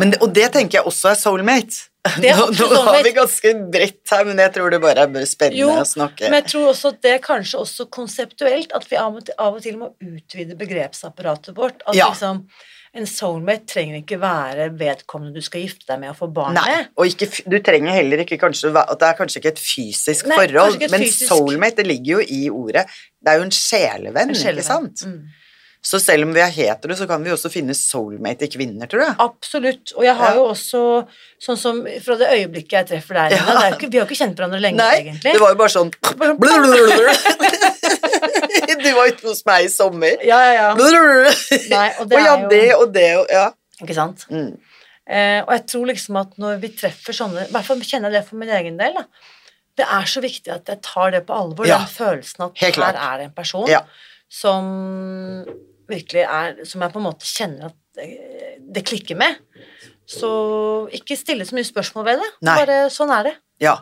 Men, 0.00 0.14
og 0.20 0.30
det 0.36 0.46
tenker 0.54 0.78
jeg 0.78 0.88
også 0.88 1.10
er 1.10 1.18
soulmate. 1.20 1.88
Det 2.22 2.32
nå, 2.36 2.46
nå 2.54 2.80
har 2.86 3.02
vi 3.04 3.12
ganske 3.16 3.52
bredt 3.72 4.12
her, 4.14 4.24
men 4.28 4.38
jeg 4.44 4.52
tror 4.56 4.70
det 4.74 4.80
bare 4.84 5.04
er 5.06 5.26
spennende 5.28 5.60
Jo, 5.60 5.70
å 5.80 5.84
snakke. 5.88 6.28
Men 6.30 6.40
jeg 6.42 6.50
tror 6.52 6.70
også 6.72 6.92
at 6.94 7.02
det 7.02 7.12
er 7.16 7.22
kanskje 7.24 7.60
også 7.64 7.86
konseptuelt, 7.90 8.72
at 8.76 8.86
vi 8.90 8.96
av 9.00 9.14
og 9.20 9.24
til, 9.28 9.34
av 9.38 9.54
og 9.58 9.62
til 9.66 9.76
må 9.80 9.92
utvide 10.02 10.56
begrepsapparatet 10.58 11.54
vårt. 11.56 11.82
At 11.86 11.94
Ja. 11.98 12.08
liksom 12.12 12.46
en 12.96 13.04
soulmate 13.04 13.66
trenger 13.68 13.98
ikke 14.00 14.16
være 14.22 14.70
vedkommende 14.78 15.34
du 15.36 15.42
skal 15.44 15.60
gifte 15.66 15.84
deg 15.90 15.98
med 16.00 16.14
og 16.14 16.16
få 16.16 16.28
barn 16.32 16.54
Nei, 16.56 16.64
med. 16.78 16.86
og 16.96 17.10
ikke, 17.10 17.28
du 17.44 17.58
trenger 17.60 17.92
heller 17.92 18.22
ikke 18.24 18.38
kanskje 18.40 18.70
at 18.72 18.94
Det 19.02 19.08
er 19.10 19.18
kanskje 19.18 19.40
ikke 19.42 19.52
et 19.52 19.60
fysisk 19.60 20.26
Nei, 20.30 20.38
forhold, 20.40 20.78
et 20.80 20.90
men 20.94 21.02
fysisk- 21.04 21.28
soulmate 21.28 21.76
det 21.82 21.86
ligger 21.90 22.14
jo 22.14 22.20
i 22.24 22.48
ordet. 22.48 22.86
Det 23.20 23.34
er 23.34 23.36
jo 23.42 23.44
en 23.44 23.52
sjelevenn, 23.52 24.30
En 24.30 24.34
sjelevenn. 24.34 24.62
ikke 24.62 24.64
sant? 24.64 25.04
Mm. 25.04 25.26
Så 25.82 26.00
selv 26.02 26.24
om 26.26 26.32
vi 26.34 26.40
er 26.40 26.50
hetero, 26.50 26.94
så 26.98 27.06
kan 27.06 27.22
vi 27.22 27.30
også 27.30 27.48
finne 27.52 27.70
soulmate 27.74 28.42
i 28.42 28.48
kvinner, 28.50 28.86
tror 28.90 29.00
jeg. 29.04 29.14
Absolutt. 29.22 29.92
Og 29.96 30.02
jeg 30.04 30.14
har 30.18 30.30
Ja. 30.32 30.34
jo 30.34 30.42
også, 30.50 31.06
sånn 31.40 31.56
som 31.56 31.86
fra 32.02 32.16
det 32.16 32.26
øyeblikket 32.32 32.72
jeg 32.72 32.86
treffer 32.88 33.14
deg, 33.14 33.30
Ja. 33.38 33.70
ikke, 33.70 33.88
vi 33.90 33.98
har 33.98 34.06
jo 34.06 34.10
ikke 34.10 34.24
kjent 34.24 34.34
hverandre 34.36 34.60
lenge, 34.60 34.76
Nei, 34.78 34.96
egentlig. 35.02 35.32
det 35.32 35.40
var 35.40 35.48
jo 35.50 35.54
bare 35.54 35.70
sånn 35.70 35.90
Du 38.76 38.92
var 38.94 39.06
ute 39.08 39.26
hos 39.28 39.44
meg 39.46 39.64
i 39.66 39.68
sommer. 39.72 40.16
Ja, 40.26 40.38
ja, 40.44 40.52
ja. 40.54 40.74
Nei, 41.70 41.88
og 42.00 42.08
det 42.10 42.18
og 42.18 42.24
ja, 42.24 42.34
er 42.34 42.40
jo- 42.42 42.48
det 42.50 42.74
og 42.74 42.92
det 42.92 43.16
og 43.20 43.26
Ja. 43.30 43.50
Ikke 43.82 43.94
sant? 43.94 44.24
Mm. 44.30 44.58
Eh, 45.06 45.40
og 45.44 45.50
jeg 45.52 45.66
tror 45.68 45.86
liksom 45.86 46.16
at 46.20 46.36
når 46.40 46.58
vi 46.60 46.68
treffer 46.68 47.12
sånne 47.14 47.46
I 47.48 47.52
hvert 47.52 47.64
fall 47.68 47.76
kjenner 47.78 48.10
jeg 48.10 48.22
det 48.22 48.28
for 48.28 48.36
min 48.36 48.48
egen 48.48 48.76
del. 48.80 48.92
da 48.94 49.04
Det 49.76 49.84
er 49.86 50.02
så 50.08 50.20
viktig 50.22 50.48
at 50.52 50.64
jeg 50.66 50.80
tar 50.82 51.10
det 51.12 51.26
på 51.26 51.34
alvor, 51.36 51.66
Ja. 51.66 51.78
den 51.78 51.86
følelsen 51.86 52.40
at 52.46 52.58
her 52.58 52.68
er 52.96 53.16
det 53.18 53.24
en 53.26 53.30
person 53.36 53.66
Ja. 53.68 53.80
Som 54.28 54.64
virkelig 55.88 56.24
er 56.26 56.56
Som 56.66 56.82
jeg 56.82 56.92
på 56.92 56.98
en 56.98 57.04
måte 57.06 57.28
kjenner 57.28 57.68
at 57.70 58.00
eh, 58.02 58.56
det 58.60 58.82
klikker 58.88 59.18
med. 59.18 59.36
Så 60.06 60.28
ikke 60.94 61.16
stille 61.18 61.46
så 61.46 61.54
mye 61.56 61.66
spørsmål 61.66 62.04
ved 62.08 62.22
det. 62.22 62.30
Nei. 62.46 62.56
Bare 62.62 62.78
sånn 62.94 63.12
er 63.14 63.30
det. 63.30 63.36
ja. 63.62 63.76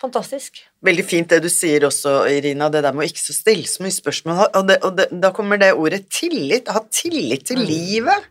Fantastisk. 0.00 0.62
Veldig 0.80 1.02
fint 1.04 1.28
det 1.28 1.42
du 1.44 1.50
sier 1.52 1.84
også, 1.84 2.22
Irina, 2.32 2.70
det 2.72 2.80
der 2.86 2.94
med 2.96 3.04
å 3.04 3.08
ikke 3.10 3.20
så 3.20 3.34
stille 3.36 3.68
så 3.68 3.82
mye 3.84 3.92
spørsmål. 3.92 4.38
Og, 4.56 4.62
det, 4.70 4.78
og 4.88 4.94
det, 4.96 5.04
da 5.20 5.28
kommer 5.36 5.60
det 5.60 5.74
ordet 5.76 6.06
tillit. 6.08 6.70
Ha 6.72 6.80
tillit 6.88 7.44
til 7.50 7.60
Mm. 7.60 7.66
livet. 7.68 8.24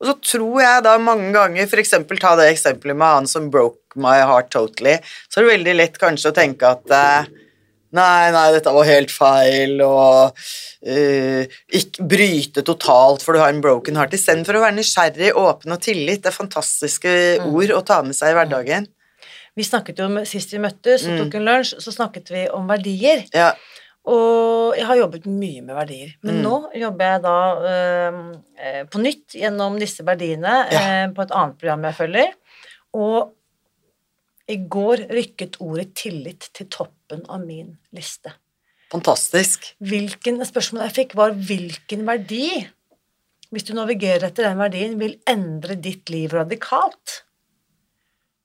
Og 0.00 0.08
så 0.08 0.14
tror 0.32 0.62
jeg 0.62 0.82
da 0.86 0.96
mange 0.98 1.28
ganger, 1.36 1.68
eksempel 1.78 2.18
ta 2.18 2.32
det 2.40 2.48
eksempelet 2.54 2.96
med 2.96 3.06
han 3.06 3.28
som 3.28 3.50
broke 3.52 3.92
my 4.00 4.16
heart 4.24 4.48
totally, 4.50 4.96
så 5.28 5.38
er 5.38 5.44
det 5.44 5.52
veldig 5.52 5.74
lett 5.76 5.98
kanskje 6.00 6.32
å 6.32 6.38
tenke 6.40 6.72
at 6.72 6.90
eh, 6.96 7.28
Nei, 7.92 8.30
nei, 8.32 8.46
dette 8.54 8.72
var 8.72 8.84
helt 8.88 9.10
feil, 9.12 9.74
og 9.84 10.32
uh, 10.32 11.42
ikke 11.76 12.06
bryte 12.08 12.62
totalt 12.64 13.20
for 13.24 13.36
du 13.36 13.40
har 13.42 13.52
en 13.52 13.60
broken 13.64 13.96
heart. 14.00 14.14
Istedenfor 14.16 14.56
å 14.56 14.62
være 14.64 14.78
nysgjerrig, 14.78 15.32
åpen 15.36 15.72
og 15.76 15.82
tillit. 15.84 16.22
Det 16.24 16.32
er 16.32 16.38
fantastiske 16.38 17.12
Mm. 17.42 17.52
ord 17.54 17.70
å 17.76 17.84
ta 17.84 18.02
med 18.02 18.14
seg 18.16 18.32
i 18.32 18.38
hverdagen. 18.38 18.86
Vi 19.56 19.62
snakket 19.68 19.98
jo 20.00 20.06
om, 20.08 20.24
Sist 20.24 20.50
vi 20.52 20.58
møttes 20.58 21.04
og 21.04 21.12
Mm. 21.12 21.18
tok 21.24 21.34
en 21.34 21.44
lunsj, 21.44 21.74
så 21.84 21.92
snakket 21.92 22.30
vi 22.30 22.48
om 22.48 22.66
verdier. 22.68 23.26
Ja, 23.34 23.52
Og 24.04 24.74
jeg 24.74 24.84
har 24.84 24.96
jobbet 24.96 25.26
mye 25.26 25.60
med 25.62 25.76
verdier. 25.76 26.14
Men 26.24 26.40
Mm. 26.40 26.42
nå 26.42 26.72
jobber 26.74 27.04
jeg 27.12 27.22
da 27.22 27.34
øh, 27.54 28.36
eh, 28.58 28.84
på 28.90 28.98
nytt 28.98 29.28
gjennom 29.36 29.78
disse 29.78 30.02
verdiene 30.02 30.66
Ja. 30.72 30.80
eh, 31.04 31.06
på 31.14 31.22
et 31.22 31.30
annet 31.30 31.56
program 31.58 31.82
jeg 31.84 31.94
følger. 31.94 32.32
Og 32.94 33.30
i 34.48 34.56
går 34.56 35.06
rykket 35.08 35.56
ordet 35.60 35.94
tillit 35.94 36.48
til 36.52 36.66
toppen 36.66 36.96
av 37.28 37.44
min 37.44 37.76
liste. 37.92 38.32
fantastisk. 38.92 39.74
Hvilken, 39.80 40.40
spørsmålet 40.44 40.90
jeg 40.90 40.96
fikk, 40.98 41.14
var 41.16 41.32
hvilken 41.32 42.06
verdi, 42.08 42.48
hvis 43.52 43.64
du 43.68 43.74
navigerer 43.76 44.28
etter 44.28 44.48
den 44.48 44.58
verdien, 44.60 44.98
vil 45.00 45.18
endre 45.28 45.76
ditt 45.80 46.10
liv 46.12 46.32
radikalt? 46.32 47.22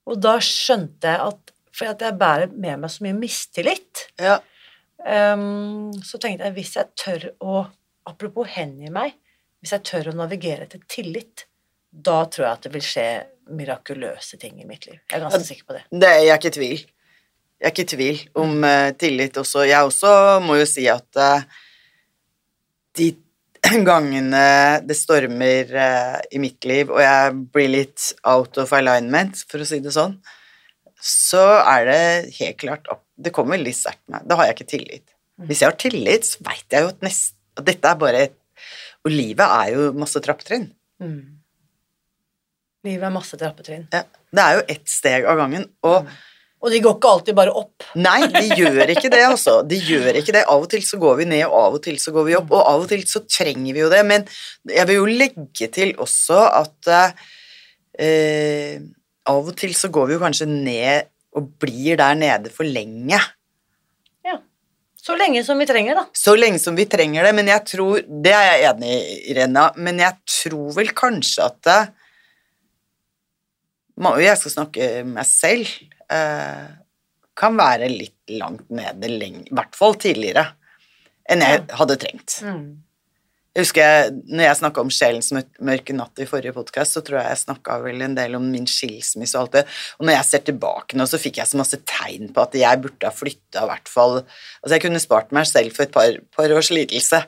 Og 0.08 0.20
da 0.24 0.38
skjønte 0.44 1.12
jeg 1.12 1.24
at 1.32 1.54
for 1.78 1.92
at 1.92 2.02
jeg 2.02 2.18
bærer 2.18 2.54
med 2.56 2.80
meg 2.82 2.92
så 2.92 3.04
mye 3.06 3.18
mistillit, 3.18 4.08
Ja. 4.20 4.40
Um, 4.98 5.94
så 6.04 6.18
tenkte 6.18 6.48
jeg 6.48 6.56
hvis 6.56 6.74
jeg 6.76 6.90
tør 6.98 7.28
å 7.40 7.68
Apropos 8.08 8.48
hengi 8.48 8.88
meg. 8.88 9.18
Hvis 9.60 9.74
jeg 9.76 9.84
tør 9.84 10.12
å 10.12 10.16
navigere 10.16 10.64
etter 10.64 10.80
tillit, 10.88 11.44
da 11.92 12.22
tror 12.32 12.46
jeg 12.46 12.54
at 12.54 12.68
det 12.68 12.72
vil 12.72 12.86
skje 12.86 13.08
mirakuløse 13.58 14.40
ting 14.40 14.62
i 14.62 14.68
mitt 14.70 14.86
liv. 14.88 15.00
Jeg 15.10 15.18
er 15.18 15.26
ganske 15.26 15.44
sikker 15.44 15.68
på 15.68 15.76
det. 15.76 15.82
Det 15.92 16.08
er 16.08 16.22
jeg 16.24 16.40
ikke 16.40 16.52
i 16.52 16.56
tvil. 16.56 16.86
Jeg 17.58 17.66
er 17.66 17.74
ikke 17.74 17.86
i 17.88 17.90
tvil 17.90 18.20
om 18.38 18.60
uh, 18.62 18.92
tillit 19.02 19.38
også. 19.42 19.66
Jeg 19.66 19.88
også 19.88 20.12
må 20.46 20.60
jo 20.60 20.68
si 20.70 20.86
at 20.92 21.18
uh, 21.18 21.42
de 22.98 23.10
gangene 23.88 24.44
det 24.86 24.98
stormer 24.98 25.74
uh, 25.74 26.18
i 26.30 26.42
mitt 26.42 26.68
liv, 26.70 26.92
og 26.94 27.02
jeg 27.02 27.38
blir 27.56 27.72
litt 27.74 28.12
out 28.28 28.60
of 28.62 28.74
alignment, 28.78 29.42
for 29.50 29.64
å 29.64 29.68
si 29.68 29.82
det 29.84 29.94
sånn, 29.96 30.20
så 31.02 31.44
er 31.64 31.90
det 31.90 32.02
helt 32.40 32.60
klart 32.62 32.90
opp. 32.94 33.04
det 33.18 33.34
kommer 33.34 33.58
litt 33.58 33.78
sterkt 33.78 34.04
med. 34.12 34.26
Da 34.30 34.38
har 34.38 34.50
jeg 34.50 34.58
ikke 34.58 34.72
tillit. 34.76 35.16
Hvis 35.50 35.62
jeg 35.62 35.70
har 35.72 35.78
tillit, 35.82 36.26
så 36.26 36.46
veit 36.46 36.74
jeg 36.74 36.86
jo 36.86 36.92
at, 36.94 37.02
nest, 37.06 37.36
at 37.58 37.66
dette 37.66 37.90
er 37.90 37.98
bare 38.02 38.28
et 38.28 38.38
Og 39.06 39.14
livet 39.14 39.46
er 39.46 39.70
jo 39.72 39.92
masse 39.96 40.20
trappetrinn. 40.20 40.66
Mm. 41.00 41.38
Livet 42.84 43.06
er 43.08 43.14
masse 43.14 43.38
trappetrinn. 43.40 43.86
Ja. 43.94 44.02
Det 44.34 44.44
er 44.44 44.58
jo 44.58 44.64
ett 44.74 44.90
steg 44.92 45.28
av 45.30 45.38
gangen. 45.40 45.68
Og 45.88 46.10
Og 46.68 46.74
de 46.74 46.82
går 46.84 46.98
ikke 46.98 47.12
alltid 47.16 47.36
bare 47.38 47.54
opp. 47.56 47.86
nei, 47.96 48.20
de 48.28 48.44
gjør 48.60 48.92
ikke 48.92 49.08
det, 49.14 49.24
altså. 49.24 49.62
De 49.64 49.78
gjør 49.80 50.20
ikke 50.20 50.36
det. 50.36 50.44
Av 50.52 50.66
og 50.66 50.68
til 50.74 50.84
så 50.84 51.00
går 51.00 51.22
vi 51.22 51.30
ned, 51.32 51.46
og 51.48 51.56
av 51.62 51.78
og 51.78 51.84
til 51.86 51.96
så 52.04 52.12
går 52.12 52.28
vi 52.28 52.36
opp. 52.36 52.52
Og 52.52 52.60
av 52.60 52.84
og 52.84 52.90
til 52.92 53.06
så 53.08 53.24
trenger 53.24 53.72
vi 53.72 53.86
jo 53.86 53.88
det. 53.94 54.04
Men 54.10 54.28
jeg 54.68 54.90
vil 54.90 55.00
jo 55.00 55.08
legge 55.08 55.70
til 55.72 55.96
også 56.04 56.42
at 56.60 56.92
eh, 58.04 58.84
av 59.32 59.48
og 59.48 59.56
til 59.60 59.72
så 59.80 59.92
går 59.94 60.12
vi 60.12 60.18
jo 60.18 60.24
kanskje 60.26 60.50
ned 60.52 61.08
og 61.38 61.50
blir 61.62 62.00
der 62.00 62.20
nede 62.20 62.52
for 62.52 62.68
lenge. 62.68 63.20
Ja. 64.28 64.38
Så 65.00 65.16
lenge 65.16 65.44
som 65.48 65.60
vi 65.62 65.68
trenger, 65.70 66.02
da. 66.02 66.08
Så 66.12 66.36
lenge 66.36 66.60
som 66.60 66.76
vi 66.76 66.88
trenger 66.90 67.28
det, 67.28 67.36
men 67.38 67.48
jeg 67.48 67.64
tror 67.70 68.02
Det 68.04 68.34
er 68.34 68.48
jeg 68.50 68.66
enig 68.74 68.92
i, 68.92 69.20
Irena, 69.32 69.70
men 69.80 70.02
jeg 70.04 70.20
tror 70.42 70.74
vel 70.76 70.92
kanskje 70.92 71.48
at 71.48 71.62
det, 71.68 71.82
Jeg 74.20 74.38
skal 74.42 74.52
snakke 74.52 74.90
meg 75.08 75.26
selv. 75.26 75.72
Eh, 76.14 76.68
kan 77.38 77.58
være 77.60 77.92
litt 77.92 78.34
langt 78.34 78.70
nede 78.74 79.10
i 79.14 79.32
hvert 79.54 79.76
fall 79.78 79.96
tidligere, 80.00 80.48
enn 81.30 81.44
jeg 81.44 81.66
hadde 81.80 81.98
trengt. 82.02 82.40
Jeg 83.58 83.66
husker 83.66 83.82
jeg, 83.82 84.10
når 84.30 84.44
jeg 84.46 84.58
snakka 84.60 84.82
om 84.86 84.90
sjelens 84.94 85.32
mørke 85.34 85.94
natt 85.98 86.20
i 86.22 86.28
forrige 86.30 86.54
podkast, 86.54 86.94
så 86.94 87.02
tror 87.02 87.20
jeg 87.20 87.32
jeg 87.32 87.42
snakka 87.42 87.80
vel 87.82 88.04
en 88.06 88.14
del 88.18 88.38
om 88.38 88.44
min 88.54 88.68
skilsmisse 88.70 89.34
og 89.34 89.48
alt 89.48 89.56
det. 89.56 89.64
Og 89.98 90.06
når 90.06 90.14
jeg 90.14 90.28
ser 90.30 90.44
tilbake 90.46 90.98
nå, 90.98 91.08
så 91.10 91.18
fikk 91.22 91.40
jeg 91.42 91.50
så 91.50 91.58
masse 91.58 91.80
tegn 91.90 92.30
på 92.36 92.44
at 92.44 92.58
jeg 92.58 92.84
burde 92.84 93.10
ha 93.10 93.14
flytta, 93.14 93.64
i 93.64 93.72
hvert 93.72 93.90
fall 93.90 94.20
Altså, 94.20 94.76
jeg 94.76 94.84
kunne 94.86 95.02
spart 95.02 95.34
meg 95.34 95.50
selv 95.50 95.74
for 95.74 95.88
et 95.88 95.96
par, 95.96 96.20
par 96.38 96.54
års 96.54 96.70
lidelse. 96.70 97.24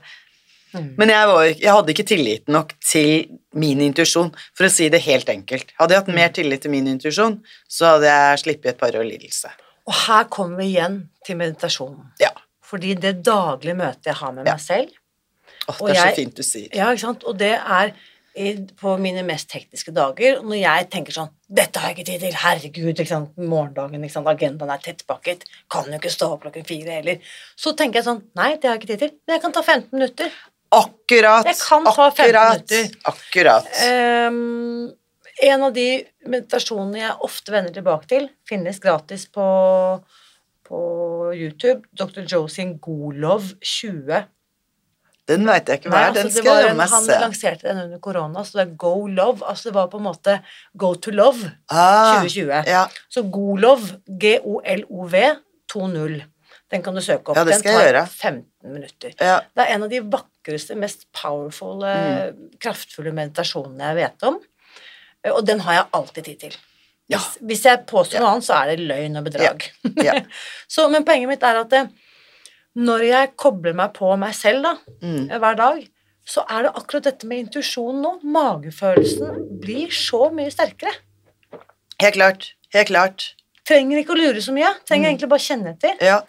Men 0.73 1.09
jeg, 1.09 1.27
var, 1.27 1.43
jeg 1.49 1.71
hadde 1.73 1.93
ikke 1.95 2.05
tillit 2.07 2.47
nok 2.51 2.73
til 2.85 3.39
min 3.57 3.79
intuisjon, 3.81 4.29
for 4.57 4.67
å 4.67 4.71
si 4.73 4.89
det 4.93 5.01
helt 5.07 5.29
enkelt. 5.33 5.71
Hadde 5.79 5.95
jeg 5.95 6.03
hatt 6.03 6.13
mer 6.15 6.29
tillit 6.35 6.61
til 6.61 6.71
min 6.71 6.87
intuisjon, 6.91 7.39
så 7.67 7.95
hadde 7.95 8.11
jeg 8.11 8.43
sluppet 8.43 8.73
et 8.75 8.77
par 8.77 8.93
år 8.99 9.07
lidelse. 9.07 9.49
Og 9.89 9.95
her 10.05 10.27
kommer 10.29 10.61
vi 10.61 10.67
igjen 10.75 10.99
til 11.25 11.39
meditasjonen. 11.39 12.11
Ja. 12.21 12.29
Fordi 12.69 12.93
det 13.01 13.23
daglige 13.25 13.73
møtet 13.79 14.11
jeg 14.11 14.19
har 14.19 14.31
med 14.35 14.45
Ja. 14.45 14.53
meg 14.53 14.61
selv 14.61 14.89
Åh, 15.69 15.75
det 15.87 15.89
er 15.89 15.93
jeg- 16.03 16.13
så 16.13 16.15
fint 16.15 16.35
du 16.35 16.43
sier. 16.43 16.69
Ja, 16.73 16.91
ikke 16.91 16.99
sant? 17.01 17.23
Og 17.25 17.37
det 17.37 17.53
er 17.57 17.91
i, 18.37 18.53
på 18.77 18.93
mine 19.01 19.23
mest 19.25 19.49
tekniske 19.49 19.91
dager, 19.91 20.41
når 20.45 20.59
jeg 20.61 20.89
tenker 20.91 21.11
sånn 21.11 21.29
Dette 21.51 21.79
har 21.79 21.89
jeg 21.89 21.97
ikke 21.97 22.05
tid 22.11 22.19
til. 22.21 22.33
Herregud, 22.37 22.93
ikke 22.99 23.07
sant? 23.07 23.35
morgendagen, 23.37 24.03
ikke 24.03 24.11
sant? 24.13 24.27
agendaen 24.27 24.69
er 24.69 24.77
tettpakket. 24.77 25.43
Kan 25.69 25.85
jo 25.89 25.97
ikke 25.97 26.11
stå 26.13 26.27
opp 26.33 26.43
klokken 26.43 26.63
fire 26.65 26.91
heller. 26.99 27.17
Så 27.57 27.73
tenker 27.75 27.95
jeg 27.95 28.05
sånn 28.05 28.21
Nei, 28.35 28.55
det 28.57 28.65
har 28.69 28.77
jeg 28.77 28.83
ikke 28.83 28.91
tid 28.93 28.99
til. 28.99 29.11
Men 29.27 29.33
jeg 29.35 29.41
kan 29.41 29.51
ta 29.51 29.61
15 29.63 29.89
minutter. 29.97 30.29
Akkurat! 30.75 31.47
Jeg 31.49 31.57
kan 31.57 31.85
ta 31.87 32.09
15 32.11 32.23
akkurat, 32.23 32.55
minutter. 32.55 32.97
Akkurat. 33.09 33.69
Um, 34.29 34.89
en 35.41 35.63
av 35.65 35.73
de 35.73 35.87
meditasjonene 36.29 36.99
jeg 37.01 37.15
ofte 37.25 37.53
vender 37.53 37.73
tilbake 37.73 38.09
til, 38.11 38.27
finnes 38.47 38.77
gratis 38.83 39.25
på, 39.33 39.45
på 40.67 40.81
YouTube. 41.33 41.81
Dr. 41.97 42.25
Joe 42.27 42.49
sin 42.51 42.75
Golov 42.83 43.47
20. 43.65 44.27
Den 45.29 45.45
veit 45.45 45.67
jeg 45.69 45.81
ikke 45.81 45.91
hva 45.93 46.07
er. 46.07 46.15
Den 46.15 46.25
altså, 46.27 46.41
skal 46.41 46.63
jeg 46.63 46.71
en, 46.73 46.79
se. 46.81 46.95
han 46.95 47.23
lanserte 47.23 47.67
den 47.69 47.81
under 47.85 48.01
korona, 48.01 48.43
så 48.45 48.59
det 48.59 48.63
er 48.65 48.71
Go 48.81 48.93
Love. 49.07 49.45
Altså 49.45 49.69
det 49.69 49.75
var 49.77 49.89
på 49.91 49.99
en 50.01 50.07
måte 50.07 50.39
Go 50.73 50.95
to 50.97 51.13
Love 51.13 51.51
Ah, 51.69 52.19
2020. 52.23 52.63
ja. 52.69 52.87
Så 53.13 53.23
Golov, 53.29 53.85
G-O-L-O-V 54.09 55.23
2.0. 55.69 56.19
Den 56.69 56.83
kan 56.85 56.97
du 56.97 57.01
søke 57.01 57.31
opp. 57.31 57.37
Ja, 57.37 57.45
det 57.45 57.59
den 57.59 57.65
tar 57.65 57.77
jeg 57.77 57.87
gjøre. 57.89 58.03
15 58.09 58.73
minutter. 58.73 59.13
Ja. 59.21 59.37
Det 59.53 59.65
er 59.65 59.75
en 59.75 59.85
av 59.85 59.93
de 59.93 60.01
vakreste, 60.49 60.75
mest 60.77 61.05
powerful, 61.13 61.79
Mm. 61.83 62.49
kraftfulle 62.59 63.13
meditasjonen 63.13 63.79
jeg 63.79 63.95
vet 63.95 64.23
om. 64.23 64.39
Eh, 65.23 65.31
Og 65.31 65.45
den 65.45 65.59
har 65.59 65.73
jeg 65.73 65.85
alltid 65.93 66.23
tid 66.25 66.39
til. 66.39 66.55
Ja. 67.09 67.17
Hvis, 67.17 67.37
hvis 67.41 67.63
jeg 67.65 67.85
påstår 67.87 68.13
Ja. 68.13 68.19
noe 68.21 68.31
annet, 68.35 68.43
så 68.45 68.53
er 68.61 68.75
det 68.75 68.87
løgn 68.87 69.17
og 69.17 69.25
bedrag. 69.25 69.69
Ja. 70.03 70.19
så, 70.69 70.89
men 70.91 71.03
poenget 71.05 71.27
mitt 71.27 71.43
er 71.43 71.59
at 71.61 71.69
det, 71.69 71.89
når 72.77 72.99
jeg 73.07 73.31
kobler 73.37 73.73
meg 73.73 73.93
på 73.93 74.17
meg 74.17 74.33
selv 74.35 74.63
da, 74.63 74.75
Mm. 75.01 75.29
hver 75.39 75.55
dag, 75.57 75.87
så 76.29 76.43
er 76.49 76.63
det 76.63 76.73
akkurat 76.75 77.03
dette 77.03 77.25
med 77.25 77.47
intuisjon 77.47 78.01
nå. 78.03 78.19
Magefølelsen 78.23 79.59
blir 79.59 79.87
så 79.89 80.29
mye 80.31 80.51
sterkere. 80.53 80.93
Helt 81.99 82.13
klart. 82.15 82.51
Helt 82.73 82.87
klart. 82.87 83.33
Trenger 83.65 83.97
ikke 84.03 84.13
å 84.13 84.17
lure 84.17 84.41
så 84.41 84.53
mye. 84.53 84.69
Trenger 84.85 85.09
Mm. 85.09 85.17
egentlig 85.17 85.29
bare 85.29 85.39
kjenne 85.39 85.73
etter. 85.75 85.95
Ja. 86.01 86.21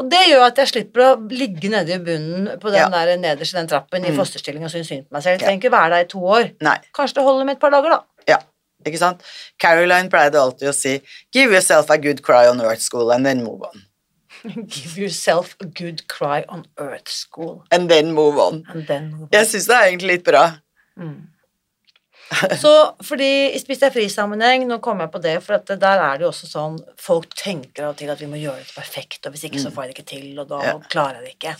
Og 0.00 0.08
det 0.10 0.22
gjør 0.30 0.46
at 0.46 0.56
jeg 0.58 0.68
slipper 0.68 1.00
å 1.04 1.10
ligge 1.30 1.68
nede 1.70 1.94
i 1.94 1.98
bunnen 2.02 2.58
på 2.58 2.70
den 2.72 2.80
Ja. 2.80 2.88
der 2.88 3.16
nederst 3.16 3.54
i 3.54 3.58
den 3.58 3.68
trappen 3.68 4.04
i 4.04 4.10
Mm. 4.10 4.16
fosterstilling 4.16 4.64
og 4.64 4.70
synes 4.70 4.88
synd 4.88 5.04
på 5.08 5.12
meg 5.12 5.22
selv. 5.22 5.38
Jeg 5.38 5.40
trenger 5.40 5.60
ikke 5.62 5.70
være 5.76 5.90
der 5.90 6.04
i 6.04 6.08
to 6.08 6.18
år. 6.18 6.50
Nei. 6.60 6.78
Kanskje 6.94 7.14
det 7.14 7.22
holder 7.24 7.44
med 7.44 7.52
et 7.56 7.60
par 7.60 7.70
dager, 7.70 7.88
da. 7.90 8.00
Ja. 8.26 8.38
Ikke 8.84 8.98
sant? 8.98 9.20
Caroline 9.60 10.08
pleide 10.10 10.34
alltid 10.34 10.68
å 10.68 10.74
si 10.74 11.00
'Give 11.32 11.52
yourself 11.52 11.88
a 11.90 11.96
good 11.98 12.22
cry 12.22 12.48
on 12.48 12.60
earth 12.60 12.80
school, 12.80 13.12
and 13.12 13.24
then 13.24 13.44
move 13.44 13.60
on'. 13.62 13.82
Give 14.66 14.98
yourself 14.98 15.54
a 15.60 15.66
good 15.66 16.08
cry 16.08 16.42
on 16.48 16.66
earth 16.78 17.08
school, 17.08 17.62
And 17.70 17.88
then 17.88 18.12
move 18.12 18.38
on. 18.38 18.64
and 18.74 18.86
then 18.88 19.10
move 19.12 19.22
on. 19.22 19.28
Jeg 19.32 19.46
syns 19.46 19.66
det 19.66 19.76
er 19.76 19.84
egentlig 19.90 20.08
litt 20.08 20.24
bra. 20.24 20.56
Så 22.60 22.70
fordi 23.04 23.28
Spis 23.60 23.80
deg 23.82 23.92
fri-sammenheng, 23.94 24.64
nå 24.68 24.78
kommer 24.84 25.04
jeg 25.06 25.12
på 25.14 25.20
det, 25.24 25.34
for 25.44 25.56
at 25.58 25.66
der 25.80 26.00
er 26.02 26.18
det 26.18 26.24
jo 26.26 26.30
også 26.30 26.48
sånn 26.50 26.78
Folk 27.00 27.34
tenker 27.38 27.84
av 27.84 27.94
og 27.94 27.98
til 28.00 28.12
at 28.12 28.20
vi 28.22 28.28
må 28.30 28.40
gjøre 28.40 28.62
det 28.62 28.72
perfekt, 28.76 29.26
og 29.26 29.34
hvis 29.34 29.44
ikke 29.48 29.60
så 29.62 29.72
får 29.74 29.84
jeg 29.84 29.92
det 29.92 29.96
ikke 29.98 30.10
til, 30.12 30.28
og 30.40 30.48
da 30.48 30.60
Mm. 30.62 30.66
Ja. 30.68 30.74
klarer 30.92 31.18
jeg 31.20 31.24
det 31.24 31.34
ikke. 31.36 31.54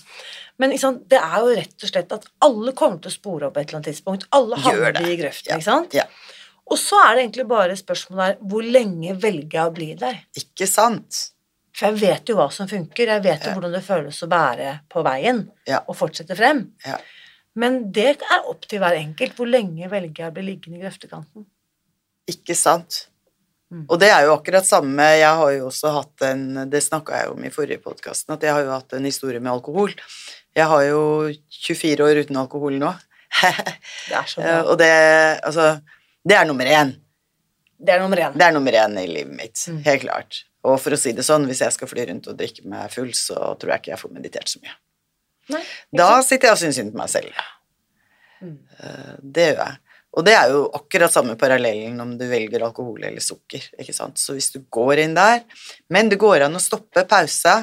Men 0.59 0.71
ikke 0.75 0.85
sant, 0.87 1.03
det 1.11 1.19
er 1.19 1.37
jo 1.43 1.55
rett 1.59 1.83
og 1.87 1.91
slett 1.93 2.13
at 2.19 2.27
alle 2.49 2.73
kommer 2.79 3.01
til 3.03 3.11
å 3.11 3.15
spore 3.17 3.47
opp 3.51 3.57
et 3.57 3.69
eller 3.69 3.81
annet 3.81 3.91
tidspunkt. 3.93 4.27
Alle 4.33 4.57
havner 4.57 5.01
i 5.11 5.17
grøften, 5.17 5.51
Ja. 5.51 5.57
ikke 5.59 5.65
sant? 5.71 5.95
Ja. 5.95 6.05
Og 6.71 6.79
så 6.79 6.97
er 7.05 7.15
det 7.17 7.25
egentlig 7.27 7.49
bare 7.51 7.77
spørsmålet 7.77 8.25
her 8.27 8.37
hvor 8.49 8.63
lenge 8.65 9.17
velger 9.21 9.59
jeg 9.59 9.67
å 9.67 9.75
bli 9.75 9.95
der? 9.95 10.21
Ikke 10.39 10.67
sant? 10.71 11.29
For 11.75 11.89
jeg 11.89 12.01
vet 12.01 12.29
jo 12.29 12.37
hva 12.37 12.51
som 12.53 12.69
funker, 12.69 13.07
jeg 13.09 13.23
vet 13.25 13.45
jo 13.45 13.51
hvordan 13.57 13.73
det 13.73 13.83
føles 13.85 14.23
å 14.23 14.29
bære 14.29 14.81
på 14.93 15.03
veien 15.05 15.51
og 15.89 15.97
fortsette 15.97 16.37
frem. 16.37 16.71
Ja. 16.87 16.99
Men 17.59 17.81
det 17.93 18.17
er 18.17 18.47
opp 18.49 18.65
til 18.69 18.81
hver 18.83 18.97
enkelt. 18.97 19.35
Hvor 19.37 19.49
lenge 19.49 19.89
velger 19.93 20.25
jeg 20.25 20.33
å 20.33 20.37
bli 20.37 20.45
liggende 20.47 20.79
i 20.79 20.85
grøftekanten? 20.85 21.47
Ikke 22.33 22.57
sant? 22.57 23.07
Mm. 23.73 23.87
Og 23.89 23.99
det 24.01 24.11
er 24.13 24.27
jo 24.27 24.35
akkurat 24.35 24.67
samme 24.69 25.05
Jeg 25.17 25.37
har 25.41 25.51
jo 25.55 25.69
også 25.71 25.95
hatt 25.95 26.25
en 26.29 26.43
Det 26.69 26.83
snakka 26.85 27.23
jeg 27.23 27.31
om 27.33 27.45
i 27.47 27.51
forrige 27.55 27.81
podkast, 27.81 28.29
at 28.29 28.45
jeg 28.45 28.53
har 28.53 28.67
jo 28.67 28.75
hatt 28.75 28.93
en 28.93 29.09
historie 29.09 29.41
med 29.41 29.53
alkohol. 29.55 29.95
Jeg 30.53 30.69
har 30.69 30.83
jo 30.85 31.01
24 31.65 32.05
år 32.05 32.21
uten 32.21 32.41
alkohol 32.43 32.77
nå. 32.81 32.93
Det 33.41 34.17
er 34.19 34.29
så 34.29 34.41
bra. 34.45 34.59
og 34.69 34.77
det 34.81 34.93
Altså, 35.41 35.75
det 36.25 36.37
er 36.37 36.49
nummer 36.49 36.69
én. 36.69 36.95
Det 37.83 37.97
er 37.97 38.03
nummer 38.05 38.21
én. 38.21 38.37
Det 38.37 38.47
er 38.47 38.55
nummer 38.55 38.77
én 38.85 38.99
i 39.01 39.09
livet 39.09 39.35
mitt. 39.35 39.65
Mm. 39.69 39.81
Helt 39.89 40.05
klart. 40.05 40.45
Og 40.63 40.77
for 40.79 40.95
å 40.95 41.01
si 41.01 41.15
det 41.17 41.25
sånn, 41.27 41.49
hvis 41.49 41.65
jeg 41.65 41.75
skal 41.75 41.91
fly 41.91 42.07
rundt 42.13 42.29
og 42.31 42.37
drikke 42.39 42.69
meg 42.71 42.93
full, 42.93 43.11
så 43.17 43.57
tror 43.59 43.73
jeg 43.73 43.83
ikke 43.83 43.95
jeg 43.97 44.03
får 44.05 44.13
meditert 44.15 44.53
så 44.53 44.61
mye. 44.63 44.77
Nei, 45.51 45.63
Da 45.93 46.23
sitter 46.23 46.49
jeg 46.49 46.53
og 46.57 46.61
syns 46.61 46.79
synd 46.79 46.93
på 46.93 47.01
meg 47.03 47.11
selv. 47.11 47.33
Mm. 48.43 48.59
Eh, 48.79 49.17
Det 49.23 49.49
gjør 49.51 49.59
jeg. 49.65 49.79
Og 50.13 50.25
det 50.27 50.35
er 50.37 50.51
jo 50.53 50.65
akkurat 50.77 51.13
samme 51.13 51.37
parallellen 51.41 52.01
om 52.05 52.17
du 52.21 52.27
velger 52.29 52.63
alkohol 52.63 53.03
eller 53.09 53.21
sukker. 53.25 53.71
ikke 53.81 53.95
sant? 53.97 54.19
Så 54.21 54.35
hvis 54.37 54.53
du 54.53 54.61
går 54.71 54.99
inn 55.07 55.15
der 55.15 55.43
Men 55.89 56.09
det 56.09 56.19
går 56.21 56.43
an 56.45 56.55
å 56.55 56.61
stoppe, 56.61 57.07
pause, 57.09 57.55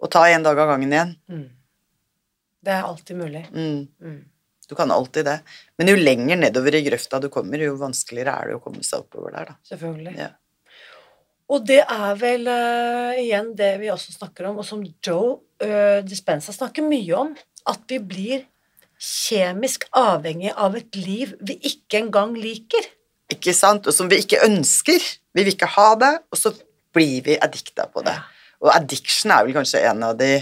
og 0.00 0.10
ta 0.10 0.28
en 0.30 0.42
dag 0.42 0.58
av 0.58 0.68
gangen 0.68 0.92
igjen. 0.92 1.16
Mm. 1.28 1.48
Det 2.62 2.72
er 2.72 2.82
alltid 2.82 3.16
mulig. 3.16 3.46
Mm. 3.50 3.88
Mm. 4.00 4.24
Du 4.68 4.74
kan 4.76 4.90
alltid 4.90 5.24
det. 5.26 5.40
Men 5.78 5.88
jo 5.90 5.96
lenger 5.96 6.38
nedover 6.38 6.76
i 6.78 6.84
grøfta 6.86 7.20
du 7.20 7.28
kommer, 7.28 7.58
jo 7.58 7.74
vanskeligere 7.76 8.36
er 8.38 8.48
det 8.48 8.58
å 8.60 8.62
komme 8.62 8.84
seg 8.86 9.02
oppover 9.02 9.34
der, 9.34 9.50
da. 9.50 9.56
Selvfølgelig. 9.66 10.14
Ja. 10.16 10.28
Og 11.50 11.64
det 11.66 11.80
er 11.82 12.14
vel 12.18 12.46
uh, 12.46 13.18
igjen 13.18 13.52
det 13.58 13.72
vi 13.80 13.90
også 13.90 14.14
snakker 14.14 14.50
om, 14.50 14.60
og 14.62 14.66
som 14.66 14.82
Joe 14.84 15.40
uh, 15.64 15.98
Dispenza 16.06 16.54
snakker 16.54 16.86
mye 16.86 17.16
om, 17.18 17.32
at 17.70 17.82
vi 17.90 17.98
blir 17.98 18.44
kjemisk 19.00 19.88
avhengig 19.96 20.52
av 20.54 20.76
et 20.78 20.96
liv 21.00 21.32
vi 21.40 21.56
ikke 21.66 22.04
engang 22.04 22.36
liker. 22.38 22.86
Ikke 23.32 23.54
sant? 23.56 23.88
Og 23.88 23.96
som 23.96 24.10
vi 24.10 24.20
ikke 24.22 24.42
ønsker. 24.46 25.02
Vi 25.34 25.42
vil 25.42 25.54
ikke 25.54 25.70
ha 25.74 25.88
det, 25.98 26.12
og 26.30 26.38
så 26.38 26.52
blir 26.94 27.24
vi 27.26 27.38
addikta 27.40 27.86
på 27.90 28.02
det. 28.06 28.14
Ja. 28.14 28.26
Og 28.60 28.72
addiction 28.74 29.32
er 29.32 29.46
vel 29.46 29.56
kanskje 29.56 29.80
en 29.88 30.02
av 30.04 30.18
de 30.20 30.34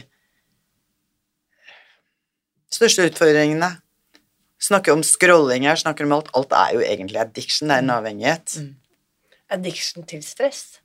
største 2.75 3.07
utfordringene. 3.09 3.71
Snakker 4.59 4.97
om 4.97 5.05
scrolling 5.07 5.69
her, 5.69 5.79
snakker 5.79 6.09
om 6.09 6.17
alt. 6.17 6.33
Alt 6.35 6.53
er 6.57 6.75
jo 6.75 6.83
egentlig 6.83 7.21
addiction, 7.23 7.71
det 7.71 7.79
er 7.79 7.85
en 7.85 7.95
avhengighet. 7.95 8.59
Mm. 8.59 8.73
Addiction 9.55 10.09
til 10.09 10.25
stress. 10.27 10.81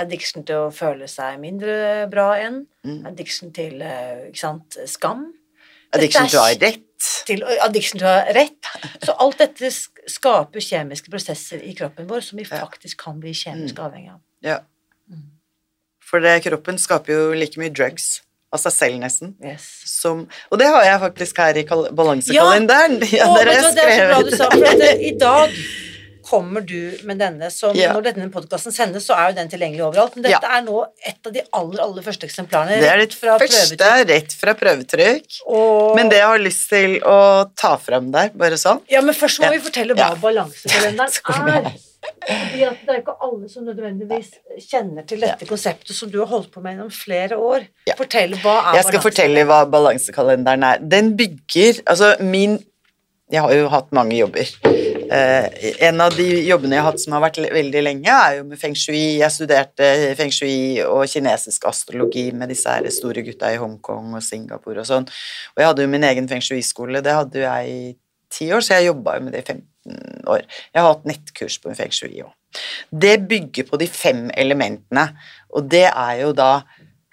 Addiction 0.00 0.42
til 0.46 0.56
å 0.66 0.70
føle 0.74 1.06
seg 1.10 1.38
mindre 1.42 2.06
bra 2.10 2.32
enn. 2.42 2.64
Mm. 2.86 3.04
Addiction 3.12 3.52
til 3.54 3.82
eh, 3.84 4.26
ikke 4.30 4.40
sant, 4.40 4.78
skam. 4.90 5.28
Addiction 5.94 6.26
til 6.26 6.40
å 6.40 6.46
ha 6.48 6.56
rett. 6.58 7.10
Til 7.28 7.44
addiction 7.62 8.00
til 8.00 8.08
å 8.08 8.14
ha 8.16 8.34
rett. 8.34 8.70
Så 9.04 9.14
alt 9.22 9.38
dette 9.38 9.70
skaper 9.70 10.64
kjemiske 10.64 11.12
prosesser 11.12 11.62
i 11.62 11.74
kroppen 11.78 12.08
vår 12.10 12.24
som 12.26 12.40
vi 12.40 12.46
faktisk 12.48 12.98
kan 13.04 13.20
bli 13.22 13.30
kjemisk 13.36 13.78
Mm. 13.78 13.84
avhengig 13.86 14.10
av. 14.16 14.20
Ja. 14.42 14.58
For 16.04 16.20
det, 16.20 16.42
kroppen 16.44 16.76
skaper 16.78 17.12
jo 17.14 17.32
like 17.38 17.58
mye 17.60 17.72
drugs 17.72 18.20
av 18.54 18.60
seg 18.62 18.72
selv, 18.74 18.98
nesten. 19.02 19.32
Yes. 19.42 19.64
Som, 19.88 20.26
og 20.52 20.58
det 20.60 20.68
har 20.70 20.84
jeg 20.86 21.00
faktisk 21.02 21.40
her 21.42 21.56
i 21.58 21.64
balansekalenderen. 21.64 22.98
Ja, 23.08 23.16
ja, 23.24 23.30
der 23.34 23.50
har 23.50 23.70
det 23.74 23.86
er 23.86 23.96
så 23.96 24.10
bra 24.10 24.20
du 24.22 24.36
sa, 24.36 24.50
for 24.52 24.68
at 24.68 24.82
det, 24.82 24.92
i 25.02 25.14
dag 25.18 25.56
kommer 26.24 26.60
du 26.64 26.96
med 27.04 27.18
denne 27.20 27.50
som 27.52 27.76
Ja. 27.76 27.92
Når 27.92 28.02
denne 28.14 28.30
podkasten 28.32 28.72
sendes, 28.72 29.04
så 29.06 29.14
er 29.16 29.30
jo 29.30 29.36
den 29.36 29.48
tilgjengelig 29.52 29.84
overalt. 29.84 30.16
Men 30.16 30.24
dette 30.24 30.40
Ja. 30.42 30.58
er 30.58 30.62
nå 30.64 30.86
et 31.06 31.26
av 31.26 31.32
de 31.32 31.42
aller, 31.52 31.80
aller 31.82 32.02
første 32.02 32.24
eksemplarene. 32.26 32.80
Det 32.80 32.88
er 32.88 32.96
det 32.98 33.12
fra 33.14 33.38
første 33.38 33.76
prøvetrykk. 33.76 34.08
rett 34.08 34.32
fra 34.32 34.54
prøvetrykk. 34.54 35.40
Og, 35.46 35.96
Men 35.96 36.08
det 36.08 36.16
jeg 36.18 36.26
har 36.26 36.38
lyst 36.38 36.68
til 36.70 37.00
å 37.00 37.50
ta 37.56 37.76
fram 37.76 38.10
der, 38.10 38.30
bare 38.34 38.56
sånn 38.56 38.80
Ja, 38.90 39.00
men 39.02 39.14
først 39.14 39.38
må 39.40 39.44
Ja. 39.44 39.50
vi 39.50 39.58
fortelle 39.58 39.94
hva 39.94 40.10
Ja. 40.10 40.14
balansekalenderen 40.14 41.66
er. 41.66 41.72
Fordi 42.28 42.58
det 42.58 42.88
er 42.88 43.00
ikke 43.00 43.16
alle 43.22 43.48
som 43.48 43.64
nødvendigvis 43.64 44.32
kjenner 44.60 45.06
til 45.06 45.20
dette 45.20 45.46
konseptet 45.46 45.92
som 45.94 46.10
du 46.10 46.18
har 46.18 46.26
holdt 46.26 46.50
på 46.52 46.60
med 46.62 46.76
gjennom 46.76 46.92
flere 46.92 47.32
år. 47.36 47.66
Ja. 47.86 47.94
Fortell, 47.96 48.34
hva 48.42 48.58
er 48.72 48.74
Jeg 48.76 48.84
skal 48.84 49.00
fortelle 49.00 49.44
hva 49.46 49.64
balansekalenderen 49.70 50.62
er. 50.64 50.78
Den 50.78 51.16
bygger 51.16 51.82
Altså, 51.86 52.20
min 52.20 52.62
Jeg 53.32 53.40
har 53.40 53.52
jo 53.54 53.68
hatt 53.68 53.90
mange 53.90 54.12
jobber. 54.18 54.44
Eh, 55.10 55.46
en 55.88 56.00
av 56.00 56.14
de 56.16 56.26
jobbene 56.46 56.76
jeg 56.76 56.82
har 56.82 56.90
hatt 56.90 57.02
som 57.02 57.14
har 57.16 57.22
vært 57.24 57.40
veldig 57.52 57.82
lenge, 57.84 58.12
er 58.12 58.38
jo 58.38 58.46
med 58.48 58.60
feng 58.60 58.76
shui. 58.78 59.18
Jeg 59.20 59.32
studerte 59.32 59.88
feng 60.18 60.32
shui 60.34 60.80
og 60.84 61.04
kinesisk 61.10 61.66
astrologi 61.70 62.28
med 62.32 62.52
disse 62.52 62.70
her 62.70 62.88
store 62.94 63.24
gutta 63.26 63.52
i 63.52 63.60
Hongkong 63.60 64.14
og 64.16 64.24
Singapore 64.24 64.82
og 64.82 64.88
sånn. 64.88 65.08
Og 65.54 65.62
jeg 65.62 65.70
hadde 65.70 65.86
jo 65.86 65.92
min 65.92 66.08
egen 66.10 66.30
feng 66.30 66.44
shui-skole, 66.44 67.02
det 67.04 67.16
hadde 67.16 67.42
jo 67.42 67.46
jeg 67.46 67.74
i 67.74 67.92
ti 68.34 68.50
år, 68.52 68.64
så 68.64 68.78
jeg 68.78 68.90
jobba 68.90 69.18
jo 69.18 69.26
med 69.26 69.36
det 69.36 69.44
i 69.44 69.48
15 69.54 70.30
år. 70.34 70.46
Jeg 70.72 70.80
har 70.80 70.90
hatt 70.90 71.10
nettkurs 71.10 71.58
på 71.62 71.76
feng 71.78 71.94
shui 71.94 72.14
òg. 72.24 72.32
Det 72.90 73.16
bygger 73.28 73.66
på 73.68 73.78
de 73.80 73.90
fem 73.90 74.26
elementene, 74.38 75.08
og 75.54 75.68
det 75.70 75.88
er 75.90 76.20
jo 76.22 76.32
da 76.36 76.52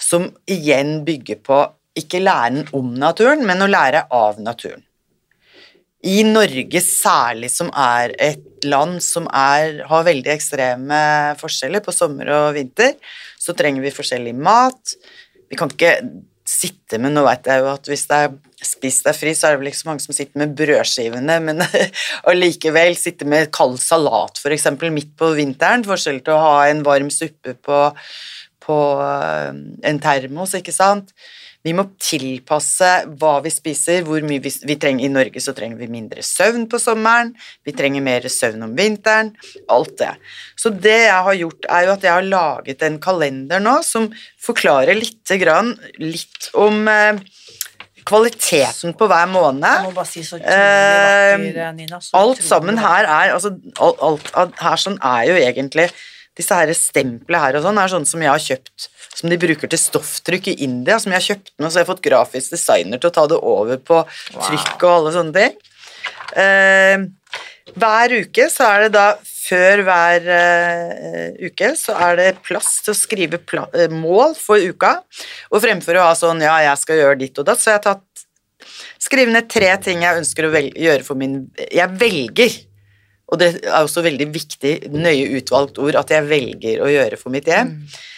som 0.02 0.30
igjen 0.50 1.02
bygger 1.06 1.42
på 1.46 1.64
ikke 1.98 2.22
læren 2.24 2.64
om 2.78 2.94
naturen, 2.96 3.44
men 3.46 3.62
å 3.62 3.70
lære 3.70 4.06
av 4.16 4.40
naturen. 4.42 4.84
I 6.02 6.24
Norge 6.26 6.82
særlig, 6.82 7.52
som 7.54 7.70
er 7.78 8.16
et 8.18 8.66
land 8.66 8.98
som 9.06 9.28
er, 9.28 9.84
har 9.86 10.08
veldig 10.08 10.32
ekstreme 10.34 11.02
forskjeller 11.42 11.84
på 11.86 11.94
sommer 11.94 12.32
og 12.34 12.56
vinter, 12.58 12.96
så 13.38 13.54
trenger 13.58 13.86
vi 13.86 13.94
forskjellig 13.94 14.34
mat. 14.38 14.96
Vi 15.52 15.60
kan 15.60 15.70
ikke 15.70 15.94
sitte 16.52 16.98
med 17.00 17.14
Nå 17.16 17.24
vet 17.26 17.48
jeg 17.48 17.62
jo 17.62 17.70
at 17.72 17.88
hvis 17.88 18.08
det 18.10 18.18
er 18.26 18.34
spis 18.66 19.00
deg 19.06 19.18
fri, 19.18 19.34
så 19.38 19.48
er 19.48 19.56
det 19.56 19.62
vel 19.62 19.72
ikke 19.72 19.82
så 19.82 19.90
mange 19.90 20.04
som 20.04 20.16
sitter 20.16 20.42
med 20.42 20.56
brødskivene, 20.58 21.38
men 21.46 21.64
allikevel 22.30 22.98
sitte 23.00 23.28
med 23.30 23.52
kald 23.54 23.78
salat 23.82 24.42
f.eks. 24.42 24.68
midt 24.90 25.14
på 25.18 25.32
vinteren, 25.38 25.86
forskjell 25.88 26.22
til 26.26 26.36
å 26.36 26.44
ha 26.46 26.56
en 26.70 26.84
varm 26.86 27.10
suppe 27.14 27.56
på, 27.58 27.84
på 28.66 28.80
eh, 29.06 29.62
en 29.90 30.02
termos, 30.04 30.58
ikke 30.58 30.76
sant. 30.76 31.14
Vi 31.62 31.74
må 31.78 31.86
tilpasse 32.02 32.90
hva 33.22 33.36
vi 33.46 33.52
spiser, 33.54 34.02
hvor 34.08 34.24
mye 34.26 34.42
vi, 34.42 34.52
vi 34.66 34.78
trenger. 34.82 35.06
I 35.06 35.12
Norge 35.14 35.44
så 35.44 35.54
trenger 35.58 35.78
vi 35.78 35.90
mindre 35.94 36.24
søvn 36.26 36.66
på 36.72 36.80
sommeren, 36.82 37.34
vi 37.66 37.76
trenger 37.78 38.02
mer 38.06 38.26
søvn 38.32 38.66
om 38.66 38.74
vinteren, 38.78 39.34
alt 39.70 39.94
det. 40.02 40.16
Så 40.58 40.74
det 40.74 40.98
jeg 41.06 41.26
har 41.28 41.38
gjort, 41.38 41.70
er 41.70 41.86
jo 41.86 41.94
at 41.94 42.08
jeg 42.08 42.16
har 42.18 42.28
laget 42.28 42.86
en 42.88 42.98
kalender 43.04 43.62
nå 43.62 43.78
som 43.86 44.10
forklarer 44.42 44.98
lite 44.98 45.38
grann 45.42 45.76
litt 46.02 46.50
om 46.58 46.82
eh, 46.90 47.22
kvaliteten 48.10 48.96
på 48.98 49.08
hver 49.12 49.30
måned. 49.30 49.92
si 50.10 50.24
så 50.26 50.40
Eh, 50.42 51.38
vakker, 51.38 51.74
Nina. 51.78 52.02
så 52.02 52.18
Alt 52.18 52.42
sammen 52.44 52.78
her 52.82 53.06
er 53.06 53.36
altså, 53.36 53.54
alt, 53.80 54.32
alt 54.34 54.58
her 54.60 54.82
sånn 54.82 54.98
er 54.98 55.30
jo 55.30 55.38
egentlig 55.38 55.90
disse 56.38 56.56
her 56.56 56.72
stemplene 56.78 57.44
her 57.44 57.60
og 57.60 57.66
sånn 57.66 57.80
er 57.82 57.92
sånne 57.92 58.10
som 58.10 58.24
jeg 58.24 58.32
har 58.32 58.44
kjøpt 58.44 58.90
som 59.18 59.32
de 59.32 59.40
bruker 59.40 59.72
til 59.72 59.80
stofftrykk 59.80 60.52
i 60.54 60.58
India, 60.66 60.98
som 61.00 61.12
jeg 61.12 61.20
har 61.20 61.28
kjøpt 61.28 61.52
nå, 61.58 61.68
så 61.68 61.80
jeg 61.80 61.86
har 61.86 61.92
fått 61.92 62.06
grafisk 62.06 62.56
designer 62.56 63.02
til 63.02 63.12
å 63.12 63.16
ta 63.16 63.26
det 63.30 63.38
over 63.38 63.82
på 63.84 64.00
trykk 64.38 64.86
og 64.86 64.94
alle 64.94 65.14
sånne 65.18 65.36
ting. 65.36 65.58
Eh, 66.40 67.04
hver 67.76 68.16
uke 68.24 68.48
så 68.52 68.70
er 68.70 68.88
det 68.88 68.96
da 68.96 69.12
Før 69.42 69.82
hver 69.84 70.28
eh, 70.32 71.48
uke 71.50 71.74
så 71.76 71.96
er 72.06 72.16
det 72.16 72.28
plass 72.46 72.78
til 72.86 72.94
å 72.94 72.96
skrive 72.96 73.40
eh, 73.76 73.92
mål 73.92 74.36
for 74.40 74.62
uka, 74.62 74.94
og 75.52 75.64
fremfor 75.64 75.98
å 76.00 76.06
ha 76.06 76.14
sånn 76.16 76.44
ja, 76.46 76.54
jeg 76.64 76.80
skal 76.80 77.02
gjøre 77.02 77.20
ditt 77.20 77.42
og 77.42 77.50
datt, 77.50 77.60
så 77.60 77.74
jeg 77.74 77.82
har 77.82 77.88
tatt 77.90 78.08
Skrive 79.02 79.34
ned 79.34 79.50
tre 79.50 79.74
ting 79.82 80.06
jeg 80.06 80.22
ønsker 80.22 80.48
å 80.48 80.52
gjøre 80.54 81.04
for 81.04 81.20
min 81.20 81.40
Jeg 81.66 81.90
velger 82.00 82.54
og 83.32 83.40
det 83.40 83.48
er 83.64 83.78
også 83.80 84.04
veldig 84.04 84.26
viktig, 84.34 84.72
nøye 84.92 85.30
utvalgt 85.40 85.78
ord, 85.80 85.96
at 85.96 86.10
jeg 86.12 86.26
velger 86.28 86.82
å 86.84 86.90
gjøre 86.92 87.20
for 87.20 87.32
mitt 87.32 87.48
hjem. 87.48 87.70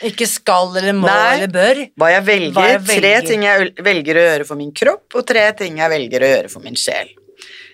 Ikke 0.10 0.26
skal 0.30 0.72
eller 0.80 0.96
må 0.98 1.06
Nei. 1.06 1.36
eller 1.36 1.52
bør. 1.54 1.82
Hva 2.02 2.10
jeg 2.16 2.26
velger, 2.30 2.56
Hva 2.58 2.70
jeg 2.72 2.86
Tre 2.88 3.12
ting 3.28 3.46
jeg 3.46 3.74
velger 3.86 4.18
å 4.18 4.24
gjøre 4.26 4.48
for 4.50 4.58
min 4.64 4.72
kropp, 4.74 5.06
og 5.14 5.28
tre 5.30 5.46
ting 5.60 5.78
jeg 5.84 5.94
velger 5.94 6.26
å 6.26 6.32
gjøre 6.32 6.50
for 6.50 6.66
min 6.66 6.80
sjel. 6.80 7.12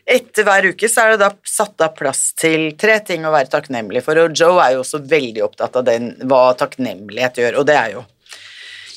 Etter 0.09 0.43
hver 0.47 0.65
uke 0.73 0.89
så 0.89 1.05
er 1.05 1.13
det 1.13 1.19
da 1.21 1.29
satt 1.47 1.83
av 1.85 1.93
plass 1.95 2.31
til 2.39 2.71
tre 2.81 2.97
ting 3.05 3.27
å 3.27 3.31
være 3.31 3.51
takknemlig 3.53 4.01
for, 4.03 4.19
og 4.19 4.35
Joe 4.35 4.57
er 4.63 4.75
jo 4.75 4.83
også 4.83 4.99
veldig 5.07 5.43
opptatt 5.45 5.77
av 5.79 5.85
den, 5.87 6.15
hva 6.27 6.49
takknemlighet 6.59 7.39
gjør, 7.43 7.59
og 7.61 7.69
det 7.69 7.77
er 7.77 7.93
jo. 7.99 8.03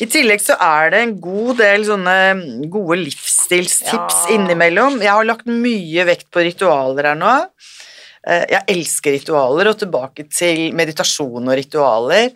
I 0.02 0.08
tillegg 0.10 0.40
så 0.42 0.56
er 0.58 0.90
det 0.90 1.02
en 1.04 1.12
god 1.22 1.60
del 1.60 1.84
sånne 1.86 2.16
gode 2.72 2.96
livsstilstips 3.04 4.24
Ja. 4.24 4.34
innimellom. 4.34 4.98
Jeg 4.98 5.12
har 5.12 5.28
lagt 5.28 5.46
mye 5.46 6.06
vekt 6.08 6.26
på 6.32 6.42
ritualer 6.42 7.12
her 7.12 7.20
nå. 7.20 7.34
Eh, 8.26 8.44
Jeg 8.50 8.64
elsker 8.68 9.16
ritualer, 9.16 9.68
og 9.72 9.78
tilbake 9.80 10.28
til 10.30 10.72
meditasjon 10.78 11.42
og 11.48 11.56
ritualer. 11.58 12.30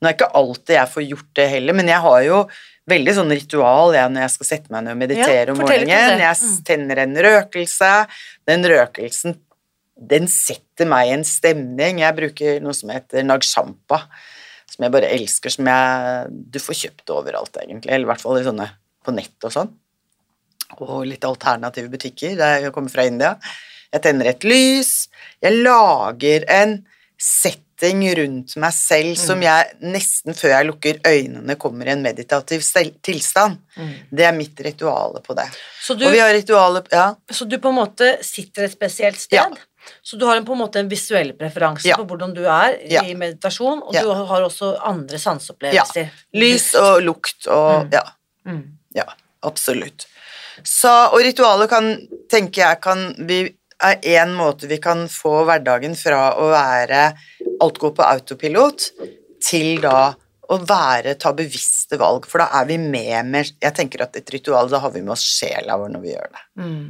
Nå 0.00 0.08
er 0.08 0.14
ikke 0.14 0.32
alltid 0.38 0.76
jeg 0.76 0.92
får 0.92 1.08
gjort 1.08 1.32
det 1.34 1.48
heller, 1.50 1.74
men 1.74 1.88
jeg 1.90 2.00
har 2.00 2.20
jo 2.26 2.48
veldig 2.88 3.14
sånn 3.14 3.30
ritual 3.30 3.94
jeg, 3.94 4.10
når 4.10 4.20
jeg 4.24 4.30
skal 4.36 4.46
sette 4.46 4.70
meg 4.74 4.84
ned 4.84 4.92
og 4.92 5.00
meditere 5.02 5.46
Ja, 5.46 5.52
om 5.52 5.58
morgenen. 5.58 5.86
det. 5.86 6.26
Jeg 6.26 6.36
Mm. 6.42 6.64
tenner 6.64 6.98
en 6.98 7.14
røkelse. 7.16 8.06
Den 8.46 8.62
røkelsen 8.64 9.38
den 10.00 10.26
setter 10.26 10.86
meg 10.86 11.08
i 11.08 11.12
en 11.12 11.22
stemning. 11.24 11.98
Jeg 12.00 12.16
bruker 12.16 12.60
noe 12.62 12.72
som 12.74 12.88
heter 12.90 13.22
nagshampa, 13.22 14.02
som 14.66 14.82
jeg 14.82 14.90
bare 14.90 15.10
elsker, 15.12 15.50
som 15.50 15.64
jeg 15.66 16.50
Du 16.50 16.58
får 16.58 16.74
kjøpt 16.90 17.06
overalt, 17.10 17.52
egentlig, 17.52 17.90
eller 17.92 18.06
i 18.06 18.10
hvert 18.12 18.20
fall 18.20 18.38
i 18.38 18.42
sånne 18.42 18.70
på 19.04 19.14
nett 19.14 19.44
og 19.44 19.52
sånn. 19.52 19.72
Og 20.80 21.06
litt 21.06 21.20
alternative 21.24 21.88
butikker. 21.90 22.36
Det 22.36 22.40
er- 22.40 22.60
jeg 22.62 22.72
kommer 22.72 22.90
fra 22.90 23.04
India. 23.04 23.38
Jeg 23.92 24.02
tenner 24.02 24.26
et 24.32 24.44
lys. 24.48 25.08
Jeg 25.42 25.58
lager 25.62 26.44
en 26.48 26.78
setting 27.22 28.02
rundt 28.18 28.54
meg 28.62 28.72
selv 28.74 29.16
som 29.18 29.42
jeg 29.42 29.72
nesten 29.82 30.34
før 30.38 30.52
jeg 30.56 30.66
lukker 30.70 31.00
øynene, 31.06 31.56
kommer 31.60 31.86
i 31.86 31.92
en 31.94 32.02
meditativ 32.04 32.62
tilstand. 32.62 33.02
tilstand. 33.02 33.58
Det 34.10 34.24
er 34.26 34.32
mitt 34.36 34.58
rituale 34.64 35.20
på 35.22 35.34
det. 35.38 35.48
Så 35.82 35.94
du, 35.98 36.06
Og 36.06 36.12
vi 36.12 36.18
har 36.22 36.32
ritualer 36.34 36.82
Ja. 36.92 37.14
så 37.30 37.44
du 37.48 37.58
på 37.58 37.68
en 37.68 37.74
måte 37.78 38.18
sitter 38.24 38.64
et 38.64 38.72
spesielt 38.72 39.18
sted? 39.18 39.36
Ja. 39.36 39.48
Så 40.02 40.16
du 40.16 40.24
har 40.26 40.36
en, 40.36 40.44
på 40.44 40.52
en 40.52 40.58
måte 40.62 40.78
en 40.78 40.88
visuell 40.88 41.32
preferanse 41.34 41.88
Ja. 41.88 41.96
på 41.96 42.06
hvordan 42.06 42.34
du 42.34 42.44
er 42.46 42.78
Ja. 42.88 43.02
i 43.02 43.14
meditasjon, 43.14 43.82
og 43.82 43.94
Ja. 43.94 44.02
du 44.02 44.12
har 44.14 44.40
også 44.42 44.78
andre 44.80 45.18
sanseopplevelser. 45.18 46.10
Lys 46.34 46.74
og 46.74 47.02
lukt 47.02 47.46
og 47.48 47.84
Mm. 47.86 47.92
Ja. 47.92 48.02
Mm. 48.46 48.78
Ja, 48.94 49.04
absolutt. 49.42 50.06
Så, 50.64 50.88
og 51.12 51.18
ritualet 51.20 51.68
kan, 51.68 52.08
tenker 52.30 52.62
jeg, 52.62 52.80
kan 52.80 53.14
vi 53.26 53.56
er 53.82 53.98
en 54.22 54.34
måte 54.38 54.68
vi 54.70 54.78
kan 54.82 55.06
få 55.10 55.42
hverdagen 55.48 55.96
fra 55.98 56.32
å 56.38 56.50
være 56.52 57.04
alt 57.62 57.78
går 57.78 57.94
på 57.96 58.04
autopilot, 58.06 58.90
til 59.42 59.80
da 59.82 60.12
å 60.52 60.58
være, 60.66 61.14
ta 61.20 61.32
bevisste 61.36 61.98
valg, 62.00 62.26
for 62.28 62.42
da 62.42 62.50
er 62.60 62.68
vi 62.68 62.76
med 62.80 63.30
med 63.30 63.54
Jeg 63.62 63.74
tenker 63.76 64.04
at 64.04 64.16
et 64.18 64.34
ritual, 64.34 64.68
da 64.70 64.82
har 64.82 64.92
vi 64.92 65.02
med 65.02 65.14
oss 65.14 65.24
sjela 65.24 65.78
vår 65.80 65.94
når 65.94 66.02
vi 66.02 66.12
gjør 66.12 66.30
det. 66.34 66.44
Mm. 66.60 66.86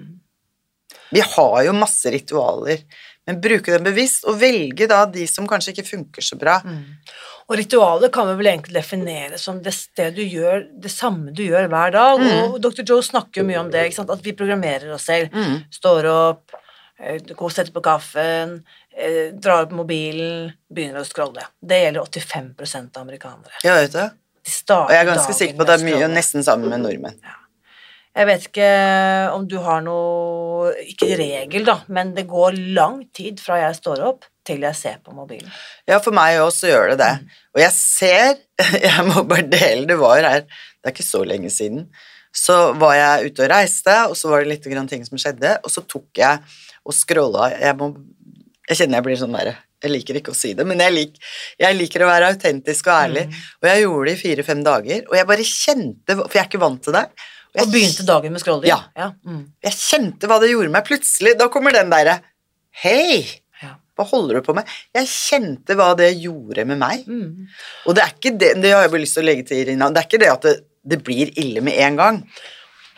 Vi 1.12 1.24
har 1.34 1.58
jo 1.66 1.74
masse 1.76 2.10
ritualer, 2.10 2.82
men 3.28 3.40
bruke 3.44 3.70
dem 3.70 3.84
bevisst, 3.86 4.24
og 4.26 4.40
velge 4.40 4.88
da 4.90 5.04
de 5.06 5.26
som 5.30 5.46
kanskje 5.48 5.76
ikke 5.76 5.90
funker 5.92 6.24
så 6.26 6.38
bra. 6.40 6.56
Mm. 6.64 6.82
Og 7.50 7.58
ritualet 7.58 8.12
kan 8.14 8.26
vi 8.30 8.38
vel 8.38 8.48
egentlig 8.54 8.78
definere 8.78 9.38
som 9.38 9.60
det 9.62 9.74
sted 9.76 10.16
du 10.16 10.22
gjør 10.24 10.64
det 10.82 10.90
samme 10.90 11.34
du 11.36 11.44
gjør 11.44 11.68
hver 11.70 11.94
dag. 11.94 12.22
Mm. 12.22 12.40
Og 12.48 12.58
Dr. 12.64 12.82
Joe 12.88 13.04
snakker 13.04 13.42
jo 13.42 13.48
mye 13.50 13.60
om 13.60 13.70
det, 13.70 13.84
at 14.00 14.24
vi 14.24 14.34
programmerer 14.38 14.94
oss 14.96 15.06
selv. 15.10 15.34
Mm. 15.36 15.60
Står 15.74 16.08
opp, 16.10 16.56
eh, 17.02 17.20
går 17.34 17.44
og 17.48 17.52
setter 17.52 17.74
på 17.74 17.84
kaffen, 17.84 18.60
dra 18.92 19.12
drar 19.40 19.66
opp 19.66 19.76
mobilen, 19.76 20.50
begynner 20.72 21.00
å 21.02 21.08
scrolle. 21.08 21.46
Det 21.60 21.78
gjelder 21.80 22.04
85% 22.04 22.98
av 22.98 23.06
amerikanere. 23.06 23.62
Ja, 23.64 23.78
vet 23.80 23.94
du. 23.94 24.02
Og 24.74 24.90
jeg 24.90 24.98
er 24.98 25.06
ganske 25.06 25.36
sikker 25.36 25.56
på 25.56 25.64
at 25.64 25.70
det 25.70 25.78
er 25.78 25.86
mye 25.86 26.10
nesten 26.10 26.44
sammen 26.44 26.72
med 26.72 26.82
nordmenn. 26.82 27.20
Jeg 28.12 28.28
vet 28.28 28.46
ikke 28.50 28.70
om 29.32 29.46
du 29.48 29.54
har 29.64 29.80
noe 29.84 30.72
Ikke 30.84 31.14
regel, 31.16 31.64
da, 31.64 31.78
men 31.88 32.12
det 32.16 32.26
går 32.28 32.58
lang 32.76 32.98
tid 33.16 33.40
fra 33.40 33.56
jeg 33.62 33.78
står 33.78 34.02
opp 34.04 34.26
til 34.46 34.66
jeg 34.66 34.76
ser 34.76 34.98
på 35.00 35.14
mobilen. 35.14 35.48
Ja, 35.88 36.00
for 36.02 36.14
meg 36.14 36.40
også 36.42 36.68
gjør 36.68 36.92
det 36.92 36.98
det. 37.00 37.12
Og 37.54 37.62
jeg 37.62 37.72
ser 37.76 38.40
Jeg 38.88 39.06
må 39.08 39.22
bare 39.28 39.46
dele, 39.46 39.86
det 39.88 39.96
var 40.00 40.20
her 40.20 40.42
Det 40.44 40.90
er 40.90 40.94
ikke 40.94 41.06
så 41.06 41.22
lenge 41.24 41.50
siden. 41.54 41.86
Så 42.34 42.58
var 42.80 42.96
jeg 42.96 43.30
ute 43.30 43.46
og 43.46 43.52
reiste, 43.52 43.96
og 44.08 44.16
så 44.18 44.30
var 44.32 44.42
det 44.42 44.54
litt 44.54 44.68
grann 44.72 44.88
ting 44.88 45.04
som 45.04 45.20
skjedde, 45.20 45.58
og 45.60 45.72
så 45.72 45.82
tok 45.84 46.16
jeg 46.16 46.40
og 46.86 46.96
scrolla 46.96 47.50
Jeg, 47.54 47.76
må, 47.78 47.92
jeg 48.68 48.80
kjenner 48.80 48.98
jeg 48.98 49.06
blir 49.08 49.20
sånn 49.20 49.36
derre 49.36 49.54
Jeg 49.84 49.92
liker 49.92 50.18
ikke 50.20 50.34
å 50.34 50.38
si 50.38 50.54
det, 50.58 50.66
men 50.68 50.82
jeg, 50.82 50.94
lik, 50.94 51.20
jeg 51.60 51.78
liker 51.78 52.04
å 52.04 52.08
være 52.10 52.32
autentisk 52.32 52.86
og 52.90 52.94
ærlig. 52.94 53.26
Mm. 53.28 53.44
Og 53.60 53.68
jeg 53.70 53.84
gjorde 53.84 54.08
det 54.08 54.16
i 54.16 54.20
fire-fem 54.22 54.64
dager, 54.66 55.04
og 55.10 55.16
jeg 55.18 55.28
bare 55.32 55.46
kjente 55.48 56.18
For 56.20 56.36
jeg 56.38 56.42
er 56.44 56.50
ikke 56.50 56.62
vant 56.62 56.82
til 56.86 56.96
det. 56.98 57.04
jeg, 57.52 57.64
Og 57.64 57.72
begynte 57.74 58.08
dagen 58.08 58.34
med 58.36 58.44
scrolling? 58.44 58.70
Ja. 58.70 58.80
ja. 58.98 59.12
Mm. 59.26 59.44
jeg 59.66 59.78
kjente 59.80 60.30
hva 60.30 60.38
det 60.42 60.52
gjorde 60.52 60.74
meg 60.74 60.86
plutselig. 60.86 61.36
Da 61.40 61.50
kommer 61.52 61.74
den 61.74 61.90
derre 61.94 62.20
Hei! 62.82 63.42
Hva 63.92 64.06
holder 64.08 64.38
du 64.38 64.46
på 64.46 64.54
med? 64.56 64.68
Jeg 64.96 65.08
kjente 65.10 65.76
hva 65.76 65.90
det 65.98 66.08
gjorde 66.16 66.64
med 66.68 66.80
meg. 66.80 67.04
Mm. 67.04 67.48
Og 67.86 67.96
det 67.96 68.04
er 68.06 68.14
ikke 68.14 68.32
det 68.40 68.54
Det 68.62 68.72
har 68.72 68.86
jeg 68.86 68.92
bare 68.94 69.02
lyst 69.02 69.18
til 69.18 69.24
å 69.24 69.28
legge 69.28 69.44
til, 69.50 69.60
Irina. 69.60 69.90
Det 69.92 70.00
er 70.00 70.08
ikke 70.08 70.22
det 70.22 70.30
at 70.32 70.46
det, 70.48 70.54
det 70.94 70.98
blir 71.04 71.32
ille 71.42 71.60
med 71.64 71.76
en 71.84 71.98
gang. 72.00 72.20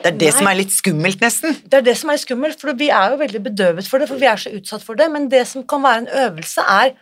Det 0.00 0.10
er 0.10 0.18
det 0.18 0.30
Nei. 0.30 0.36
som 0.36 0.48
er 0.50 0.58
litt 0.58 0.74
skummelt, 0.74 1.20
nesten. 1.22 1.56
Det 1.64 1.78
er 1.78 1.84
det 1.86 1.94
som 2.00 2.10
er 2.12 2.20
skummelt, 2.20 2.60
for 2.60 2.74
vi 2.78 2.90
er 2.90 3.14
jo 3.14 3.20
veldig 3.20 3.40
bedøvet 3.44 3.88
for 3.88 4.02
det, 4.02 4.08
for 4.10 4.20
vi 4.20 4.28
er 4.28 4.40
så 4.40 4.52
utsatt 4.56 4.84
for 4.84 4.98
det. 4.98 5.06
Men 5.12 5.28
det 5.32 5.44
som 5.50 5.64
kan 5.70 5.84
være 5.84 6.04
en 6.04 6.14
øvelse, 6.24 6.64
er 6.66 6.96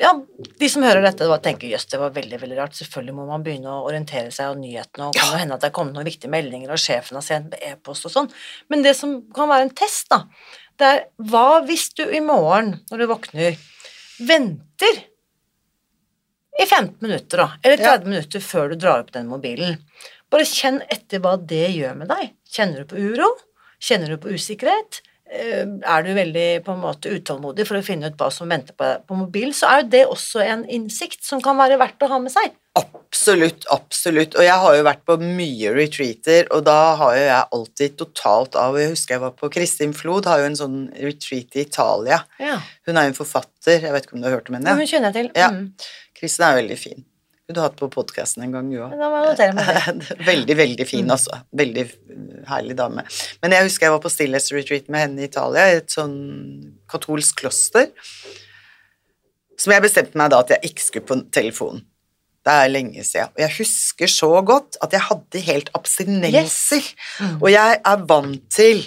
ja, 0.00 0.12
De 0.58 0.68
som 0.72 0.84
hører 0.86 1.04
dette, 1.04 1.26
tenker 1.44 1.68
jøss, 1.68 1.84
det 1.92 1.98
var 2.00 2.14
veldig 2.14 2.38
veldig 2.40 2.56
rart. 2.56 2.76
Selvfølgelig 2.78 3.14
må 3.16 3.26
man 3.28 3.42
begynne 3.44 3.74
å 3.74 3.84
orientere 3.84 4.32
seg 4.32 4.54
og 4.54 4.62
nyhetene, 4.62 5.10
og 5.10 5.18
kan 5.18 5.34
jo 5.34 5.40
hende 5.42 5.58
at 5.58 5.64
det 5.64 5.68
er 5.68 5.74
kommet 5.76 5.96
noen 5.96 6.08
viktige 6.08 6.32
meldinger, 6.32 6.72
og 6.72 6.80
sjefen 6.80 7.18
har 7.18 7.26
sendt 7.26 7.58
e-post 7.60 8.08
og 8.08 8.14
sånn. 8.14 8.30
Men 8.72 8.86
det 8.86 8.94
som 8.96 9.18
kan 9.36 9.50
være 9.52 9.68
en 9.68 9.74
test, 9.76 10.08
da, 10.12 10.22
det 10.80 10.88
er 10.88 11.02
hva 11.28 11.60
hvis 11.68 11.90
du 11.98 12.06
i 12.06 12.22
morgen, 12.24 12.78
når 12.90 13.02
du 13.02 13.08
våkner, 13.10 13.60
venter 14.24 15.02
i 16.56 16.64
15 16.64 16.96
minutter, 17.04 17.44
da, 17.44 17.48
eller 17.62 17.84
30 17.84 18.08
minutter 18.08 18.44
før 18.44 18.72
du 18.72 18.80
drar 18.80 19.04
opp 19.04 19.12
den 19.12 19.28
mobilen. 19.28 19.76
Bare 20.32 20.48
kjenn 20.48 20.80
etter 20.92 21.22
hva 21.22 21.36
det 21.36 21.66
gjør 21.76 21.96
med 22.02 22.12
deg. 22.12 22.32
Kjenner 22.52 22.82
du 22.82 22.92
på 22.92 23.00
uro? 23.00 23.30
Kjenner 23.82 24.14
du 24.14 24.20
på 24.22 24.32
usikkerhet? 24.32 25.02
Eh, 25.32 25.64
Er 25.64 26.02
du 26.04 26.12
veldig 26.12 26.64
på 26.64 26.74
en 26.74 26.82
måte 26.82 27.12
utålmodig 27.12 27.66
for 27.68 27.78
å 27.78 27.84
finne 27.84 28.10
ut 28.10 28.18
hva 28.20 28.28
som 28.32 28.50
venter 28.52 28.76
på 28.76 28.84
deg 28.84 29.04
på 29.08 29.16
mobilen, 29.16 29.54
så 29.56 29.68
er 29.70 29.82
jo 29.82 29.92
det 29.94 30.02
også 30.08 30.42
en 30.44 30.64
innsikt 30.68 31.24
som 31.24 31.40
kan 31.40 31.56
være 31.56 31.78
verdt 31.80 32.04
å 32.04 32.10
ha 32.10 32.18
med 32.20 32.32
seg. 32.34 32.52
Absolutt, 32.76 33.64
absolutt. 33.72 34.36
Og 34.36 34.44
jeg 34.44 34.56
har 34.64 34.76
jo 34.76 34.84
vært 34.86 35.04
på 35.08 35.18
mye 35.20 35.72
retreater, 35.76 36.48
og 36.52 36.64
da 36.64 36.76
har 37.00 37.16
jo 37.16 37.24
jeg 37.26 37.48
alltid 37.58 37.96
totalt 38.00 38.56
av 38.56 38.78
Jeg 38.80 38.92
husker 38.94 39.16
jeg 39.16 39.24
var 39.24 39.34
på 39.36 39.50
Kristin 39.52 39.92
Flod, 39.96 40.28
har 40.28 40.40
jo 40.40 40.50
en 40.50 40.60
sånn 40.60 40.78
retreat 40.96 41.56
i 41.56 41.66
Italia. 41.66 42.22
Ja, 42.40 42.58
Hun 42.88 42.96
er 42.96 43.08
jo 43.08 43.12
en 43.12 43.20
forfatter, 43.20 43.80
jeg 43.80 43.92
vet 43.92 44.08
ikke 44.08 44.16
om 44.16 44.24
du 44.24 44.28
har 44.30 44.38
hørt 44.38 44.48
om 44.48 44.56
ja. 44.56 44.62
henne? 44.62 44.76
Hun 44.80 44.88
kjenner 44.88 45.12
jeg 45.12 45.18
til. 45.20 45.32
Ja. 45.36 45.50
Mm. 45.52 45.72
Kristin 46.16 46.48
er 46.48 46.60
veldig 46.60 46.78
fin. 46.80 47.04
Hun 47.52 47.60
har 47.60 47.68
hatt 47.68 47.76
på 47.76 47.90
podkasten 47.92 48.46
en 48.46 48.54
gang, 48.54 48.70
du 48.72 48.78
òg. 48.80 48.94
Veldig, 50.30 50.56
veldig 50.56 50.86
fin, 50.88 51.10
altså. 51.12 51.42
Veldig 51.52 51.84
herlig 52.48 52.76
dame. 52.78 53.04
Men 53.44 53.52
jeg 53.52 53.66
husker 53.68 53.86
jeg 53.86 53.94
var 53.94 54.00
på 54.00 54.12
stillhetsretreat 54.12 54.88
med 54.92 55.04
henne 55.04 55.20
i 55.20 55.28
Italia, 55.28 55.66
i 55.68 55.82
et 55.82 55.92
sånn 55.92 56.16
katolsk 56.90 57.42
kloster, 57.42 57.90
som 59.60 59.74
jeg 59.74 59.84
bestemte 59.84 60.16
meg 60.18 60.32
da 60.32 60.40
at 60.40 60.54
jeg 60.54 60.72
ikke 60.72 60.86
skulle 60.86 61.10
på 61.10 61.18
telefonen. 61.34 61.84
Det 62.42 62.54
er 62.64 62.72
lenge 62.72 63.04
siden. 63.06 63.30
Og 63.36 63.44
jeg 63.44 63.54
husker 63.60 64.10
så 64.10 64.32
godt 64.42 64.80
at 64.82 64.96
jeg 64.96 65.06
hadde 65.06 65.44
helt 65.46 65.70
abstinenser. 65.78 66.88
Mm. 67.20 67.36
Og 67.36 67.48
jeg 67.52 67.78
er 67.92 68.08
vant 68.08 68.42
til 68.50 68.82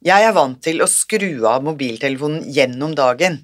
Jeg 0.00 0.24
er 0.24 0.32
vant 0.32 0.56
til 0.64 0.80
å 0.80 0.86
skru 0.88 1.44
av 1.44 1.60
mobiltelefonen 1.60 2.46
gjennom 2.48 2.94
dagen. 2.96 3.36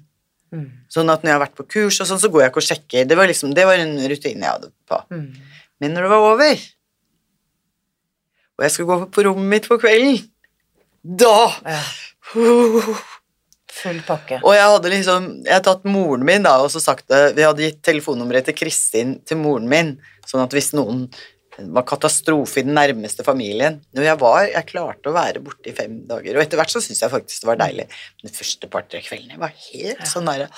Mm. 0.53 0.67
Sånn 0.93 1.11
at 1.11 1.23
når 1.23 1.31
jeg 1.31 1.35
har 1.37 1.43
vært 1.43 1.57
på 1.59 1.65
kurs 1.67 1.99
og 2.03 2.07
sånn, 2.09 2.21
så 2.21 2.29
går 2.31 2.45
jeg 2.45 2.51
ikke 2.53 2.61
og 2.63 2.67
sjekker. 2.69 3.07
Det 3.09 3.17
var 3.19 3.27
liksom, 3.27 3.53
det 3.57 3.65
var 3.67 3.81
en 3.83 3.97
rutine 4.07 4.45
jeg 4.45 4.53
hadde 4.53 4.71
på. 4.87 4.99
Mm. 5.11 5.27
Men 5.83 5.93
når 5.93 6.07
det 6.07 6.11
var 6.13 6.27
over, 6.31 6.63
og 8.57 8.65
jeg 8.65 8.73
skulle 8.73 8.89
gå 8.89 9.09
på 9.13 9.27
rommet 9.27 9.51
mitt 9.53 9.69
på 9.69 9.77
kvelden, 9.81 10.17
da 11.03 11.35
Ja. 11.67 11.81
uh, 12.35 13.03
Full 13.77 13.99
pakke. 14.07 14.39
Og 14.41 14.55
jeg 14.55 14.65
hadde 14.65 14.89
liksom 14.89 15.25
Jeg 15.45 15.53
hadde 15.53 15.67
tatt 15.67 15.83
moren 15.87 16.23
min 16.25 16.43
da 16.43 16.55
og 16.63 16.71
så 16.73 16.81
sagt 16.81 17.05
det 17.13 17.35
Vi 17.37 17.45
hadde 17.45 17.61
gitt 17.61 17.77
telefonnummeret 17.85 18.47
til 18.49 18.57
Kristin 18.57 19.19
til 19.27 19.37
moren 19.37 19.67
min, 19.69 19.93
sånn 20.27 20.41
at 20.43 20.55
hvis 20.55 20.73
noen 20.75 21.05
det 21.57 21.73
var 21.73 21.85
katastrofe 21.89 22.61
i 22.61 22.65
den 22.67 22.75
nærmeste 22.77 23.23
familien 23.25 23.79
Når 23.97 24.03
jeg 24.05 24.19
var, 24.21 24.43
jeg 24.45 24.67
klarte 24.69 25.09
å 25.09 25.15
være 25.15 25.41
borte 25.41 25.71
i 25.71 25.73
fem 25.73 25.99
dager, 26.07 26.37
og 26.37 26.43
etter 26.43 26.59
hvert 26.59 26.69
så 26.73 26.81
syntes 26.83 27.01
jeg 27.01 27.13
faktisk 27.13 27.41
det 27.43 27.49
var 27.49 27.59
deilig. 27.63 27.87
Men 28.21 28.29
de 28.29 28.37
første 28.37 28.69
par-tre 28.69 29.01
kveldene 29.01 29.39
var 29.41 29.53
helt 29.57 29.99
Ja. 30.03 30.09
sånn 30.11 30.29
derre 30.29 30.49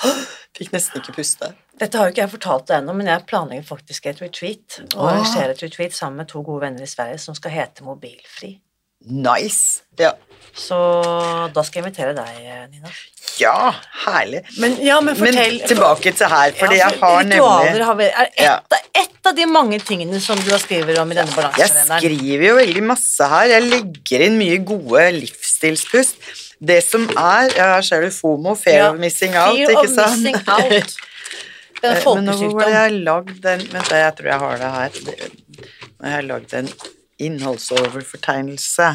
Fikk 0.58 0.74
nesten 0.76 1.00
ikke 1.00 1.16
puste. 1.16 1.54
Dette 1.80 1.96
har 1.98 2.10
jo 2.10 2.12
ikke 2.12 2.26
jeg 2.26 2.34
fortalt 2.34 2.66
deg 2.68 2.82
ennå, 2.82 2.94
men 3.00 3.08
jeg 3.08 3.26
planlegger 3.30 3.64
faktisk 3.64 4.08
et 4.12 4.20
retreat. 4.20 4.82
Og 4.98 5.06
arrangerer 5.08 5.54
et 5.54 5.62
retreat 5.64 5.94
sammen 5.96 6.18
med 6.18 6.28
to 6.28 6.42
gode 6.44 6.66
venner 6.66 6.84
i 6.84 6.90
Sverige 6.90 7.20
som 7.24 7.38
skal 7.38 7.52
hete 7.56 7.86
Mobilfri. 7.88 8.58
Nice. 9.10 9.82
Ja. 10.00 10.14
Så 10.60 10.76
da 11.54 11.64
skal 11.64 11.80
jeg 11.80 11.86
invitere 11.88 12.14
deg, 12.18 12.40
Nina. 12.74 12.90
ja, 13.40 13.72
herlig. 14.06 14.42
Men, 14.60 14.76
ja, 14.84 14.98
men 15.02 15.16
Men 15.22 15.38
tilbake 15.70 16.12
til 16.18 16.28
her, 16.28 16.52
fordi 16.58 16.80
Ja, 16.80 16.90
jeg 16.90 17.00
har 17.00 17.24
nemlig 17.24 17.86
har 17.86 17.96
vi, 17.96 18.04
er 18.10 18.28
et, 18.28 18.42
Ja. 18.44 18.58
et 18.96 19.30
av 19.30 19.36
de 19.36 19.46
mange 19.46 19.80
tingene 19.80 20.20
som 20.20 20.38
du 20.40 20.50
har 20.52 20.60
skrevet 20.60 20.98
om 21.00 21.12
i 21.12 21.16
denne 21.16 21.52
Jeg 21.58 21.70
skriver 21.70 22.46
jo 22.50 22.56
veldig 22.56 22.84
masse 22.84 23.30
her. 23.30 23.46
Jeg 23.48 23.64
legger 23.70 24.26
inn 24.26 24.38
mye 24.42 24.58
gode 24.66 25.06
livsstilspust. 25.22 26.16
Det 26.60 26.82
som 26.84 27.08
er 27.16 27.54
ja, 27.56 27.76
Her 27.76 27.82
ser 27.82 28.02
du 28.02 28.10
FOMO, 28.12 28.56
fear 28.60 28.90
of 28.92 29.00
missing 29.00 29.36
out, 29.36 29.56
Fear 29.56 29.70
ikke 29.70 29.86
of 29.86 29.96
sant? 29.96 30.22
missing 30.22 30.36
out. 30.48 30.98
Den 31.82 31.94
er 31.96 32.02
Eh, 32.02 32.16
Men 32.16 32.26
nå 32.26 32.34
hvor 32.52 32.66
jeg 32.68 32.76
har 32.76 32.90
lagd 32.92 33.38
den 33.42 33.62
Vent, 33.72 33.88
jeg 33.96 34.16
tror 34.18 34.28
jeg 34.28 34.40
har 34.40 34.58
det 34.58 34.72
her. 34.74 34.90
Nå 35.00 36.10
har 36.10 36.16
jeg 36.18 36.26
lagd 36.28 36.54
en 36.60 36.68
innholdsoverfortegnelse. 37.20 38.90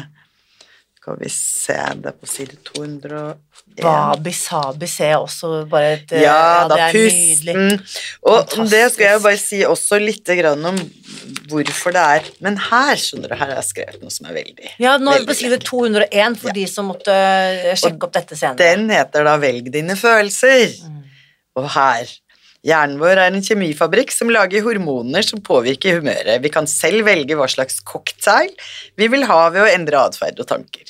Skal 1.05 1.19
vi 1.21 1.29
se 1.29 1.75
Det 2.01 2.15
på 2.17 2.25
side 2.27 2.55
201. 2.65 3.35
Babi 3.75 4.31
sabi 4.33 4.87
ser 4.87 5.11
jeg 5.11 5.19
også 5.19 5.49
bare 5.69 5.91
et 5.97 6.11
Ja, 6.21 6.65
da, 6.69 6.75
det 6.75 6.95
nydelig. 6.95 7.53
pusten. 7.53 7.81
Og 8.23 8.37
Fantastisk. 8.39 8.71
det 8.71 8.83
skal 8.93 9.03
jeg 9.05 9.13
jo 9.13 9.23
bare 9.25 9.37
si 9.41 9.59
også 9.67 9.99
litt 10.01 10.31
grann 10.39 10.65
om 10.65 10.77
hvorfor 11.51 11.91
det 11.93 12.01
er 12.01 12.29
Men 12.41 12.57
her, 12.57 12.95
skjønner 12.95 13.29
du, 13.29 13.35
her 13.35 13.51
har 13.51 13.55
jeg 13.59 13.67
skrevet 13.69 14.01
noe 14.01 14.09
som 14.15 14.29
er 14.31 14.37
veldig 14.39 14.71
Ja, 14.79 14.95
nå 14.97 15.11
er 15.11 15.19
veldig 15.19 15.27
det 15.27 15.29
på 15.29 15.37
side 15.41 15.59
201 15.67 16.39
for 16.41 16.57
de 16.57 16.65
som 16.71 16.89
måtte 16.89 17.13
eh, 17.13 17.75
sjekke 17.75 18.07
opp 18.07 18.13
dette 18.15 18.35
senere. 18.39 18.57
Den 18.63 18.89
heter 18.89 19.27
da 19.27 19.35
Velg 19.37 19.69
dine 19.75 19.95
følelser. 19.99 20.71
Mm. 20.87 21.01
Og 21.59 21.69
her 21.75 22.09
Hjernen 22.65 22.97
vår 22.97 23.19
er 23.21 23.29
en 23.29 23.43
kjemifabrikk 23.45 24.09
som 24.13 24.31
lager 24.33 24.63
hormoner 24.65 25.25
som 25.25 25.41
påvirker 25.45 25.99
humøret. 25.99 26.41
Vi 26.41 26.49
kan 26.53 26.65
selv 26.69 27.05
velge 27.05 27.37
hva 27.37 27.45
slags 27.51 27.77
cocktail 27.85 28.49
vi 28.97 29.09
vil 29.13 29.27
ha 29.29 29.43
ved 29.53 29.61
å 29.61 29.69
endre 29.69 30.01
atferd 30.07 30.41
og 30.41 30.49
tanker. 30.49 30.89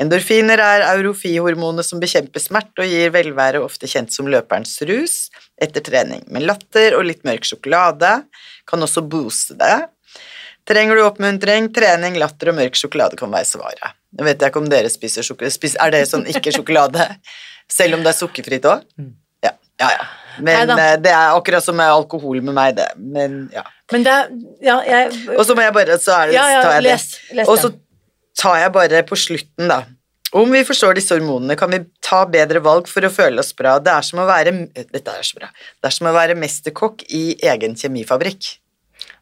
Endorfiner 0.00 0.56
er 0.64 0.86
eurofihormonet 0.94 1.84
som 1.84 2.00
bekjemper 2.00 2.40
smerte 2.40 2.80
og 2.80 2.88
gir 2.88 3.12
velvære, 3.12 3.60
ofte 3.60 3.90
kjent 3.90 4.14
som 4.14 4.30
løperens 4.32 4.72
rus, 4.88 5.16
etter 5.60 5.84
trening. 5.84 6.24
Men 6.32 6.46
latter 6.48 6.96
og 6.96 7.04
litt 7.04 7.20
mørk 7.28 7.44
sjokolade 7.44 8.14
kan 8.68 8.88
også 8.88 9.04
booste 9.04 9.58
det. 9.60 9.76
Trenger 10.64 10.96
du 10.96 11.04
oppmuntring, 11.04 11.68
trening, 11.76 12.16
latter 12.22 12.54
og 12.54 12.56
mørk 12.62 12.78
sjokolade 12.78 13.20
kan 13.20 13.34
være 13.34 13.50
svaret. 13.50 13.98
Nå 14.16 14.24
vet 14.24 14.40
jeg 14.40 14.52
ikke 14.52 14.64
om 14.64 14.72
dere 14.72 14.88
spiser 14.92 15.28
sjokolade. 15.28 15.76
Er 15.76 15.92
det 15.92 16.02
sånn 16.08 16.24
ikke 16.30 16.56
sjokolade? 16.56 17.10
Selv 17.68 17.98
om 17.98 18.04
det 18.04 18.14
er 18.14 18.20
sukkerfritt 18.22 18.72
òg? 18.72 18.88
Ja, 19.44 19.52
ja. 19.82 19.92
ja. 19.98 20.10
Men 20.38 20.68
Neida. 20.68 20.76
eh, 20.80 20.96
det 21.04 21.12
er 21.12 21.36
akkurat 21.36 21.64
som 21.64 21.76
med 21.76 21.90
alkohol 21.92 22.40
med 22.42 22.54
meg, 22.56 22.76
det. 22.78 22.88
Men 22.96 23.48
ja. 23.52 23.64
Men 23.92 24.04
det 24.06 24.16
Ja, 24.64 24.78
jeg 24.86 25.10
Og 25.36 25.44
så 25.44 25.54
må 25.58 25.64
jeg 25.64 25.74
bare 25.76 25.98
Så 26.00 26.14
det, 26.28 26.36
Ja, 26.38 26.46
ja, 26.48 26.62
tar 26.64 26.78
jeg 26.78 26.86
les, 26.86 27.02
les 27.36 27.48
Og 27.48 27.58
så 27.60 27.72
tar 28.40 28.56
jeg 28.62 28.72
bare 28.72 29.02
på 29.04 29.18
slutten, 29.18 29.68
da. 29.68 29.82
Om 30.32 30.48
vi 30.54 30.62
forstår 30.64 30.94
disse 30.96 31.12
hormonene, 31.12 31.58
kan 31.60 31.68
vi 31.70 31.82
ta 32.00 32.22
bedre 32.24 32.62
valg 32.64 32.86
for 32.88 33.04
å 33.04 33.10
føle 33.12 33.42
oss 33.42 33.52
bra. 33.52 33.74
Det 33.84 33.92
er 33.92 34.06
som 34.06 34.22
å 34.22 34.24
være 34.30 34.54
Dette 34.72 35.12
er 35.12 35.26
så 35.28 35.36
bra. 35.36 35.50
Det 35.52 35.90
er 35.90 35.92
som 35.98 36.08
å 36.08 36.14
være 36.16 36.38
mesterkokk 36.40 37.04
i 37.12 37.36
egen 37.52 37.76
kjemifabrikk. 37.76 38.54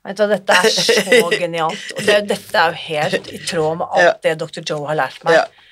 Vet 0.06 0.16
du 0.16 0.22
hva, 0.22 0.28
dette 0.36 0.54
er 0.54 0.70
så 0.70 1.32
genialt. 1.42 1.90
Og 1.96 2.06
det, 2.06 2.20
dette 2.30 2.62
er 2.62 2.70
jo 2.70 2.78
helt 2.86 3.32
i 3.34 3.40
tråd 3.42 3.80
med 3.82 3.98
alt 3.98 4.22
det 4.22 4.36
dr. 4.40 4.62
Joe 4.62 4.86
har 4.86 5.00
lært 5.02 5.18
meg. 5.26 5.40
Ja. 5.40 5.69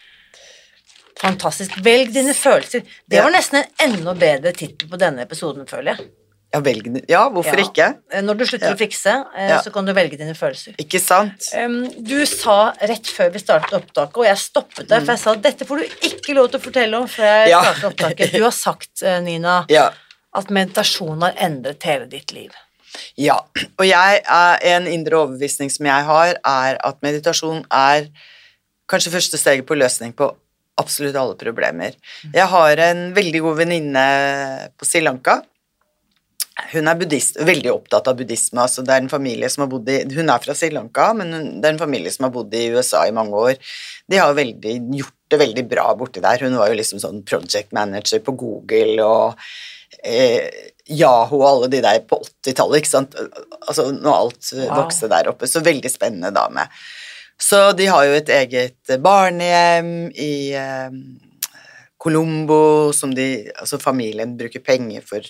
Fantastisk. 1.18 1.74
Velg 1.82 2.12
dine 2.14 2.34
følelser. 2.36 2.84
Det 3.10 3.22
var 3.24 3.34
nesten 3.34 3.60
en 3.62 3.90
enda 3.90 4.14
bedre 4.18 4.52
tittel 4.56 4.88
på 4.90 4.98
denne 5.00 5.24
episoden, 5.26 5.66
føler 5.68 5.96
jeg. 5.96 6.08
Ja, 6.48 6.60
velg. 6.64 6.86
Ja, 7.10 7.22
hvorfor 7.28 7.58
Ja. 7.58 7.64
ikke? 7.66 7.86
Eh, 8.10 8.22
Når 8.22 8.38
du 8.38 8.44
slutter 8.46 8.68
Ja. 8.68 8.74
å 8.74 8.78
fikse, 8.78 9.26
eh, 9.36 9.60
så 9.62 9.72
kan 9.72 9.84
du 9.84 9.92
velge 9.92 10.16
dine 10.16 10.32
følelser. 10.34 10.74
Ikke 10.78 11.00
sant? 11.00 11.50
Du 12.02 12.24
sa 12.24 12.72
rett 12.80 13.04
før 13.04 13.30
vi 13.32 13.38
startet 13.38 13.72
opptaket, 13.72 14.16
og 14.16 14.24
jeg 14.24 14.36
stoppet 14.36 14.88
deg, 14.88 15.04
for 15.04 15.12
jeg 15.12 15.18
sa 15.18 15.34
dette 15.34 15.66
får 15.66 15.76
du 15.78 15.84
ikke 16.08 16.34
lov 16.34 16.50
til 16.50 16.60
å 16.60 16.62
fortelle 16.62 16.94
om 16.96 17.06
før 17.06 17.46
jeg 17.46 17.50
startet 17.50 17.84
opptaket. 17.90 18.32
Du 18.32 18.42
har 18.42 18.50
sagt, 18.50 19.02
eh, 19.02 19.20
Nina, 19.20 19.66
at 20.34 20.46
meditasjon 20.50 21.20
har 21.20 21.32
endret 21.32 21.82
hele 21.82 22.06
ditt 22.08 22.32
liv. 22.32 22.50
Ja, 23.16 23.34
og 23.78 23.84
jeg 23.84 24.22
en 24.24 24.86
indre 24.86 25.10
overbevisning 25.26 25.70
som 25.70 25.84
jeg 25.84 26.04
har, 26.04 26.34
er 26.44 26.78
at 26.82 27.00
meditasjon 27.02 27.66
er 27.70 28.08
kanskje 28.88 29.12
første 29.12 29.36
steget 29.36 29.66
på 29.66 29.76
løsning 29.76 30.14
på 30.14 30.34
absolutt 30.80 31.16
alle 31.18 31.36
problemer. 31.40 31.94
Jeg 32.34 32.46
har 32.52 32.82
en 32.88 33.06
veldig 33.16 33.40
god 33.44 33.56
venninne 33.64 34.04
på 34.78 34.86
Sri 34.88 35.02
Lanka. 35.04 35.40
Hun 36.72 36.90
er 36.90 36.98
buddhist, 36.98 37.36
veldig 37.46 37.70
opptatt 37.70 38.08
av 38.10 38.16
buddhisme. 38.18 38.58
altså 38.64 38.82
det 38.82 38.94
er 38.94 39.04
en 39.04 39.10
familie 39.12 39.46
som 39.50 39.62
har 39.62 39.68
bodd 39.70 39.88
i, 39.94 40.00
Hun 40.16 40.30
er 40.32 40.42
fra 40.42 40.56
Sri 40.58 40.70
Lanka, 40.74 41.12
men 41.14 41.30
hun, 41.32 41.44
det 41.62 41.68
er 41.68 41.76
en 41.76 41.82
familie 41.84 42.10
som 42.10 42.26
har 42.26 42.32
bodd 42.34 42.54
i 42.58 42.64
USA 42.74 43.04
i 43.06 43.14
mange 43.14 43.38
år. 43.38 43.60
De 44.10 44.18
har 44.18 44.34
veldig, 44.34 44.74
gjort 44.98 45.14
det 45.30 45.38
veldig 45.44 45.64
bra 45.70 45.86
borti 45.94 46.22
der. 46.24 46.42
Hun 46.42 46.56
var 46.58 46.72
jo 46.72 46.78
liksom 46.80 46.98
sånn 47.02 47.22
project 47.28 47.70
manager 47.76 48.18
på 48.26 48.34
Google 48.40 49.04
og 49.06 49.38
eh, 50.02 50.48
Yahoo 50.88 51.38
og 51.42 51.48
alle 51.52 51.68
de 51.76 51.82
der 51.84 52.00
på 52.08 52.18
80-tallet, 52.24 52.80
ikke 52.82 52.90
sant. 52.94 53.14
Altså 53.68 53.90
når 53.92 54.14
alt 54.16 54.50
Wow. 54.56 54.74
vokste 54.82 55.10
der 55.12 55.28
oppe. 55.30 55.46
Så 55.46 55.60
veldig 55.62 55.90
spennende 55.92 56.32
dame. 56.34 56.64
Så 57.40 57.72
de 57.78 57.86
har 57.86 58.04
jo 58.08 58.16
et 58.18 58.30
eget 58.34 58.94
barnehjem 59.02 60.10
i 60.18 60.32
eh, 60.58 60.94
Colombo 61.98 62.92
som 62.94 63.14
de, 63.14 63.28
altså 63.58 63.78
familien 63.82 64.36
bruker 64.38 64.62
penger 64.64 65.04
for. 65.06 65.28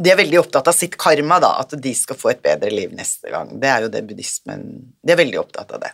De 0.00 0.12
er 0.12 0.18
veldig 0.18 0.38
opptatt 0.40 0.70
av 0.70 0.76
sitt 0.76 0.96
karma, 1.00 1.40
da, 1.42 1.56
at 1.62 1.74
de 1.74 1.94
skal 1.96 2.18
få 2.18 2.32
et 2.32 2.44
bedre 2.44 2.70
liv 2.72 2.94
neste 2.96 3.32
gang. 3.32 3.50
Det 3.60 3.70
er 3.70 3.84
jo 3.84 3.90
det 3.92 4.06
buddhismen 4.08 4.64
De 5.02 5.14
er 5.14 5.20
veldig 5.20 5.42
opptatt 5.42 5.74
av 5.76 5.82
det. 5.84 5.92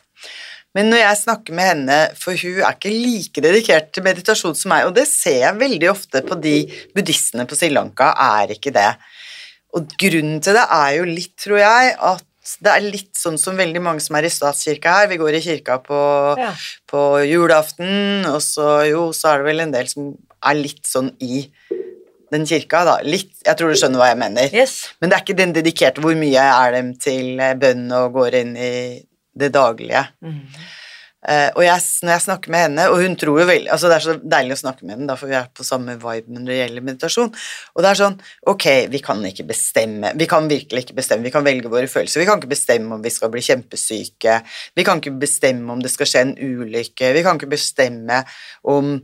Men 0.77 0.91
når 0.93 1.01
jeg 1.01 1.21
snakker 1.23 1.57
med 1.57 1.71
henne, 1.71 1.99
for 2.21 2.37
hun 2.37 2.61
er 2.61 2.77
ikke 2.77 2.93
like 2.93 3.43
dedikert 3.45 3.95
til 3.97 4.05
meditasjon 4.05 4.57
som 4.59 4.75
meg, 4.75 4.85
og 4.85 4.97
det 4.99 5.07
ser 5.09 5.39
jeg 5.41 5.61
veldig 5.63 5.89
ofte 5.89 6.21
på 6.27 6.37
de 6.37 6.57
buddhistene 6.93 7.47
på 7.49 7.57
Sri 7.57 7.71
Lanka, 7.73 8.11
er 8.13 8.53
ikke 8.53 8.75
det. 8.77 8.91
Og 9.77 9.89
grunnen 10.01 10.43
til 10.45 10.57
det 10.57 10.67
er 10.77 10.91
jo 10.99 11.07
litt, 11.09 11.33
tror 11.41 11.63
jeg, 11.63 11.95
at 11.97 12.26
det 12.63 12.73
er 12.73 12.85
litt 12.85 13.13
sånn 13.19 13.39
som 13.41 13.57
veldig 13.59 13.83
mange 13.83 14.03
som 14.05 14.17
er 14.19 14.29
i 14.29 14.33
statskirka 14.33 14.93
her. 15.01 15.09
Vi 15.11 15.19
går 15.21 15.39
i 15.39 15.43
kirka 15.45 15.79
på, 15.85 15.99
Ja. 16.39 16.53
på 16.87 17.03
julaften, 17.27 18.25
og 18.31 18.41
så 18.45 18.87
jo, 18.89 19.09
så 19.17 19.33
er 19.35 19.39
det 19.43 19.49
vel 19.51 19.61
en 19.67 19.75
del 19.75 19.89
som 19.91 20.13
er 20.47 20.55
litt 20.55 20.85
sånn 20.87 21.11
i 21.21 21.49
den 22.33 22.47
kirka, 22.47 22.85
da. 22.85 22.97
Litt, 23.07 23.31
jeg 23.47 23.57
tror 23.57 23.71
du 23.71 23.79
skjønner 23.79 23.99
hva 24.03 24.09
jeg 24.11 24.19
mener. 24.19 24.49
Yes. 24.55 24.89
Men 25.01 25.11
det 25.11 25.17
er 25.19 25.25
ikke 25.25 25.39
den 25.39 25.53
dedikerte 25.55 26.03
hvor 26.03 26.17
mye 26.19 26.43
er 26.43 26.73
dem 26.75 26.95
til 26.99 27.37
bønn 27.63 27.87
og 27.93 28.13
går 28.19 28.35
inn 28.43 28.57
i 28.57 28.73
det 29.37 29.53
daglige. 29.55 30.07
Mm. 30.25 30.41
Eh, 31.27 31.49
og 31.57 31.65
jeg, 31.67 31.83
når 32.07 32.13
jeg 32.15 32.25
snakker 32.27 32.53
med 32.55 32.65
henne, 32.67 32.87
og 32.93 33.01
hun 33.03 33.17
tror 33.19 33.41
jo 33.41 33.47
veldig 33.49 33.71
altså 33.75 33.89
Det 33.91 33.97
er 33.97 34.05
så 34.05 34.15
deilig 34.37 34.55
å 34.55 34.61
snakke 34.61 34.87
med 34.87 34.95
henne, 34.95 35.09
da, 35.11 35.17
for 35.19 35.31
vi 35.31 35.39
er 35.39 35.49
på 35.51 35.67
samme 35.67 35.97
vibe 35.99 36.35
når 36.35 36.45
det 36.47 36.59
gjelder 36.61 36.87
meditasjon. 36.87 37.33
Og 37.75 37.83
det 37.83 37.91
er 37.91 38.01
sånn 38.03 38.19
Ok, 38.53 38.67
vi 38.93 39.01
kan 39.05 39.23
ikke 39.27 39.49
bestemme 39.49 40.13
Vi 40.19 40.29
kan 40.31 40.51
virkelig 40.51 40.87
ikke 40.87 40.99
bestemme. 41.01 41.27
Vi 41.27 41.35
kan 41.35 41.47
velge 41.47 41.73
våre 41.73 41.91
følelser. 41.91 42.23
Vi 42.23 42.29
kan 42.29 42.39
ikke 42.39 42.53
bestemme 42.55 42.95
om 42.95 43.03
vi 43.03 43.15
skal 43.15 43.33
bli 43.33 43.43
kjempesyke. 43.43 44.39
Vi 44.79 44.87
kan 44.87 45.03
ikke 45.03 45.17
bestemme 45.19 45.75
om 45.75 45.83
det 45.83 45.91
skal 45.95 46.11
skje 46.11 46.23
en 46.29 46.37
ulykke. 46.39 47.11
Vi 47.17 47.25
kan 47.27 47.41
ikke 47.41 47.57
bestemme 47.57 48.23
om 48.67 49.01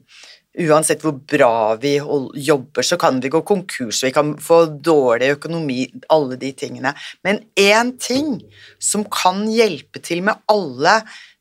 Uansett 0.53 1.01
hvor 1.01 1.15
bra 1.17 1.79
vi 1.81 1.95
jobber, 1.97 2.85
så 2.85 2.99
kan 3.01 3.23
vi 3.25 3.31
gå 3.33 3.41
konkurs, 3.49 4.03
vi 4.05 4.11
kan 4.13 4.35
få 4.37 4.67
dårlig 4.85 5.31
økonomi, 5.39 5.87
alle 6.13 6.37
de 6.37 6.51
tingene. 6.53 6.93
Men 7.25 7.41
én 7.57 7.95
ting 7.97 8.35
som 8.77 9.07
kan 9.09 9.47
hjelpe 9.49 10.03
til 10.05 10.21
med 10.27 10.45
alle 10.53 10.99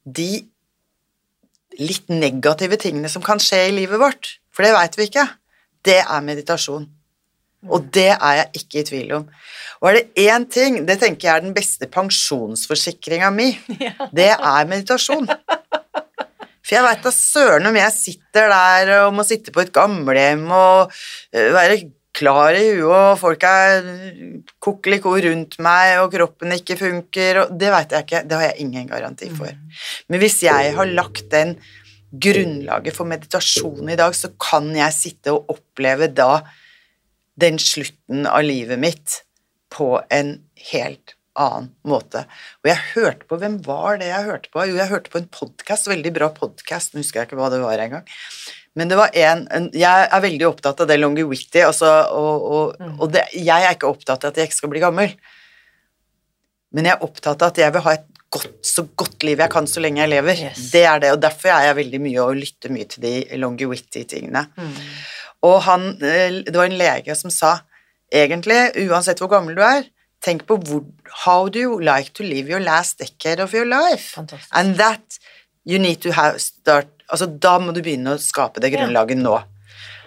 de 0.08 0.30
litt 1.80 2.10
negative 2.12 2.80
tingene 2.82 3.12
som 3.12 3.24
kan 3.24 3.40
skje 3.42 3.68
i 3.70 3.76
livet 3.76 4.02
vårt, 4.02 4.36
for 4.52 4.66
det 4.66 4.74
veit 4.76 4.98
vi 5.00 5.08
ikke, 5.08 5.28
det 5.88 6.02
er 6.02 6.26
meditasjon. 6.26 6.90
Og 7.70 7.86
det 7.94 8.10
er 8.16 8.38
jeg 8.40 8.64
ikke 8.64 8.80
i 8.80 8.86
tvil 8.88 9.12
om. 9.20 9.28
Og 9.82 9.90
er 9.90 10.00
det 10.00 10.24
én 10.26 10.48
ting, 10.50 10.80
det 10.88 10.98
tenker 11.02 11.28
jeg 11.28 11.36
er 11.36 11.46
den 11.46 11.54
beste 11.54 11.88
pensjonsforsikringa 11.94 13.30
mi, 13.34 13.52
det 14.18 14.32
er 14.34 14.70
meditasjon. 14.70 15.30
For 16.62 16.78
jeg 16.78 16.86
veit 16.86 17.06
da 17.06 17.14
søren 17.14 17.70
om 17.70 17.78
jeg 17.78 17.94
sitter 17.96 18.52
der 18.52 18.92
og 19.06 19.16
må 19.18 19.26
sitte 19.28 19.54
på 19.54 19.64
et 19.64 19.74
gamlehjem 19.74 20.46
og 20.54 20.92
øh, 21.34 21.50
være 21.54 21.80
klar 22.16 22.56
i 22.58 22.66
huet, 22.76 22.88
og 22.92 23.20
folk 23.22 23.44
er 23.48 23.86
kokeliko 24.64 25.14
rundt 25.26 25.58
meg, 25.64 25.98
og 26.02 26.12
kroppen 26.14 26.56
ikke 26.58 26.78
funker, 26.80 27.44
og 27.44 27.54
det 27.60 27.72
veit 27.74 27.96
jeg 27.96 28.08
ikke. 28.08 28.24
Det 28.28 28.40
har 28.40 28.50
jeg 28.50 28.66
ingen 28.66 28.90
garanti 28.90 29.30
for. 29.36 29.54
Men 30.12 30.24
hvis 30.24 30.42
jeg 30.46 30.74
har 30.76 30.92
lagt 30.92 31.30
den 31.32 31.56
grunnlaget 32.12 32.96
for 32.96 33.08
meditasjon 33.08 33.90
i 33.90 33.98
dag, 34.00 34.16
så 34.16 34.34
kan 34.42 34.68
jeg 34.76 34.98
sitte 34.98 35.36
og 35.36 35.54
oppleve 35.56 36.12
da 36.12 36.42
den 37.40 37.58
slutten 37.62 38.28
av 38.28 38.44
livet 38.44 38.80
mitt 38.82 39.22
på 39.72 39.96
en 40.12 40.36
helt 40.72 41.16
annen 41.42 41.70
måte. 41.88 42.24
Og 42.64 42.72
jeg 42.72 42.80
hørte 42.94 43.28
på 43.30 43.40
Hvem 43.42 43.60
var 43.66 44.00
det 44.02 44.10
jeg 44.12 44.28
hørte 44.30 44.52
på? 44.54 44.66
Jo, 44.70 44.78
jeg 44.80 44.92
hørte 44.92 45.14
på 45.14 45.22
en 45.22 45.30
podkast, 45.34 45.90
veldig 45.92 46.14
bra 46.16 46.32
podkast, 46.36 46.96
husker 46.98 47.22
jeg 47.22 47.30
ikke 47.30 47.40
hva 47.40 47.52
det 47.54 47.62
var 47.64 47.84
engang. 47.84 48.08
Men 48.80 48.92
det 48.92 48.98
var 49.00 49.12
en, 49.20 49.44
en 49.52 49.68
Jeg 49.76 50.08
er 50.08 50.24
veldig 50.24 50.48
opptatt 50.48 50.80
av 50.84 50.88
det 50.88 51.00
longevity, 51.02 51.64
altså, 51.66 51.90
og, 52.16 52.48
og, 52.56 52.88
og 52.98 53.12
det, 53.12 53.26
jeg 53.36 53.68
er 53.68 53.76
ikke 53.76 53.92
opptatt 53.92 54.24
av 54.24 54.32
at 54.32 54.40
jeg 54.40 54.50
ikke 54.50 54.62
skal 54.62 54.74
bli 54.74 54.84
gammel. 54.84 55.16
Men 56.72 56.88
jeg 56.88 56.96
er 56.96 57.06
opptatt 57.06 57.42
av 57.44 57.52
at 57.52 57.60
jeg 57.60 57.76
vil 57.76 57.84
ha 57.88 57.96
et 57.98 58.08
godt, 58.32 58.54
så 58.64 58.86
godt 58.96 59.26
liv 59.28 59.42
jeg 59.44 59.52
kan 59.52 59.68
så 59.68 59.84
lenge 59.84 60.04
jeg 60.04 60.14
lever. 60.14 60.46
Yes. 60.48 60.70
Det 60.72 60.86
er 60.88 61.02
det, 61.04 61.16
og 61.16 61.24
derfor 61.24 61.52
er 61.52 61.68
jeg 61.68 61.80
veldig 61.82 62.02
mye 62.06 62.24
og 62.24 62.38
lytter 62.40 62.72
mye 62.74 62.88
til 62.94 63.04
de 63.04 63.16
longevity-tingene. 63.42 64.46
Mm. 64.56 64.78
Og 65.50 65.58
han, 65.68 65.90
eh, 66.06 66.40
det 66.48 66.56
var 66.56 66.70
en 66.70 66.80
lege 66.80 67.18
som 67.18 67.34
sa 67.34 67.58
egentlig, 68.12 68.60
uansett 68.88 69.20
hvor 69.22 69.32
gammel 69.32 69.58
du 69.58 69.64
er, 69.66 69.84
tenk 70.22 70.46
på 70.50 70.58
hvor, 70.62 70.84
how 71.26 71.50
do 71.50 71.60
you 71.60 71.80
like 71.82 72.14
to 72.14 72.24
live 72.24 72.50
your 72.50 72.62
last 72.62 73.00
decade 73.02 73.42
of 73.44 73.54
your 73.54 73.66
life? 73.66 74.12
Fantastisk. 74.16 74.50
And 74.54 74.76
that 74.78 75.20
you 75.66 75.80
need 75.80 76.02
to 76.02 76.12
have 76.18 76.40
start 76.42 76.88
Altså, 77.12 77.28
da 77.28 77.58
må 77.60 77.74
du 77.76 77.82
begynne 77.84 78.14
å 78.16 78.20
skape 78.24 78.62
det 78.64 78.70
Ja. 78.72 78.80
grunnlaget 78.80 79.20
nå. 79.20 79.34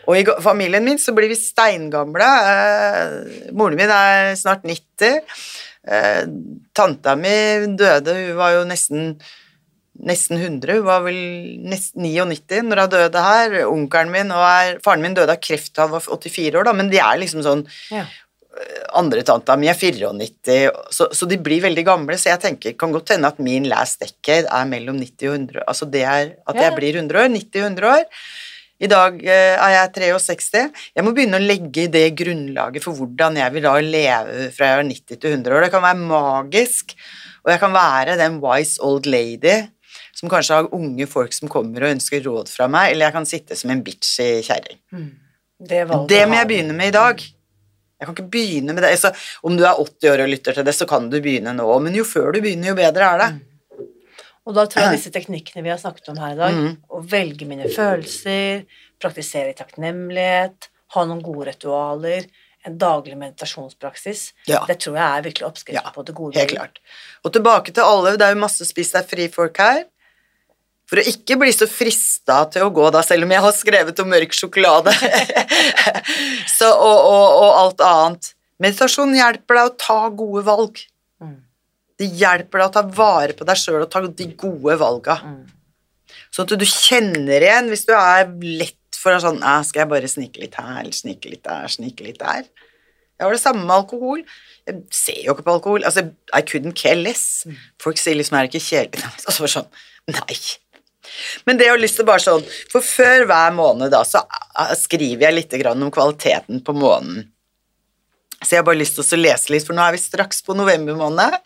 Og 0.08 0.16
i 0.16 0.24
familien 0.40 0.84
min 0.84 0.96
så 0.96 1.12
blir 1.12 1.28
vi 1.28 1.36
steingamle. 1.36 2.24
Eh, 2.24 3.52
moren 3.52 3.76
min 3.76 3.90
er 3.92 4.32
snart 4.40 4.64
90. 4.64 5.20
Eh, 5.86 6.24
tanta 6.74 7.14
mi 7.14 7.28
døde, 7.76 8.14
hun 8.14 8.36
var 8.38 8.52
jo 8.56 8.64
nesten 8.64 9.18
nesten 10.04 10.40
100, 10.40 10.78
hun 10.80 10.84
var 10.88 11.04
vel 11.04 11.14
nesten 11.62 12.02
99 12.02 12.62
når 12.66 12.80
hun 12.82 12.90
døde 12.96 13.22
her. 13.22 13.58
Onkelen 13.68 14.10
min 14.10 14.32
og 14.34 14.42
er, 14.42 14.78
Faren 14.84 15.04
min 15.04 15.14
døde 15.14 15.36
av 15.36 15.40
kreft 15.44 15.74
da 15.76 15.84
han 15.86 15.92
var 15.94 16.00
84 16.00 16.56
år, 16.58 16.64
da, 16.64 16.72
men 16.72 16.88
de 16.90 16.98
er 16.98 17.20
liksom 17.20 17.44
sånn 17.44 17.66
Ja. 17.92 18.06
Andre 18.94 19.24
tanta 19.26 19.56
mi 19.58 19.68
er 19.70 19.76
94, 19.78 20.70
så, 20.94 21.08
så 21.12 21.26
de 21.30 21.38
blir 21.42 21.64
veldig 21.64 21.84
gamle, 21.86 22.16
så 22.20 22.30
jeg 22.32 22.42
tenker 22.44 22.76
kan 22.78 22.94
godt 22.94 23.14
hende 23.14 23.30
at 23.30 23.40
min 23.42 23.66
last 23.70 24.02
decade 24.02 24.46
er 24.46 24.68
mellom 24.70 25.00
90 25.00 25.28
og 25.28 25.38
100 25.40 25.64
Altså 25.66 25.88
det 25.90 26.04
er 26.06 26.34
at 26.46 26.60
jeg 26.60 26.76
blir 26.76 27.00
100 27.00 27.24
år, 27.24 27.32
90-100 27.34 27.88
år. 27.90 28.04
I 28.84 28.90
dag 28.90 29.20
eh, 29.22 29.54
er 29.54 29.72
jeg 29.76 29.92
63. 29.96 30.64
Jeg 30.96 31.06
må 31.06 31.12
begynne 31.14 31.38
å 31.38 31.44
legge 31.44 31.86
det 31.90 32.08
grunnlaget 32.18 32.84
for 32.84 32.98
hvordan 32.98 33.38
jeg 33.38 33.54
vil 33.54 33.66
da 33.66 33.74
leve 33.80 34.48
fra 34.54 34.70
jeg 34.70 34.80
er 34.80 34.88
90 34.90 35.20
til 35.20 35.36
100 35.38 35.54
år. 35.54 35.66
Det 35.66 35.74
kan 35.74 35.86
være 35.86 36.08
magisk, 36.10 36.96
og 37.44 37.54
jeg 37.54 37.62
kan 37.62 37.76
være 37.76 38.18
den 38.20 38.40
wise 38.42 38.82
old 38.82 39.06
lady 39.10 39.62
som 40.14 40.30
kanskje 40.30 40.58
har 40.58 40.74
unge 40.74 41.06
folk 41.10 41.34
som 41.34 41.50
kommer 41.50 41.86
og 41.86 41.96
ønsker 41.96 42.22
råd 42.26 42.50
fra 42.50 42.68
meg, 42.70 42.92
eller 42.92 43.08
jeg 43.08 43.16
kan 43.16 43.28
sitte 43.28 43.58
som 43.58 43.72
en 43.74 43.82
bitchy 43.84 44.44
kjerring. 44.46 44.78
Det, 45.58 45.86
Det 46.10 46.22
må 46.28 46.38
jeg 46.38 46.50
begynne 46.50 46.76
med 46.76 46.92
i 46.92 46.94
dag. 46.94 47.22
Jeg 48.00 48.08
kan 48.08 48.16
ikke 48.16 48.30
begynne 48.34 48.74
med 48.76 48.84
det. 48.84 48.92
Så 49.00 49.10
om 49.46 49.56
du 49.56 49.64
er 49.64 49.78
80 49.78 50.10
år 50.10 50.24
og 50.24 50.30
lytter 50.32 50.56
til 50.56 50.66
det, 50.66 50.74
så 50.76 50.86
kan 50.90 51.08
du 51.10 51.18
begynne 51.22 51.54
nå. 51.56 51.66
Men 51.84 51.96
jo 51.96 52.06
før 52.08 52.34
du 52.34 52.40
begynner, 52.44 52.72
jo 52.72 52.78
bedre 52.78 53.10
er 53.10 53.22
det. 53.22 53.32
Og 54.44 54.56
da 54.56 54.66
tror 54.68 54.84
jeg 54.84 54.98
disse 54.98 55.12
teknikkene 55.14 55.64
vi 55.64 55.72
har 55.72 55.80
snakket 55.80 56.10
om 56.12 56.18
her 56.20 56.34
i 56.34 56.40
dag, 56.40 56.56
mm. 56.56 56.72
å 56.92 57.00
velge 57.08 57.46
mine 57.48 57.70
følelser, 57.72 58.66
praktisere 59.00 59.54
takknemlighet, 59.56 60.68
ha 60.94 61.04
noen 61.08 61.22
gode 61.24 61.48
ritualer, 61.48 62.26
en 62.64 62.76
daglig 62.80 63.16
meditasjonspraksis, 63.20 64.32
Ja. 64.48 64.64
det 64.68 64.78
tror 64.80 64.96
jeg 64.96 65.04
er 65.04 65.24
virkelig 65.24 65.46
oppskriften 65.48 65.84
Ja, 65.84 65.92
på 65.92 66.04
det 66.04 66.14
gode 66.16 66.38
Helt 66.38 66.50
klart. 66.50 66.78
Og 67.24 67.32
tilbake 67.32 67.72
til 67.72 67.84
alle, 67.84 68.16
det 68.16 68.24
er 68.24 68.32
jo 68.32 68.40
masse 68.40 68.64
spis 68.64 68.92
deg 68.92 69.08
fri-folk 69.08 69.58
her. 69.58 69.84
For 70.94 71.02
å 71.02 71.10
ikke 71.10 71.34
bli 71.40 71.50
så 71.50 71.66
frista 71.66 72.36
til 72.54 72.68
å 72.68 72.70
gå 72.70 72.86
da, 72.94 73.00
selv 73.02 73.26
om 73.26 73.32
jeg 73.34 73.42
har 73.42 73.54
skrevet 73.56 73.98
om 73.98 74.12
mørk 74.12 74.36
sjokolade 74.38 74.92
så, 76.56 76.68
og, 76.70 76.98
og, 77.00 77.24
og 77.40 77.56
alt 77.58 77.82
annet. 77.82 78.28
Meditasjon 78.62 79.16
hjelper 79.18 79.58
deg 79.58 79.72
å 79.72 79.74
ta 79.74 79.96
gode 80.14 80.44
valg. 80.46 80.78
Mm. 81.18 81.40
Det 81.98 82.08
hjelper 82.20 82.62
deg 82.62 82.68
å 82.68 82.74
ta 82.76 82.84
vare 82.94 83.34
på 83.34 83.48
deg 83.48 83.58
sjøl 83.58 83.80
og 83.80 83.90
ta 83.90 84.04
de 84.06 84.28
gode 84.38 84.78
valga. 84.78 85.18
Mm. 85.26 85.42
Sånn 86.30 86.46
at 86.46 86.62
du 86.62 86.68
kjenner 86.68 87.42
igjen 87.50 87.74
hvis 87.74 87.88
du 87.90 87.94
er 87.98 88.30
lett 88.30 89.02
for 89.02 89.18
å 89.18 89.22
sånn 89.26 89.42
«Ah, 89.42 89.66
Skal 89.66 89.82
jeg 89.82 89.94
bare 89.96 90.14
snike 90.14 90.46
litt 90.46 90.54
her, 90.62 90.94
snike 90.94 91.34
litt 91.34 91.42
der, 91.42 91.66
snike 91.74 92.06
litt 92.06 92.22
der? 92.22 92.46
Jeg 93.18 93.26
har 93.26 93.34
det 93.34 93.42
samme 93.42 93.66
med 93.66 93.80
alkohol. 93.80 94.22
Jeg 94.62 94.84
ser 94.94 95.24
jo 95.26 95.34
ikke 95.34 95.50
på 95.50 95.58
alkohol. 95.58 95.90
Altså, 95.90 96.06
I 96.30 96.46
couldn't 96.46 96.78
care 96.78 97.02
less. 97.02 97.48
Folk 97.82 97.98
sier 97.98 98.14
liksom 98.14 98.38
er 98.38 98.46
det 98.46 98.54
ikke 98.54 98.68
kjedelig? 98.70 99.10
Og 99.26 99.32
så 99.32 99.42
var 99.42 99.50
det 99.50 99.56
sånn 99.58 99.74
Nei. 100.14 100.38
Men 101.44 101.58
det 101.58 101.68
jeg 101.68 101.74
har 101.74 101.82
lyst 101.82 101.98
til 102.00 102.06
bare 102.08 102.22
sånn 102.22 102.44
For 102.72 102.84
før 102.84 103.26
hver 103.28 103.54
måned 103.56 103.92
da, 103.94 104.02
så 104.08 104.22
ah, 104.24 104.74
skriver 104.78 105.28
jeg 105.28 105.36
litt 105.38 105.56
om 105.70 105.90
kvaliteten 105.94 106.62
på 106.64 106.76
måneden. 106.76 107.30
Så 108.44 108.56
jeg 108.56 108.62
har 108.62 108.68
bare 108.68 108.80
lyst 108.80 108.98
til 108.98 109.04
å 109.18 109.22
lese 109.22 109.52
litt, 109.54 109.64
for 109.66 109.76
nå 109.76 109.84
er 109.84 109.96
vi 109.96 110.02
straks 110.02 110.42
på 110.44 110.56
november 110.56 110.98
måned. 110.98 111.38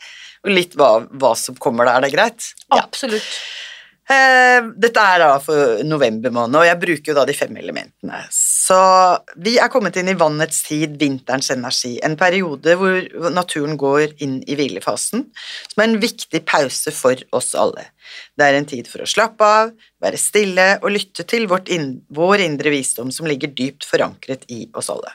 Og 0.46 0.52
litt 0.54 0.74
hva, 0.78 0.90
hva 1.20 1.32
som 1.38 1.56
kommer 1.58 1.86
der, 1.86 1.98
er 1.98 2.06
det 2.06 2.14
greit? 2.14 2.52
Absolutt. 2.74 3.22
Eh, 3.22 3.67
dette 4.08 5.02
er 5.04 5.20
da 5.20 5.34
for 5.42 5.82
november 5.84 6.32
måned, 6.32 6.56
og 6.56 6.64
jeg 6.64 6.80
bruker 6.80 7.12
jo 7.12 7.16
da 7.18 7.26
de 7.28 7.34
fem 7.36 7.56
elementene. 7.60 8.22
Så 8.32 8.78
vi 9.44 9.58
er 9.60 9.68
kommet 9.72 9.98
inn 10.00 10.08
i 10.08 10.16
vannets 10.16 10.62
tid, 10.64 10.96
vinterens 11.00 11.50
energi, 11.52 11.98
en 12.04 12.16
periode 12.20 12.76
hvor 12.80 13.28
naturen 13.34 13.76
går 13.80 14.16
inn 14.24 14.38
i 14.48 14.56
hvilefasen, 14.56 15.26
som 15.68 15.84
er 15.84 15.90
en 15.90 16.00
viktig 16.00 16.42
pause 16.48 16.92
for 16.96 17.20
oss 17.36 17.52
alle. 17.58 17.84
Det 18.32 18.48
er 18.48 18.56
en 18.56 18.68
tid 18.68 18.88
for 18.88 19.04
å 19.04 19.08
slappe 19.08 19.44
av, 19.44 19.76
være 20.00 20.20
stille 20.20 20.68
og 20.80 20.92
lytte 20.96 21.28
til 21.28 21.48
vår 21.48 22.44
indre 22.48 22.72
visdom 22.72 23.12
som 23.12 23.28
ligger 23.28 23.52
dypt 23.52 23.84
forankret 23.88 24.48
i 24.48 24.64
oss 24.72 24.88
alle. 24.94 25.12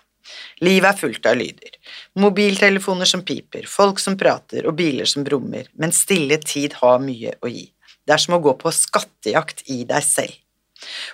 Livet 0.63 0.93
er 0.93 0.97
fullt 0.97 1.25
av 1.27 1.37
lyder. 1.37 1.77
Mobiltelefoner 2.21 3.09
som 3.09 3.25
piper, 3.25 3.65
folk 3.69 3.99
som 3.99 4.15
prater 4.17 4.67
og 4.69 4.77
biler 4.77 5.09
som 5.09 5.25
brummer, 5.25 5.67
men 5.81 5.93
stille 5.95 6.37
tid 6.45 6.77
har 6.79 7.01
mye 7.03 7.35
å 7.41 7.51
gi. 7.51 7.67
Det 8.03 8.15
er 8.15 8.21
som 8.21 8.37
å 8.37 8.41
gå 8.43 8.55
på 8.59 8.71
skattejakt 8.75 9.63
i 9.71 9.83
deg 9.87 10.03
selv. 10.05 10.39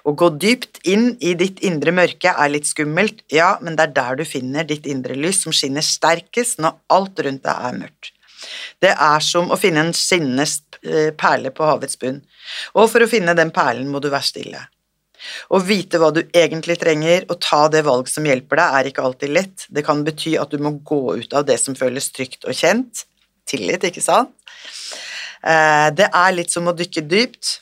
Å 0.07 0.13
gå 0.17 0.31
dypt 0.41 0.79
inn 0.89 1.11
i 1.21 1.35
ditt 1.37 1.59
indre 1.65 1.93
mørke 1.93 2.31
er 2.31 2.49
litt 2.49 2.65
skummelt, 2.69 3.21
ja, 3.33 3.51
men 3.61 3.75
det 3.77 3.85
er 3.85 3.95
der 3.99 4.19
du 4.19 4.25
finner 4.25 4.65
ditt 4.65 4.87
indre 4.89 5.17
lys 5.17 5.43
som 5.43 5.53
skinner 5.53 5.85
sterkest 5.85 6.61
når 6.63 6.79
alt 6.95 7.21
rundt 7.25 7.45
deg 7.45 7.67
er 7.69 7.77
mørkt. 7.83 8.11
Det 8.81 8.95
er 8.95 9.23
som 9.23 9.51
å 9.51 9.59
finne 9.59 9.83
en 9.83 9.95
skinnende 9.95 10.47
eh, 10.47 11.11
perle 11.13 11.51
på 11.53 11.67
havets 11.67 11.99
bunn, 11.99 12.21
og 12.73 12.89
for 12.91 13.03
å 13.03 13.11
finne 13.11 13.35
den 13.37 13.53
perlen 13.53 13.91
må 13.91 14.01
du 14.01 14.09
være 14.09 14.25
stille. 14.25 14.65
Å 15.51 15.59
vite 15.59 15.99
hva 15.99 16.13
du 16.15 16.21
egentlig 16.23 16.77
trenger, 16.79 17.25
og 17.27 17.41
ta 17.43 17.65
det 17.71 17.83
valg 17.87 18.07
som 18.07 18.25
hjelper 18.25 18.61
deg, 18.61 18.75
er 18.77 18.89
ikke 18.89 19.03
alltid 19.03 19.33
lett. 19.35 19.65
Det 19.67 19.83
kan 19.85 20.05
bety 20.07 20.37
at 20.39 20.53
du 20.53 20.63
må 20.63 20.77
gå 20.79 21.01
ut 21.19 21.35
av 21.35 21.43
det 21.49 21.59
som 21.59 21.75
føles 21.75 22.07
trygt 22.15 22.47
og 22.47 22.55
kjent. 22.55 23.03
Tillit, 23.49 23.83
ikke 23.89 24.03
sant? 24.03 24.31
Eh, 25.43 25.89
det 25.95 26.09
er 26.11 26.35
litt 26.35 26.51
som 26.51 26.67
å 26.67 26.75
dykke 26.75 27.05
dypt. 27.07 27.59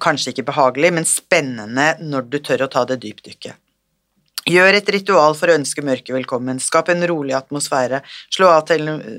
Kanskje 0.00 0.32
ikke 0.32 0.48
behagelig, 0.48 0.92
men 0.96 1.08
spennende 1.08 1.92
når 2.00 2.30
du 2.32 2.38
tør 2.40 2.64
å 2.64 2.72
ta 2.72 2.86
det 2.88 3.00
dypdykket. 3.02 3.58
Gjør 4.48 4.78
et 4.78 4.88
ritual 4.88 5.34
for 5.36 5.52
å 5.52 5.54
ønske 5.58 5.82
mørket 5.84 6.14
velkommen, 6.14 6.62
skap 6.64 6.88
en 6.88 7.04
rolig 7.06 7.34
atmosfære, 7.36 8.00
slå 8.32 8.48
av 8.48 8.70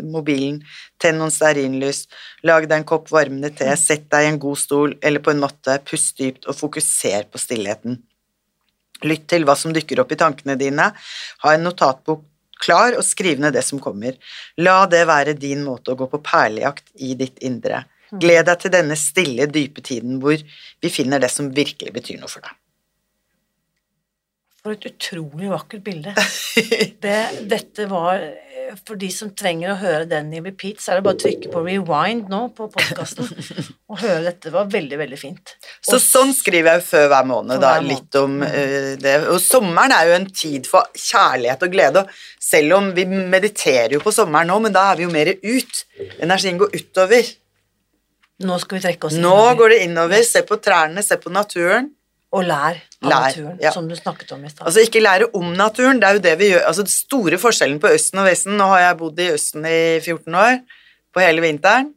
mobilen, 0.01 0.57
tenn 0.97 1.20
noen 1.22 1.32
stearinlys, 1.32 2.07
lag 2.43 2.66
deg 2.66 2.80
en 2.80 2.88
kopp 2.89 3.12
varmende 3.14 3.51
te, 3.53 3.70
sett 3.78 4.09
deg 4.09 4.26
i 4.26 4.32
en 4.32 4.39
god 4.41 4.57
stol 4.57 4.95
eller 4.99 5.22
på 5.22 5.32
en 5.32 5.43
matte, 5.43 5.78
pust 5.86 6.18
dypt 6.18 6.49
og 6.49 6.57
fokuser 6.57 7.30
på 7.30 7.38
stillheten. 7.38 8.01
Lytt 9.05 9.30
til 9.30 9.45
hva 9.45 9.53
som 9.57 9.74
dukker 9.74 10.01
opp 10.01 10.12
i 10.12 10.18
tankene 10.18 10.57
dine, 10.57 10.89
ha 11.45 11.53
en 11.53 11.70
notatbok 11.70 12.26
klar 12.62 12.97
og 12.97 13.05
skriv 13.05 13.41
ned 13.41 13.55
det 13.57 13.66
som 13.68 13.82
kommer. 13.82 14.18
La 14.62 14.84
det 14.89 15.03
være 15.09 15.38
din 15.39 15.66
måte 15.68 15.93
å 15.93 15.99
gå 15.99 16.07
på 16.12 16.22
perlejakt 16.26 16.89
i 17.01 17.16
ditt 17.20 17.41
indre. 17.45 17.86
Gled 18.12 18.47
deg 18.49 18.59
til 18.59 18.74
denne 18.74 18.97
stille, 18.99 19.47
dype 19.47 19.84
tiden 19.86 20.20
hvor 20.24 20.36
vi 20.36 20.91
finner 20.91 21.22
det 21.24 21.32
som 21.32 21.51
virkelig 21.55 21.93
betyr 21.95 22.20
noe 22.20 22.32
for 22.32 22.43
deg. 22.43 22.57
For 24.62 24.76
et 24.76 24.84
utrolig 24.91 25.49
vakkert 25.49 25.82
bilde. 25.86 26.14
Det, 27.01 27.20
dette 27.49 27.86
var 27.89 28.20
For 28.86 28.99
de 28.99 29.07
som 29.14 29.32
trenger 29.34 29.72
å 29.72 29.78
høre 29.80 30.03
den 30.09 30.28
i 30.36 30.41
repeat, 30.43 30.82
så 30.84 30.91
er 30.91 30.99
det 30.99 31.05
bare 31.05 31.18
å 31.18 31.22
trykke 31.24 31.49
på 31.53 31.64
rewind 31.66 32.28
nå 32.30 32.41
på 32.57 32.68
podkasten 32.72 33.26
og 33.91 33.97
høre 34.03 34.22
dette. 34.28 34.43
Det 34.45 34.53
var 34.53 34.70
veldig, 34.72 34.99
veldig 35.01 35.20
fint. 35.20 35.55
Så 35.80 35.97
og, 35.97 36.03
sånn 36.03 36.34
skriver 36.36 36.78
jeg 36.78 36.86
før 36.91 37.07
hver 37.12 37.28
måned, 37.32 37.55
da, 37.64 37.74
hver 37.78 37.88
litt 37.88 38.20
om 38.20 38.38
uh, 38.43 38.91
det. 39.01 39.16
Og 39.34 39.39
sommeren 39.43 39.95
er 39.95 40.12
jo 40.12 40.18
en 40.20 40.30
tid 40.43 40.70
for 40.70 40.88
kjærlighet 40.93 41.66
og 41.66 41.74
glede. 41.74 42.03
Og 42.03 42.45
selv 42.51 42.78
om 42.78 42.91
vi 42.95 43.07
mediterer 43.09 43.97
jo 43.97 44.03
på 44.03 44.14
sommeren 44.16 44.51
nå, 44.51 44.59
men 44.68 44.76
da 44.76 44.89
er 44.91 45.01
vi 45.01 45.07
jo 45.07 45.16
mer 45.16 45.34
ut. 45.34 45.82
Energien 46.20 46.59
går 46.62 46.76
utover. 46.78 47.34
Nå 48.45 48.59
skal 48.62 48.78
vi 48.78 48.86
trekke 48.86 49.09
oss 49.09 49.18
innover. 49.18 49.49
Nå 49.49 49.57
går 49.64 49.74
det 49.74 49.82
innover. 49.88 50.24
Se 50.28 50.45
på 50.47 50.59
trærne, 50.62 51.03
se 51.05 51.18
på 51.22 51.34
naturen. 51.34 51.89
Og 52.32 52.46
lær 52.48 52.78
av 52.80 53.10
lær, 53.10 53.26
naturen, 53.26 53.58
ja. 53.60 53.74
som 53.76 53.88
du 53.90 53.96
snakket 53.98 54.30
om 54.32 54.44
i 54.46 54.50
stad. 54.52 54.64
Altså 54.70 54.86
ikke 54.86 55.02
lære 55.04 55.28
om 55.36 55.50
naturen, 55.58 56.00
det 56.00 56.08
er 56.08 56.18
jo 56.18 56.24
det 56.24 56.36
vi 56.40 56.52
gjør. 56.54 56.64
Altså 56.70 56.86
den 56.88 56.94
store 56.94 57.40
forskjellen 57.42 57.82
på 57.84 57.92
Østen 57.92 58.22
og 58.22 58.30
Vesten 58.30 58.56
Nå 58.60 58.70
har 58.72 58.86
jeg 58.86 59.00
bodd 59.02 59.20
i 59.20 59.28
Østen 59.34 59.68
i 59.68 59.82
14 60.00 60.40
år, 60.40 60.62
på 61.12 61.24
hele 61.24 61.44
vinteren. 61.44 61.92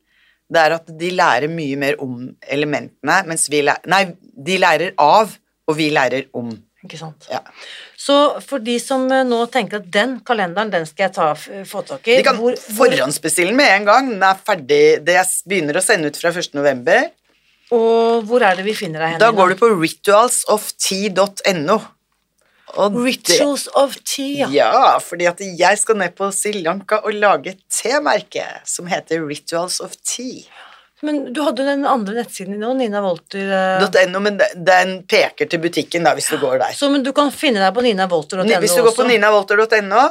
Det 0.50 0.60
er 0.60 0.76
at 0.76 0.90
de 1.00 1.10
lærer 1.14 1.50
mye 1.50 1.78
mer 1.80 2.00
om 2.02 2.18
elementene, 2.50 3.22
mens 3.30 3.46
vi 3.52 3.62
lærer 3.64 3.90
Nei, 3.90 4.04
de 4.18 4.58
lærer 4.60 4.94
av, 5.00 5.38
og 5.70 5.78
vi 5.78 5.88
lærer 5.94 6.26
om. 6.36 6.50
Ikke 6.84 6.98
sant. 7.00 7.30
Ja. 7.30 7.40
Så 8.04 8.14
for 8.44 8.60
de 8.60 8.74
som 8.82 9.06
eh, 9.08 9.24
nå 9.24 9.38
tenker 9.52 9.80
at 9.80 9.86
den 9.92 10.18
kalenderen, 10.26 10.72
den 10.72 10.84
skal 10.88 11.06
jeg 11.06 11.14
ta, 11.16 11.30
få 11.68 11.80
tak 11.88 12.10
i 12.10 12.18
De 12.18 12.26
kan 12.26 12.36
hvor, 12.36 12.58
forhåndsbestille 12.58 13.54
den 13.54 13.60
med 13.62 13.70
en 13.78 13.86
gang. 13.88 14.10
Den 14.12 14.26
er 14.28 14.42
ferdig. 14.50 14.82
Det 15.06 15.16
jeg 15.16 15.30
begynner 15.48 15.78
å 15.80 15.84
sende 15.84 16.10
ut 16.10 16.18
fra 16.20 16.34
1. 16.34 16.58
Og 17.74 18.24
hvor 18.28 18.44
er 18.46 18.58
det 18.58 18.66
vi 18.66 18.74
finner 18.78 19.02
deg 19.02 19.14
hen? 19.14 19.22
Da 19.22 19.30
går 19.34 19.54
du 19.54 19.60
på 19.60 19.70
ritualsoftea.no. 19.74 21.78
Rituals 22.74 23.68
of 23.78 23.94
Tea. 24.02 24.48
Ja, 24.50 24.98
fordi 25.02 25.28
at 25.30 25.40
jeg 25.40 25.78
skal 25.78 25.98
ned 26.00 26.14
på 26.18 26.30
Sri 26.34 26.64
Lanka 26.64 26.98
og 27.04 27.14
lage 27.14 27.54
et 27.54 27.62
temerke 27.70 28.46
som 28.66 28.88
heter 28.90 29.22
Rituals 29.22 29.80
of 29.84 29.94
Tea. 30.02 30.42
Men 31.04 31.18
du 31.36 31.42
hadde 31.44 31.66
den 31.66 31.82
andre 31.86 32.14
nettsiden 32.16 32.54
din 32.54 32.62
nå, 32.64 32.70
Nina 32.78 33.02
Wolter. 33.04 33.82
.no, 34.08 34.20
men 34.24 34.38
den 34.56 34.94
peker 35.10 35.50
til 35.50 35.60
butikken 35.60 36.06
da, 36.06 36.14
hvis 36.16 36.30
du 36.32 36.38
går 36.40 36.56
der. 36.62 36.72
Så, 36.76 36.88
men 36.92 37.04
du 37.04 37.10
kan 37.16 37.28
finne 37.34 37.60
deg 37.60 37.74
på 37.76 37.84
ninavolter.no 37.84 38.46
også? 38.46 38.60
Hvis 38.64 38.76
du 38.78 38.82
går 38.86 38.96
på 38.96 39.06
ninawolter.no, 39.10 40.04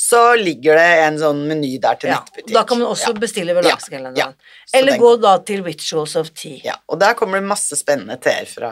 så 0.00 0.34
ligger 0.36 0.78
det 0.78 0.84
en 1.04 1.16
sånn 1.20 1.42
meny 1.44 1.74
der 1.82 1.98
til 2.00 2.08
ja, 2.08 2.22
nettbutikk. 2.22 2.54
Da 2.54 2.62
kan 2.64 2.78
man 2.80 2.88
også 2.88 3.10
ja. 3.12 3.18
bestille 3.20 3.52
ved 3.52 3.66
lagskalenderen. 3.68 4.16
Ja, 4.16 4.78
Eller 4.78 4.96
gå 4.96 5.10
da 5.20 5.34
til 5.44 5.60
Rituals 5.66 6.14
of 6.16 6.30
Tea. 6.32 6.56
Ja, 6.64 6.78
og 6.88 7.02
der 7.02 7.12
kommer 7.18 7.36
det 7.36 7.50
masse 7.50 7.76
spennende 7.76 8.16
teer 8.24 8.48
fra 8.48 8.70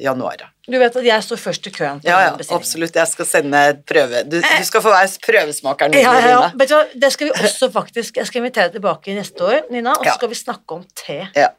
januar. 0.00 0.46
Du 0.64 0.78
vet 0.80 0.96
at 0.96 1.04
jeg 1.04 1.26
står 1.26 1.42
først 1.42 1.68
i 1.68 1.74
køen. 1.76 2.00
ja, 2.08 2.22
ja, 2.24 2.32
absolutt. 2.56 2.96
Jeg 2.96 3.10
skal 3.10 3.28
sende 3.28 3.62
prøve. 3.84 4.24
Du, 4.24 4.38
du 4.40 4.64
skal 4.64 4.84
få 4.86 4.94
være 4.94 5.12
prøvesmakeren. 5.26 5.98
Ja, 6.00 6.14
ja, 6.16 6.30
ja. 6.32 6.42
Hva, 6.56 6.82
det 7.04 7.12
skal 7.12 7.28
vi 7.28 7.34
også 7.36 7.68
faktisk 7.74 8.22
Jeg 8.22 8.30
skal 8.30 8.40
invitere 8.40 8.70
deg 8.70 8.80
tilbake 8.80 9.18
neste 9.18 9.44
år, 9.44 9.66
Nina, 9.74 9.92
og 9.98 10.08
så 10.08 10.16
skal 10.16 10.32
vi 10.32 10.40
snakke 10.40 10.80
om 10.80 10.86
te. 10.96 11.18
Ja. 11.36 11.52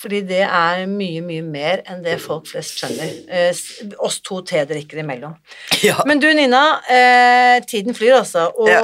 Fordi 0.00 0.20
det 0.26 0.42
er 0.42 0.84
mye, 0.90 1.20
mye 1.24 1.42
mer 1.46 1.82
enn 1.88 2.02
det 2.04 2.16
folk 2.22 2.48
flest 2.50 2.80
skjønner. 2.80 3.12
Eh, 3.30 3.60
oss 4.02 4.18
to 4.26 4.40
tedrikkere 4.46 5.04
imellom. 5.04 5.36
Ja. 5.84 6.00
Men 6.08 6.20
du, 6.22 6.26
Nina. 6.34 6.62
Eh, 6.90 7.60
tiden 7.68 7.94
flyr, 7.96 8.18
altså. 8.18 8.48
Og 8.58 8.70
ja. 8.70 8.80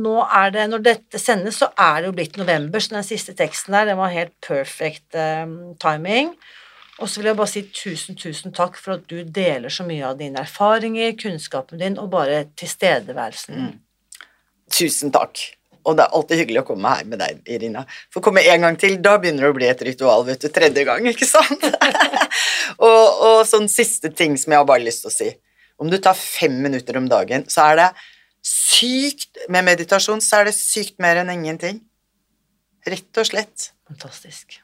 nå 0.00 0.14
er 0.24 0.54
det, 0.54 0.68
når 0.70 0.84
dette 0.86 1.20
sendes, 1.20 1.58
så 1.62 1.70
er 1.74 2.00
det 2.00 2.10
jo 2.10 2.16
blitt 2.16 2.38
november, 2.40 2.82
så 2.82 2.94
den 2.94 3.08
siste 3.08 3.34
teksten 3.36 3.74
der, 3.74 3.90
den 3.90 3.98
var 4.00 4.14
helt 4.14 4.36
perfect 4.46 5.18
eh, 5.18 5.44
timing. 5.82 6.32
Og 6.96 7.10
så 7.10 7.20
vil 7.20 7.28
jeg 7.30 7.36
bare 7.36 7.52
si 7.52 7.62
tusen, 7.76 8.16
tusen 8.16 8.54
takk 8.56 8.78
for 8.80 8.96
at 8.96 9.04
du 9.10 9.18
deler 9.20 9.72
så 9.72 9.84
mye 9.84 10.06
av 10.08 10.16
dine 10.20 10.40
erfaringer, 10.46 11.12
kunnskapen 11.20 11.82
din 11.82 11.98
og 12.00 12.08
bare 12.14 12.46
tilstedeværelsen. 12.56 13.66
Mm. 13.66 14.22
Tusen 14.72 15.12
takk. 15.12 15.42
Og 15.86 15.94
det 15.94 16.02
er 16.02 16.16
alltid 16.18 16.40
hyggelig 16.42 16.62
å 16.64 16.66
komme 16.66 16.90
her 16.90 17.06
med 17.06 17.20
deg, 17.22 17.38
Irina. 17.46 17.84
For 18.10 18.18
å 18.18 18.26
komme 18.26 18.42
en 18.42 18.66
gang 18.66 18.78
til, 18.80 18.96
da 19.02 19.14
begynner 19.22 19.46
det 19.46 19.52
å 19.52 19.56
bli 19.56 19.68
et 19.70 19.84
ritual, 19.86 20.24
vet 20.26 20.42
du. 20.42 20.48
Tredje 20.50 20.82
gang, 20.88 21.06
ikke 21.06 21.28
sant? 21.28 21.62
og, 22.88 23.04
og, 23.28 23.38
sånn 23.46 23.68
siste 23.70 24.10
ting 24.10 24.34
som 24.40 24.54
jeg 24.54 24.62
har 24.62 24.68
bare 24.68 24.82
lyst 24.82 25.04
til 25.04 25.12
å 25.12 25.14
si. 25.14 25.30
Om 25.78 25.92
du 25.92 25.98
tar 26.02 26.18
fem 26.18 26.56
minutter 26.64 26.98
om 26.98 27.06
dagen, 27.10 27.46
så 27.52 27.70
er 27.70 27.80
det 27.82 27.88
sykt 28.46 29.40
Med 29.50 29.66
meditasjon 29.66 30.20
så 30.22 30.40
er 30.40 30.48
det 30.48 30.54
sykt 30.56 31.00
mer 31.02 31.18
enn 31.22 31.32
ingenting. 31.32 31.80
Rett 32.86 33.22
og 33.22 33.26
slett. 33.28 33.70
Fantastisk. 33.86 34.58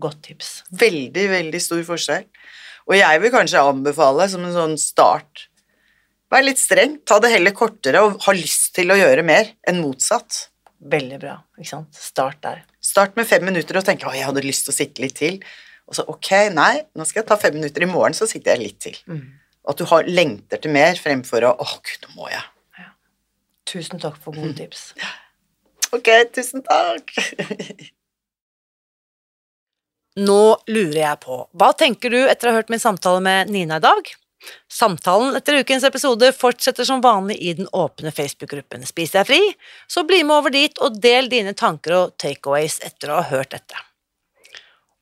Godt 0.00 0.22
tips. 0.28 0.50
Veldig, 0.76 1.26
veldig 1.32 1.60
stor 1.60 1.82
forskjell. 1.88 2.24
Og 2.86 2.96
jeg 2.96 3.20
vil 3.22 3.32
kanskje 3.34 3.64
anbefale 3.64 4.28
som 4.32 4.44
en 4.44 4.56
sånn 4.56 4.80
start 4.80 5.48
Vær 6.32 6.42
litt 6.42 6.58
streng, 6.58 6.96
ta 7.06 7.20
det 7.22 7.30
heller 7.30 7.54
kortere 7.54 8.00
og 8.02 8.16
ha 8.24 8.32
lyst 8.34 8.72
til 8.74 8.90
å 8.90 8.96
gjøre 8.98 9.22
mer 9.22 9.52
enn 9.62 9.78
motsatt. 9.78 10.48
Veldig 10.80 11.18
bra. 11.20 11.36
ikke 11.58 11.68
sant? 11.70 11.94
Start 11.96 12.42
der. 12.44 12.64
Start 12.80 13.16
med 13.16 13.26
fem 13.26 13.44
minutter 13.44 13.78
og 13.78 13.84
tenke 13.84 14.06
'Å, 14.06 14.14
jeg 14.14 14.26
hadde 14.26 14.44
lyst 14.44 14.66
til 14.66 14.72
å 14.72 14.76
sitte 14.76 15.02
litt 15.02 15.16
til'. 15.16 15.42
Og 15.88 15.94
så 15.94 16.04
'Ok, 16.06 16.30
nei, 16.52 16.84
nå 16.94 17.04
skal 17.06 17.22
jeg 17.22 17.28
ta 17.28 17.36
fem 17.36 17.54
minutter. 17.54 17.82
I 17.82 17.86
morgen 17.86 18.14
så 18.14 18.26
sitter 18.28 18.54
jeg 18.54 18.60
litt 18.60 18.80
til'. 18.80 19.02
Mm. 19.06 19.32
At 19.68 19.76
du 19.78 19.84
har, 19.84 20.02
lengter 20.04 20.60
til 20.60 20.70
mer 20.70 20.94
fremfor 20.94 21.42
å 21.42 21.56
'Å, 21.56 21.80
gud, 21.82 22.08
nå 22.08 22.14
må 22.16 22.28
jeg'. 22.28 22.44
Ja. 22.78 22.90
Tusen 23.66 24.00
takk 24.00 24.16
for 24.16 24.32
gode 24.32 24.56
tips. 24.56 24.92
Ok, 25.92 26.08
tusen 26.34 26.62
takk. 26.66 27.12
Nå 30.16 30.56
lurer 30.66 30.98
jeg 30.98 31.20
på, 31.20 31.48
hva 31.52 31.72
tenker 31.76 32.10
du 32.10 32.18
etter 32.26 32.48
å 32.48 32.50
ha 32.50 32.56
hørt 32.58 32.72
min 32.72 32.80
samtale 32.80 33.20
med 33.20 33.52
Nina 33.52 33.76
i 33.76 33.84
dag? 33.84 34.08
Samtalen 34.72 35.36
etter 35.38 35.60
ukens 35.62 35.84
episode 35.88 36.28
fortsetter 36.36 36.84
som 36.84 37.00
vanlig 37.04 37.38
i 37.40 37.54
den 37.56 37.68
åpne 37.72 38.12
Facebook-gruppen 38.14 38.86
Spis 38.86 39.14
deg 39.16 39.26
fri, 39.28 39.40
så 39.88 40.04
bli 40.06 40.22
med 40.24 40.36
over 40.36 40.54
dit 40.54 40.78
og 40.84 41.00
del 41.02 41.30
dine 41.32 41.54
tanker 41.56 41.96
og 41.96 42.16
takeaways 42.20 42.78
etter 42.86 43.12
å 43.12 43.20
ha 43.20 43.26
hørt 43.30 43.54
dette. 43.56 43.80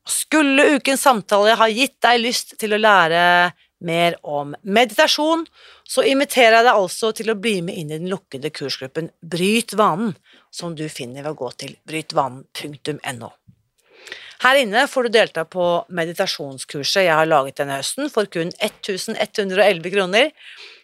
Skulle 0.09 0.77
ukens 0.77 1.03
samtale 1.03 1.57
ha 1.57 1.69
gitt 1.73 1.97
deg 2.05 2.21
lyst 2.21 2.59
til 2.61 2.77
å 2.77 2.81
lære 2.81 3.21
mer 3.85 4.17
om 4.23 4.55
meditasjon, 4.63 5.45
så 5.85 6.05
inviterer 6.09 6.59
jeg 6.59 6.67
deg 6.69 6.81
altså 6.81 7.11
til 7.17 7.33
å 7.33 7.39
bli 7.41 7.59
med 7.65 7.77
inn 7.77 7.91
i 7.91 7.99
den 7.99 8.13
lukkede 8.13 8.53
kursgruppen 8.55 9.11
Bryt 9.21 9.75
vanen, 9.77 10.15
som 10.51 10.77
du 10.77 10.87
finner 10.89 11.25
ved 11.25 11.35
å 11.35 11.41
gå 11.43 11.51
til 11.65 11.77
brytvanen.no. 11.89 13.33
Her 14.45 14.61
inne 14.61 14.85
får 14.91 15.07
du 15.07 15.15
delta 15.15 15.45
på 15.49 15.67
meditasjonskurset 15.95 17.07
jeg 17.07 17.17
har 17.17 17.29
laget 17.29 17.61
denne 17.61 17.79
høsten 17.81 18.11
for 18.13 18.29
kun 18.29 18.51
1111 18.61 19.93
kroner, 19.95 20.33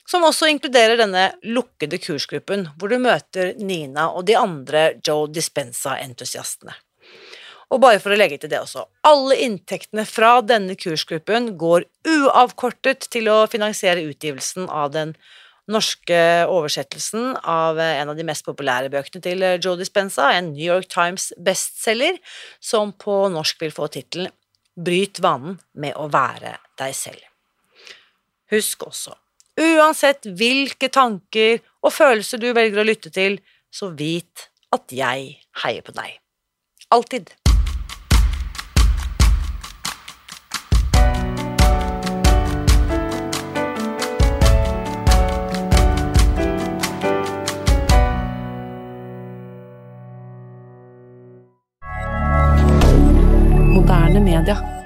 som 0.08 0.24
også 0.26 0.48
inkluderer 0.50 0.98
denne 0.98 1.28
lukkede 1.46 2.00
kursgruppen, 2.02 2.68
hvor 2.78 2.90
du 2.90 2.98
møter 3.02 3.52
Nina 3.58 4.08
og 4.10 4.24
de 4.30 4.38
andre 4.38 4.86
Joe 5.06 5.28
Dispenza-entusiastene. 5.30 6.74
Og 7.70 7.78
bare 7.84 8.00
for 8.02 8.10
å 8.10 8.18
legge 8.18 8.40
til 8.42 8.50
det 8.50 8.58
også, 8.58 8.82
alle 9.06 9.36
inntektene 9.44 10.02
fra 10.08 10.40
denne 10.42 10.74
kursgruppen 10.74 11.52
går 11.60 11.86
uavkortet 12.08 13.06
til 13.14 13.30
å 13.30 13.44
finansiere 13.50 14.08
utgivelsen 14.08 14.66
av 14.66 14.90
den 14.96 15.14
norske 15.70 16.20
oversettelsen 16.48 17.36
av 17.42 17.78
en 17.82 18.12
av 18.12 18.18
de 18.18 18.26
mest 18.26 18.44
populære 18.46 18.90
bøkene 18.92 19.22
til 19.24 19.44
Joe 19.60 19.76
Dispenza, 19.80 20.30
en 20.32 20.52
New 20.54 20.64
York 20.64 20.88
Times 20.90 21.30
bestselger, 21.38 22.18
som 22.60 22.92
på 22.92 23.26
norsk 23.32 23.60
vil 23.62 23.74
få 23.74 23.90
tittelen 23.92 24.32
Bryt 24.80 25.18
vanen 25.20 25.58
med 25.82 25.96
å 25.98 26.06
være 26.08 26.54
deg 26.78 26.94
selv. 26.96 27.24
Husk 28.54 28.86
også, 28.86 29.12
uansett 29.60 30.24
hvilke 30.38 30.88
tanker 30.88 31.58
og 31.84 31.92
følelser 31.92 32.40
du 32.40 32.48
velger 32.56 32.80
å 32.80 32.86
lytte 32.86 33.12
til, 33.14 33.38
så 33.70 33.90
vit 33.94 34.48
at 34.74 34.94
jeg 34.94 35.36
heier 35.64 35.84
på 35.86 35.94
deg. 35.94 36.16
Alltid. 36.94 37.34
Moderne 54.40 54.64
media. 54.64 54.79